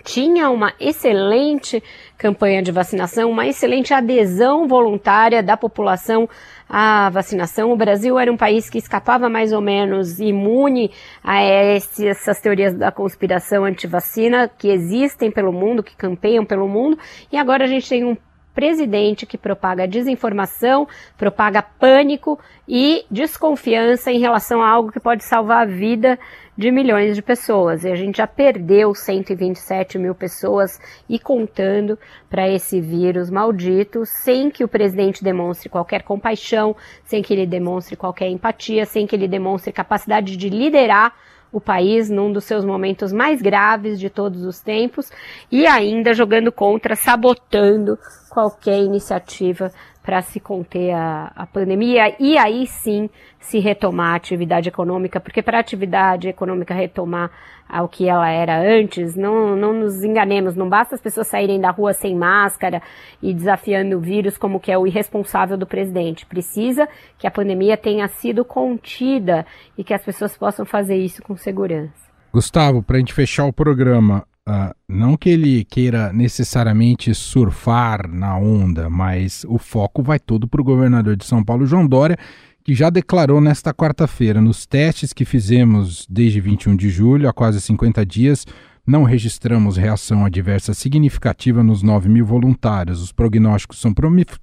tinha 0.05 0.50
uma 0.50 0.72
excelente 0.80 1.82
campanha 2.18 2.62
de 2.62 2.70
vacinação, 2.70 3.30
uma 3.30 3.46
excelente 3.46 3.92
adesão 3.92 4.66
voluntária 4.68 5.42
da 5.42 5.57
população 5.57 6.28
à 6.68 7.11
vacinação. 7.11 7.72
O 7.72 7.76
Brasil 7.76 8.18
era 8.18 8.32
um 8.32 8.36
país 8.36 8.70
que 8.70 8.78
escapava 8.78 9.28
mais 9.28 9.53
ou 9.53 9.61
menos 9.61 10.20
imune 10.20 10.90
a 11.22 11.40
essas 11.40 12.40
teorias 12.40 12.74
da 12.74 12.90
conspiração 12.90 13.64
anti-vacina 13.64 14.48
que 14.48 14.68
existem 14.68 15.30
pelo 15.30 15.53
mundo, 15.53 15.82
que 15.82 15.96
campeiam 15.96 16.44
pelo 16.44 16.68
mundo, 16.68 16.98
e 17.30 17.36
agora 17.36 17.64
a 17.64 17.68
gente 17.68 17.88
tem 17.88 18.05
um 18.05 18.16
presidente 18.55 19.26
que 19.26 19.38
propaga 19.38 19.88
desinformação, 19.88 20.86
propaga 21.16 21.62
pânico 21.62 22.38
e 22.68 23.05
desconfiança 23.11 24.11
em 24.11 24.18
relação 24.18 24.62
a 24.62 24.68
algo 24.68 24.92
que 24.92 25.00
pode 25.00 25.24
salvar 25.24 25.62
a 25.62 25.70
vida 25.70 26.18
de 26.57 26.70
milhões 26.70 27.16
de 27.16 27.22
pessoas. 27.22 27.84
E 27.84 27.90
a 27.90 27.94
gente 27.94 28.18
já 28.18 28.26
perdeu 28.26 28.94
127 28.94 29.98
mil 29.98 30.14
pessoas 30.14 30.78
e 31.09 31.18
contando 31.18 31.98
para 32.28 32.48
esse 32.48 32.80
vírus 32.80 33.30
maldito, 33.30 34.05
sem 34.05 34.50
que 34.50 34.64
o 34.64 34.68
presidente 34.68 35.24
demonstre 35.24 35.68
qualquer 35.68 36.03
compaixão, 36.03 36.76
sem 37.05 37.22
que 37.22 37.32
ele 37.32 37.46
demonstre 37.46 37.96
qualquer 37.96 38.28
empatia, 38.28 38.84
sem 38.84 39.07
que 39.07 39.16
ele 39.16 39.28
demonstre 39.28 39.72
capacidade 39.72 40.36
de 40.36 40.48
liderar 40.48 41.14
o 41.53 41.61
país 41.61 42.09
num 42.09 42.32
dos 42.32 42.44
seus 42.44 42.64
momentos 42.64 43.12
mais 43.12 43.42
graves 43.42 44.00
de 44.00 44.09
todos 44.09 44.42
os 44.44 44.61
tempos 44.61 45.11
e 45.50 45.66
ainda 45.66 46.14
jogando 46.14 46.50
contra, 46.50 46.96
sabotando 46.96 47.98
qualquer 48.33 48.78
iniciativa 48.78 49.70
para 50.03 50.22
se 50.22 50.41
conter 50.41 50.91
a, 50.93 51.30
a 51.37 51.47
pandemia 51.47 52.16
e 52.18 52.39
aí 52.39 52.66
sim 52.66 53.11
se 53.39 53.59
retomar 53.59 54.14
a 54.14 54.16
atividade 54.16 54.70
econômica, 54.70 55.20
porque 55.20 55.43
para 55.43 55.59
a 55.59 55.61
atividade 55.61 56.28
econômica 56.28 56.72
retomar 56.72 57.30
ao 57.68 57.87
que 57.87 58.09
ela 58.09 58.30
era 58.30 58.59
antes, 58.59 59.14
não, 59.14 59.55
não 59.55 59.74
nos 59.74 60.03
enganemos, 60.03 60.57
não 60.57 60.66
basta 60.66 60.95
as 60.95 61.01
pessoas 61.01 61.26
saírem 61.26 61.61
da 61.61 61.70
rua 61.70 61.93
sem 61.93 62.16
máscara 62.16 62.80
e 63.22 63.35
desafiando 63.35 63.99
o 63.99 64.01
vírus 64.01 64.39
como 64.39 64.59
que 64.59 64.72
é 64.72 64.78
o 64.78 64.87
irresponsável 64.87 65.59
do 65.59 65.66
presidente. 65.66 66.24
Precisa 66.24 66.89
que 67.18 67.26
a 67.26 67.30
pandemia 67.30 67.76
tenha 67.76 68.09
sido 68.09 68.47
contida 68.47 69.45
e 69.76 69.85
que 69.85 69.93
as 69.93 70.03
pessoas 70.03 70.35
possam 70.39 70.64
fazer 70.64 70.97
isso 70.97 71.22
com 71.22 71.37
segurança. 71.37 72.11
Gustavo, 72.33 72.83
para 72.83 72.97
a 72.97 72.99
gente 72.99 73.12
fechar 73.12 73.45
o 73.45 73.53
programa, 73.53 74.24
Uh, 74.49 74.74
não 74.88 75.16
que 75.16 75.28
ele 75.28 75.64
queira 75.64 76.12
necessariamente 76.12 77.14
surfar 77.14 78.09
na 78.09 78.36
onda, 78.36 78.90
mas 78.90 79.47
o 79.49 79.57
foco 79.57 80.03
vai 80.03 80.18
todo 80.18 80.49
para 80.49 80.61
o 80.61 80.64
governador 80.64 81.16
de 81.16 81.24
São 81.24 81.45
Paulo, 81.45 81.64
João 81.64 81.86
Dória, 81.86 82.18
que 82.64 82.74
já 82.74 82.90
declarou 82.90 83.40
nesta 83.40 83.72
quarta-feira, 83.72 84.40
nos 84.40 84.66
testes 84.66 85.12
que 85.12 85.24
fizemos 85.24 86.07
desde 86.11 86.40
21 86.40 86.74
de 86.76 86.90
julho, 86.90 87.28
há 87.28 87.32
quase 87.32 87.61
50 87.61 88.05
dias, 88.05 88.45
não 88.84 89.05
registramos 89.05 89.76
reação 89.76 90.24
adversa 90.24 90.74
significativa 90.74 91.62
nos 91.62 91.82
9 91.82 92.09
mil 92.09 92.26
voluntários. 92.26 93.01
Os 93.01 93.12
prognósticos 93.12 93.80
são 93.80 93.95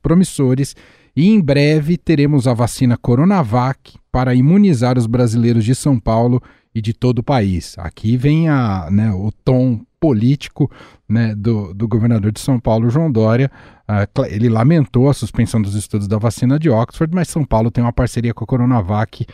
promissores 0.02 0.76
e 1.16 1.28
em 1.28 1.42
breve 1.42 1.98
teremos 1.98 2.48
a 2.48 2.54
vacina 2.54 2.98
Coronavac 2.98 3.98
para 4.10 4.34
imunizar 4.34 4.98
os 4.98 5.06
brasileiros 5.06 5.66
de 5.66 5.76
São 5.76 6.00
Paulo 6.00 6.42
e 6.74 6.82
de 6.82 6.94
todo 6.94 7.20
o 7.20 7.24
país. 7.24 7.76
Aqui 7.78 8.16
vem 8.16 8.48
a, 8.48 8.90
né, 8.90 9.12
o 9.12 9.32
tom 9.44 9.82
político 10.00 10.72
né, 11.08 11.36
do, 11.36 11.74
do 11.74 11.88
governador 11.88 12.32
de 12.32 12.40
São 12.40 12.60
Paulo, 12.60 12.90
João 12.90 13.12
Dória. 13.12 13.52
Uh, 13.88 14.26
ele 14.26 14.50
lamentou 14.50 15.10
a 15.10 15.14
suspensão 15.14 15.62
dos 15.62 15.76
estudos 15.76 16.08
da 16.08 16.18
vacina 16.18 16.58
de 16.58 16.70
Oxford, 16.70 17.14
mas 17.14 17.28
São 17.28 17.44
Paulo 17.44 17.72
tem 17.72 17.84
uma 17.84 17.94
parceria 17.94 18.34
com 18.34 18.44
a 18.44 18.48
Coronavac 18.48 19.26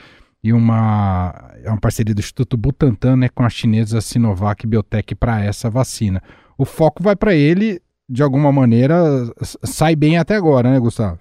e 0.43 0.53
uma, 0.53 1.33
é 1.63 1.69
uma 1.69 1.79
parceria 1.79 2.13
do 2.13 2.19
Instituto 2.19 2.55
Butantan 2.55 3.17
né, 3.17 3.29
com 3.29 3.43
a 3.43 3.49
chinesa 3.49 3.99
Sinovac 3.99 4.65
Biotech 4.67 5.15
para 5.15 5.43
essa 5.43 5.69
vacina. 5.69 6.21
O 6.57 6.65
foco 6.65 7.01
vai 7.01 7.15
para 7.15 7.33
ele, 7.33 7.81
de 8.07 8.21
alguma 8.21 8.51
maneira, 8.51 8.95
sai 9.63 9.95
bem 9.95 10.17
até 10.17 10.35
agora, 10.35 10.71
né, 10.71 10.79
Gustavo? 10.79 11.17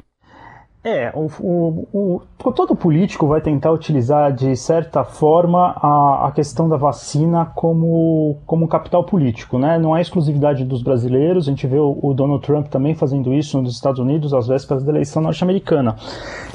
É, 0.87 1.11
o, 1.15 1.31
o, 1.41 2.23
o, 2.45 2.53
todo 2.53 2.77
político 2.77 3.27
vai 3.27 3.41
tentar 3.41 3.73
utilizar 3.73 4.31
de 4.31 4.55
certa 4.55 5.03
forma 5.03 5.75
a, 5.79 6.27
a 6.29 6.31
questão 6.31 6.69
da 6.69 6.77
vacina 6.77 7.47
como, 7.55 8.37
como 8.45 8.69
capital 8.69 9.03
político, 9.03 9.59
né? 9.59 9.79
Não 9.79 9.97
é 9.97 10.03
exclusividade 10.03 10.63
dos 10.63 10.83
brasileiros, 10.83 11.49
a 11.49 11.51
gente 11.51 11.67
vê 11.67 11.79
o, 11.79 12.13
Donald 12.13 12.45
Trump 12.45 12.67
também 12.67 12.95
fazendo 12.95 13.33
isso 13.33 13.63
nos 13.63 13.75
Estados 13.75 13.99
Unidos 13.99 14.35
às 14.35 14.47
vésperas 14.47 14.85
da 14.85 14.93
eleição 14.93 15.23
norte-americana. 15.23 15.97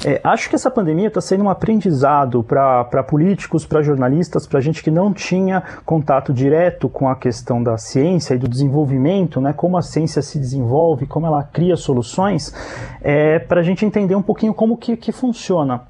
É, 0.05 0.21
acho 0.23 0.47
que 0.47 0.53
essa 0.53 0.69
pandemia 0.69 1.07
está 1.07 1.21
sendo 1.21 1.45
um 1.45 1.49
aprendizado 1.49 2.43
para 2.43 3.03
políticos, 3.07 3.65
para 3.65 3.81
jornalistas, 3.81 4.45
para 4.45 4.61
gente 4.61 4.83
que 4.83 4.91
não 4.91 5.11
tinha 5.11 5.63
contato 5.83 6.31
direto 6.31 6.87
com 6.87 7.09
a 7.09 7.15
questão 7.15 7.63
da 7.63 7.79
ciência 7.79 8.35
e 8.35 8.37
do 8.37 8.47
desenvolvimento, 8.47 9.41
né? 9.41 9.53
Como 9.53 9.75
a 9.75 9.81
ciência 9.81 10.21
se 10.21 10.37
desenvolve, 10.37 11.07
como 11.07 11.25
ela 11.25 11.41
cria 11.41 11.75
soluções, 11.75 12.53
é, 13.01 13.39
para 13.39 13.61
a 13.61 13.63
gente 13.63 13.83
entender 13.83 14.18
um 14.19 14.23
pouquinho 14.23 14.53
como 14.53 14.77
que, 14.77 14.95
que 14.95 15.11
funciona. 15.11 15.81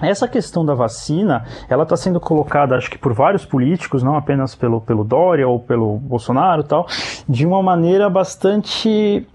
Essa 0.00 0.26
questão 0.26 0.64
da 0.64 0.74
vacina, 0.74 1.44
ela 1.68 1.84
está 1.84 1.96
sendo 1.96 2.18
colocada, 2.18 2.76
acho 2.76 2.90
que 2.90 2.98
por 2.98 3.14
vários 3.14 3.44
políticos, 3.44 4.02
não 4.02 4.16
apenas 4.16 4.54
pelo, 4.54 4.80
pelo 4.80 5.04
Dória 5.04 5.48
ou 5.48 5.60
pelo 5.60 5.96
Bolsonaro 5.98 6.64
tal, 6.64 6.86
de 7.28 7.46
uma 7.46 7.62
maneira 7.62 8.10
bastante 8.10 9.26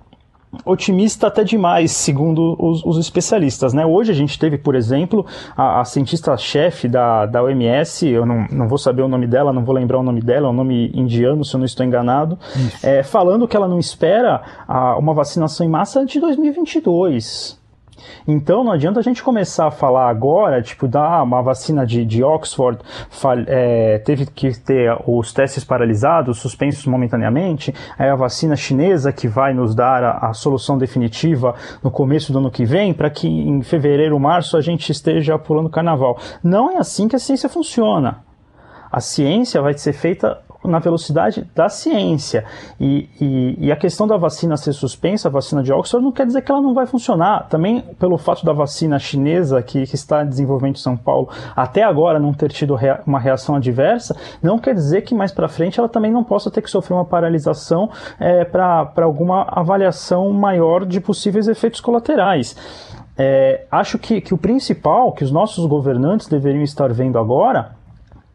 otimista 0.66 1.28
até 1.28 1.44
demais, 1.44 1.92
segundo 1.92 2.56
os, 2.60 2.84
os, 2.84 2.98
especialistas. 2.98 3.74
Né? 3.74 3.86
Hoje 3.86 4.12
a 4.12 4.16
gente 4.16 4.38
teve, 4.38 4.58
por 4.58 4.76
exemplo, 4.76 5.26
a, 5.56 5.80
a 5.80 5.86
cientista-chefe 5.86 6.88
da, 6.88 7.26
da 7.26 7.44
OMS, 7.44 8.08
eu 8.08 8.26
não, 8.26 8.48
não 8.52 8.68
vou 8.68 8.78
saber 8.78 9.04
o 9.04 9.08
nome 9.08 9.28
dela, 9.28 9.54
não 9.54 9.64
vou 9.64 9.76
lembrar 9.76 10.00
o 10.00 10.04
nome 10.04 10.22
dela, 10.22 10.48
é 10.48 10.50
um 10.50 10.54
nome 10.54 10.92
indiano, 10.94 11.46
se 11.46 11.54
eu 11.54 11.60
não 11.60 11.66
estou 11.66 11.86
enganado, 11.86 12.38
é, 12.82 13.04
falando 13.04 13.48
que 13.48 13.56
ela 13.56 13.68
não 13.68 13.78
espera 13.78 14.42
a, 14.68 14.98
uma 14.98 15.14
vacinação 15.14 15.66
em 15.66 15.70
massa 15.70 16.06
de 16.06 16.20
2022. 16.20 17.59
Então 18.28 18.64
não 18.64 18.72
adianta 18.72 19.00
a 19.00 19.04
gente 19.04 19.24
começar 19.24 19.68
a 19.68 19.72
falar 19.72 20.10
agora, 20.10 20.62
tipo, 20.62 20.88
da 20.88 21.22
uma 21.24 21.42
vacina 21.42 21.86
de, 21.86 22.06
de 22.06 22.24
Oxford 22.24 22.80
é, 23.48 24.00
teve 24.00 24.26
que 24.26 24.58
ter 24.60 24.96
os 25.08 25.34
testes 25.34 25.64
paralisados, 25.64 26.40
suspensos 26.40 26.86
momentaneamente, 26.86 27.74
é 27.98 28.10
a 28.10 28.16
vacina 28.16 28.56
chinesa 28.56 29.12
que 29.12 29.28
vai 29.28 29.54
nos 29.54 29.76
dar 29.76 30.04
a, 30.04 30.30
a 30.30 30.34
solução 30.34 30.78
definitiva 30.78 31.56
no 31.84 31.92
começo 31.92 32.32
do 32.32 32.40
ano 32.40 32.52
que 32.52 32.66
vem, 32.66 32.94
para 32.94 33.10
que 33.10 33.28
em 33.28 33.62
fevereiro, 33.62 34.20
março 34.20 34.58
a 34.58 34.62
gente 34.62 34.92
esteja 34.92 35.38
pulando 35.38 35.70
carnaval. 35.70 36.18
Não 36.44 36.72
é 36.72 36.78
assim 36.78 37.08
que 37.08 37.16
a 37.16 37.20
ciência 37.20 37.50
funciona. 37.50 38.24
A 38.92 39.00
ciência 39.00 39.62
vai 39.62 39.78
ser 39.78 39.94
feita 39.94 40.42
na 40.64 40.80
velocidade 40.80 41.48
da 41.56 41.70
ciência. 41.70 42.44
E, 42.80 43.10
e, 43.20 43.68
e, 43.68 43.72
a 43.72 43.76
questão 43.76 44.08
da 44.08 44.18
vacina 44.18 44.58
ser 44.58 44.74
suspensa, 44.74 45.28
a 45.28 45.32
vacina 45.32 45.64
de 45.64 45.72
Oxford, 45.72 46.04
não 46.04 46.12
quer 46.12 46.26
dizer 46.26 46.42
que 46.42 46.52
ela 46.52 46.62
não 46.62 46.74
vai 46.74 46.86
funcionar. 46.86 47.48
Também 47.48 47.82
pelo 47.98 48.18
fato 48.18 48.46
da 48.46 48.52
vacina 48.52 49.00
chinesa, 49.00 49.62
que, 49.62 49.86
que 49.86 49.96
está 49.96 50.24
em 50.24 50.28
desenvolvimento 50.28 50.78
em 50.78 50.82
São 50.82 50.98
Paulo, 50.98 51.30
até 51.56 51.84
agora 51.84 52.20
não 52.20 52.34
ter 52.34 52.52
tido 52.52 52.76
rea 52.76 53.02
uma 53.06 53.20
reação 53.20 53.56
adversa, 53.56 54.16
não 54.42 54.60
quer 54.60 54.74
dizer 54.74 55.02
que 55.04 55.16
mais 55.16 55.32
para 55.32 55.48
frente 55.48 55.80
ela 55.80 55.90
também 55.90 56.12
não 56.12 56.24
possa 56.24 56.52
ter 56.52 56.62
que 56.62 56.70
sofrer 56.70 56.96
uma 56.96 57.06
paralisação 57.06 57.90
é, 58.20 58.44
para 58.44 58.92
alguma 59.04 59.48
avaliação 59.50 60.32
maior 60.32 60.86
de 60.86 61.00
possíveis 61.00 61.48
efeitos 61.48 61.80
colaterais. 61.80 62.56
É, 63.18 63.66
acho 63.70 64.00
que, 64.00 64.22
que 64.22 64.34
o 64.34 64.38
principal 64.38 65.12
que 65.12 65.26
os 65.26 65.32
nossos 65.32 65.66
governantes 65.66 66.28
deveriam 66.28 66.64
estar 66.64 66.94
vendo 66.94 67.20
agora 67.20 67.79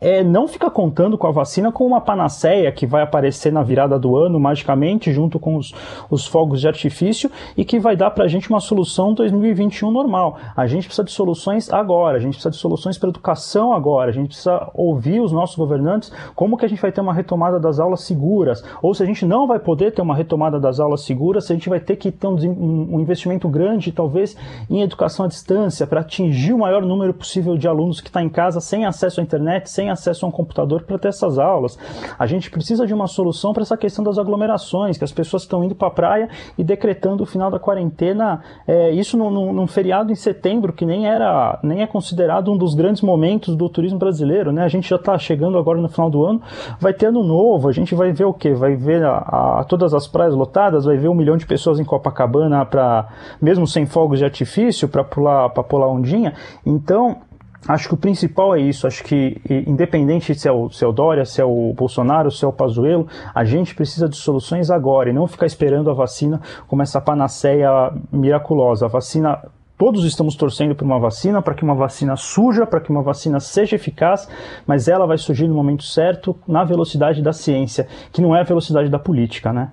é, 0.05 0.23
não 0.23 0.47
fica 0.47 0.71
contando 0.71 1.17
com 1.17 1.27
a 1.27 1.31
vacina 1.31 1.73
como 1.73 1.89
uma 1.89 2.01
panaceia 2.01 2.71
que 2.71 2.87
vai 2.87 3.03
aparecer 3.03 3.51
na 3.51 3.63
virada 3.63 3.99
do 3.99 4.17
ano 4.19 4.39
magicamente, 4.39 5.11
junto 5.11 5.39
com 5.39 5.57
os, 5.57 5.73
os 6.11 6.27
fogos 6.27 6.61
de 6.61 6.69
artifício, 6.69 7.31
e 7.57 7.65
que 7.65 7.81
vai 7.81 7.97
dar 7.97 8.11
para 8.11 8.25
a 8.25 8.29
gente 8.29 8.51
uma 8.51 8.61
solução 8.61 9.15
2021 9.15 9.91
normal. 9.91 10.37
A 10.55 10.67
gente 10.67 10.87
precisa 10.87 11.05
de 11.05 11.11
soluções 11.11 11.73
agora, 11.73 12.19
a 12.19 12.21
gente 12.21 12.35
precisa 12.35 12.51
de 12.51 12.59
soluções 12.59 12.99
para 12.99 13.09
educação 13.09 13.73
agora, 13.73 14.11
a 14.11 14.13
gente 14.13 14.29
precisa 14.29 14.71
ouvir 14.75 15.21
os 15.21 15.33
nossos 15.33 15.57
governantes 15.57 16.13
como 16.35 16.59
que 16.59 16.67
a 16.67 16.69
gente 16.69 16.83
vai 16.83 16.93
ter 16.93 17.01
uma 17.01 17.15
retomada 17.15 17.59
das 17.59 17.81
aulas 17.81 18.03
seguras, 18.03 18.63
ou 18.83 18.93
se 18.93 19.03
a 19.03 19.07
gente 19.07 19.25
não 19.25 19.47
vai 19.47 19.59
poder 19.59 19.93
ter 19.93 20.03
uma 20.03 20.15
retomada 20.15 20.61
das 20.61 20.81
aulas 20.81 21.01
seguras, 21.01 21.47
se 21.47 21.53
a 21.53 21.57
gente 21.57 21.71
vai 21.71 21.81
ter 21.81 21.97
que 21.97 22.13
ter 22.13 22.27
um, 22.27 22.95
um 22.95 23.01
investimento 23.01 23.49
grande, 23.49 23.91
talvez, 23.91 24.37
em 24.69 24.83
educação 24.83 25.25
à 25.25 25.29
distância, 25.29 25.87
para 25.87 26.03
atingir 26.03 26.53
o 26.53 26.59
maior 26.59 26.83
número 26.83 27.15
possível 27.15 27.57
de 27.57 27.67
alunos 27.67 28.03
que 28.03 28.09
está 28.09 28.23
em 28.23 28.29
casa 28.29 28.61
sem 28.61 28.85
acesso 28.85 29.21
à 29.21 29.23
internet, 29.23 29.71
sem 29.71 29.94
acesso 29.95 30.27
a 30.27 30.29
um 30.29 30.33
computador 30.33 30.83
para 30.83 30.99
ter 30.99 31.09
essas 31.09 31.39
aulas. 31.39 31.79
A 32.19 32.27
gente 32.27 32.51
precisa 32.51 32.87
de 32.87 32.93
uma 32.93 33.07
solução 33.07 33.53
para 33.53 33.63
essa 33.63 33.77
questão 33.77 34.05
das 34.05 34.19
aglomerações, 34.19 34.99
que 34.99 35.05
as 35.05 35.13
pessoas 35.13 35.43
estão 35.43 35.65
indo 35.65 35.75
para 35.75 35.89
a 35.89 35.91
praia 35.91 36.29
e 36.59 36.63
decretando 36.65 37.23
o 37.23 37.27
final 37.27 37.51
da 37.51 37.59
quarentena, 37.59 38.43
é, 38.67 38.91
isso 38.91 39.17
num, 39.17 39.31
num, 39.31 39.53
num, 39.53 39.67
feriado 39.67 40.13
em 40.13 40.15
setembro, 40.15 40.73
que 40.73 40.85
nem 40.85 41.07
era, 41.07 41.59
nem 41.63 41.83
é 41.83 41.87
considerado 41.87 42.53
um 42.53 42.57
dos 42.57 42.75
grandes 42.75 43.03
momentos 43.03 43.57
do 43.57 43.69
turismo 43.69 43.99
brasileiro, 43.99 44.53
né? 44.53 44.65
A 44.65 44.69
gente 44.69 44.89
já 44.89 44.97
está 44.97 45.17
chegando 45.19 45.59
agora 45.59 45.81
no 45.81 45.89
final 45.89 46.11
do 46.11 46.25
ano, 46.25 46.43
vai 46.79 46.93
ter 46.93 47.07
ano 47.07 47.23
novo, 47.23 47.69
a 47.69 47.73
gente 47.73 47.95
vai 47.95 48.13
ver 48.13 48.25
o 48.25 48.35
quê? 48.35 48.53
Vai 48.53 48.77
ver 48.77 49.05
a, 49.05 49.61
a, 49.61 49.65
todas 49.65 49.95
as 49.95 50.07
praias 50.07 50.35
lotadas, 50.35 50.85
vai 50.85 50.97
ver 50.97 51.09
um 51.09 51.15
milhão 51.15 51.37
de 51.37 51.47
pessoas 51.47 51.81
em 51.81 51.85
Copacabana 51.85 52.65
para, 52.65 53.09
mesmo 53.41 53.67
sem 53.67 53.87
fogos 53.87 54.19
de 54.19 54.25
artifício, 54.25 54.89
para 54.89 55.05
pular, 55.05 55.51
para 55.51 55.63
pular 55.63 55.89
ondinha. 55.89 56.35
Então, 56.65 57.19
Acho 57.67 57.89
que 57.89 57.95
o 57.95 57.97
principal 57.97 58.55
é 58.55 58.61
isso. 58.61 58.87
Acho 58.87 59.03
que, 59.03 59.41
independente 59.67 60.35
se 60.35 60.47
é, 60.49 60.53
o, 60.53 60.71
se 60.71 60.85
é 60.85 60.87
o 60.87 60.93
Dória, 60.93 61.25
se 61.25 61.41
é 61.41 61.45
o 61.45 61.73
Bolsonaro, 61.75 62.31
se 62.31 62.45
é 62.45 62.49
o 62.49 62.53
Pazuello, 62.53 63.07
a 63.35 63.45
gente 63.45 63.75
precisa 63.75 64.09
de 64.09 64.17
soluções 64.17 64.71
agora 64.71 65.11
e 65.11 65.13
não 65.13 65.27
ficar 65.27 65.47
esperando 65.47 65.91
a 65.91 65.95
vacina 65.95 66.41
como 66.67 66.83
essa 66.83 67.01
panaceia 67.01 67.93
miraculosa. 68.13 68.87
A 68.87 68.89
vacina 68.89 69.41
Todos 69.77 70.05
estamos 70.05 70.37
torcendo 70.37 70.73
por 70.77 70.85
uma 70.85 71.01
vacina, 71.01 71.43
para 71.43 71.53
que 71.53 71.65
uma 71.65 71.75
vacina 71.75 72.15
suja, 72.15 72.65
para 72.65 72.81
que 72.81 72.91
uma 72.91 73.03
vacina 73.03 73.41
seja 73.41 73.75
eficaz, 73.75 74.29
mas 74.65 74.87
ela 74.87 75.05
vai 75.05 75.19
surgir 75.19 75.49
no 75.49 75.55
momento 75.55 75.83
certo, 75.83 76.37
na 76.47 76.63
velocidade 76.63 77.21
da 77.21 77.33
ciência, 77.33 77.89
que 78.13 78.23
não 78.23 78.37
é 78.37 78.41
a 78.41 78.45
velocidade 78.45 78.89
da 78.89 79.01
política, 79.01 79.53
né? 79.53 79.73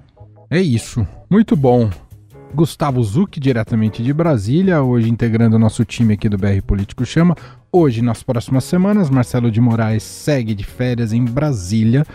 É 0.49 0.59
isso. 0.59 1.05
Muito 1.29 1.55
bom. 1.55 1.87
Gustavo 2.53 3.01
Zuc, 3.01 3.39
diretamente 3.39 4.03
de 4.03 4.13
Brasília, 4.13 4.81
hoje 4.81 5.09
integrando 5.09 5.55
o 5.55 5.59
nosso 5.59 5.85
time 5.85 6.15
aqui 6.15 6.27
do 6.27 6.37
BR 6.37 6.61
Político 6.65 7.05
Chama. 7.05 7.35
Hoje, 7.71 8.01
nas 8.01 8.21
próximas 8.21 8.65
semanas, 8.65 9.09
Marcelo 9.09 9.49
de 9.49 9.61
Moraes 9.61 10.03
segue 10.03 10.53
de 10.53 10.65
férias 10.65 11.13
em 11.13 11.23
Brasília. 11.23 12.05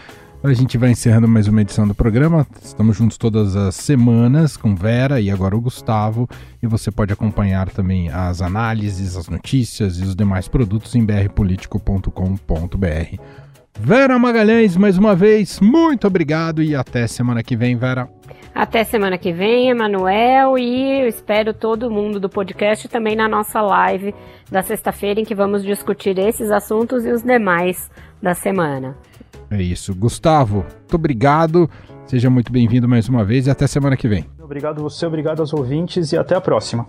A 0.44 0.52
gente 0.52 0.76
vai 0.76 0.90
encerrando 0.90 1.26
mais 1.26 1.48
uma 1.48 1.62
edição 1.62 1.88
do 1.88 1.94
programa. 1.94 2.46
Estamos 2.62 2.96
juntos 2.96 3.16
todas 3.16 3.56
as 3.56 3.74
semanas 3.74 4.56
com 4.56 4.74
Vera 4.74 5.20
e 5.20 5.30
agora 5.30 5.56
o 5.56 5.60
Gustavo. 5.60 6.28
E 6.62 6.66
você 6.66 6.90
pode 6.90 7.12
acompanhar 7.12 7.70
também 7.70 8.10
as 8.10 8.42
análises, 8.42 9.16
as 9.16 9.28
notícias 9.28 9.98
e 9.98 10.02
os 10.02 10.14
demais 10.14 10.48
produtos 10.48 10.94
em 10.94 11.04
brpolitico.com.br. 11.04 13.45
Vera 13.78 14.18
Magalhães, 14.18 14.76
mais 14.76 14.96
uma 14.96 15.14
vez, 15.14 15.60
muito 15.60 16.06
obrigado 16.06 16.62
e 16.62 16.74
até 16.74 17.06
semana 17.06 17.42
que 17.42 17.56
vem, 17.56 17.76
Vera. 17.76 18.08
Até 18.54 18.84
semana 18.84 19.18
que 19.18 19.32
vem, 19.32 19.68
Emanuel, 19.68 20.56
e 20.56 21.02
eu 21.02 21.06
espero 21.06 21.52
todo 21.52 21.90
mundo 21.90 22.18
do 22.18 22.28
podcast 22.28 22.88
também 22.88 23.14
na 23.14 23.28
nossa 23.28 23.60
live 23.60 24.14
da 24.50 24.62
sexta-feira, 24.62 25.20
em 25.20 25.24
que 25.24 25.34
vamos 25.34 25.62
discutir 25.62 26.18
esses 26.18 26.50
assuntos 26.50 27.04
e 27.04 27.10
os 27.10 27.22
demais 27.22 27.90
da 28.22 28.32
semana. 28.32 28.96
É 29.50 29.60
isso. 29.60 29.94
Gustavo, 29.94 30.64
muito 30.80 30.94
obrigado. 30.94 31.70
Seja 32.06 32.30
muito 32.30 32.50
bem-vindo 32.50 32.88
mais 32.88 33.08
uma 33.08 33.24
vez 33.24 33.46
e 33.46 33.50
até 33.50 33.66
semana 33.66 33.96
que 33.96 34.08
vem. 34.08 34.24
Obrigado 34.40 34.80
você, 34.82 35.04
obrigado 35.04 35.40
aos 35.40 35.52
ouvintes 35.52 36.12
e 36.12 36.16
até 36.16 36.34
a 36.34 36.40
próxima. 36.40 36.88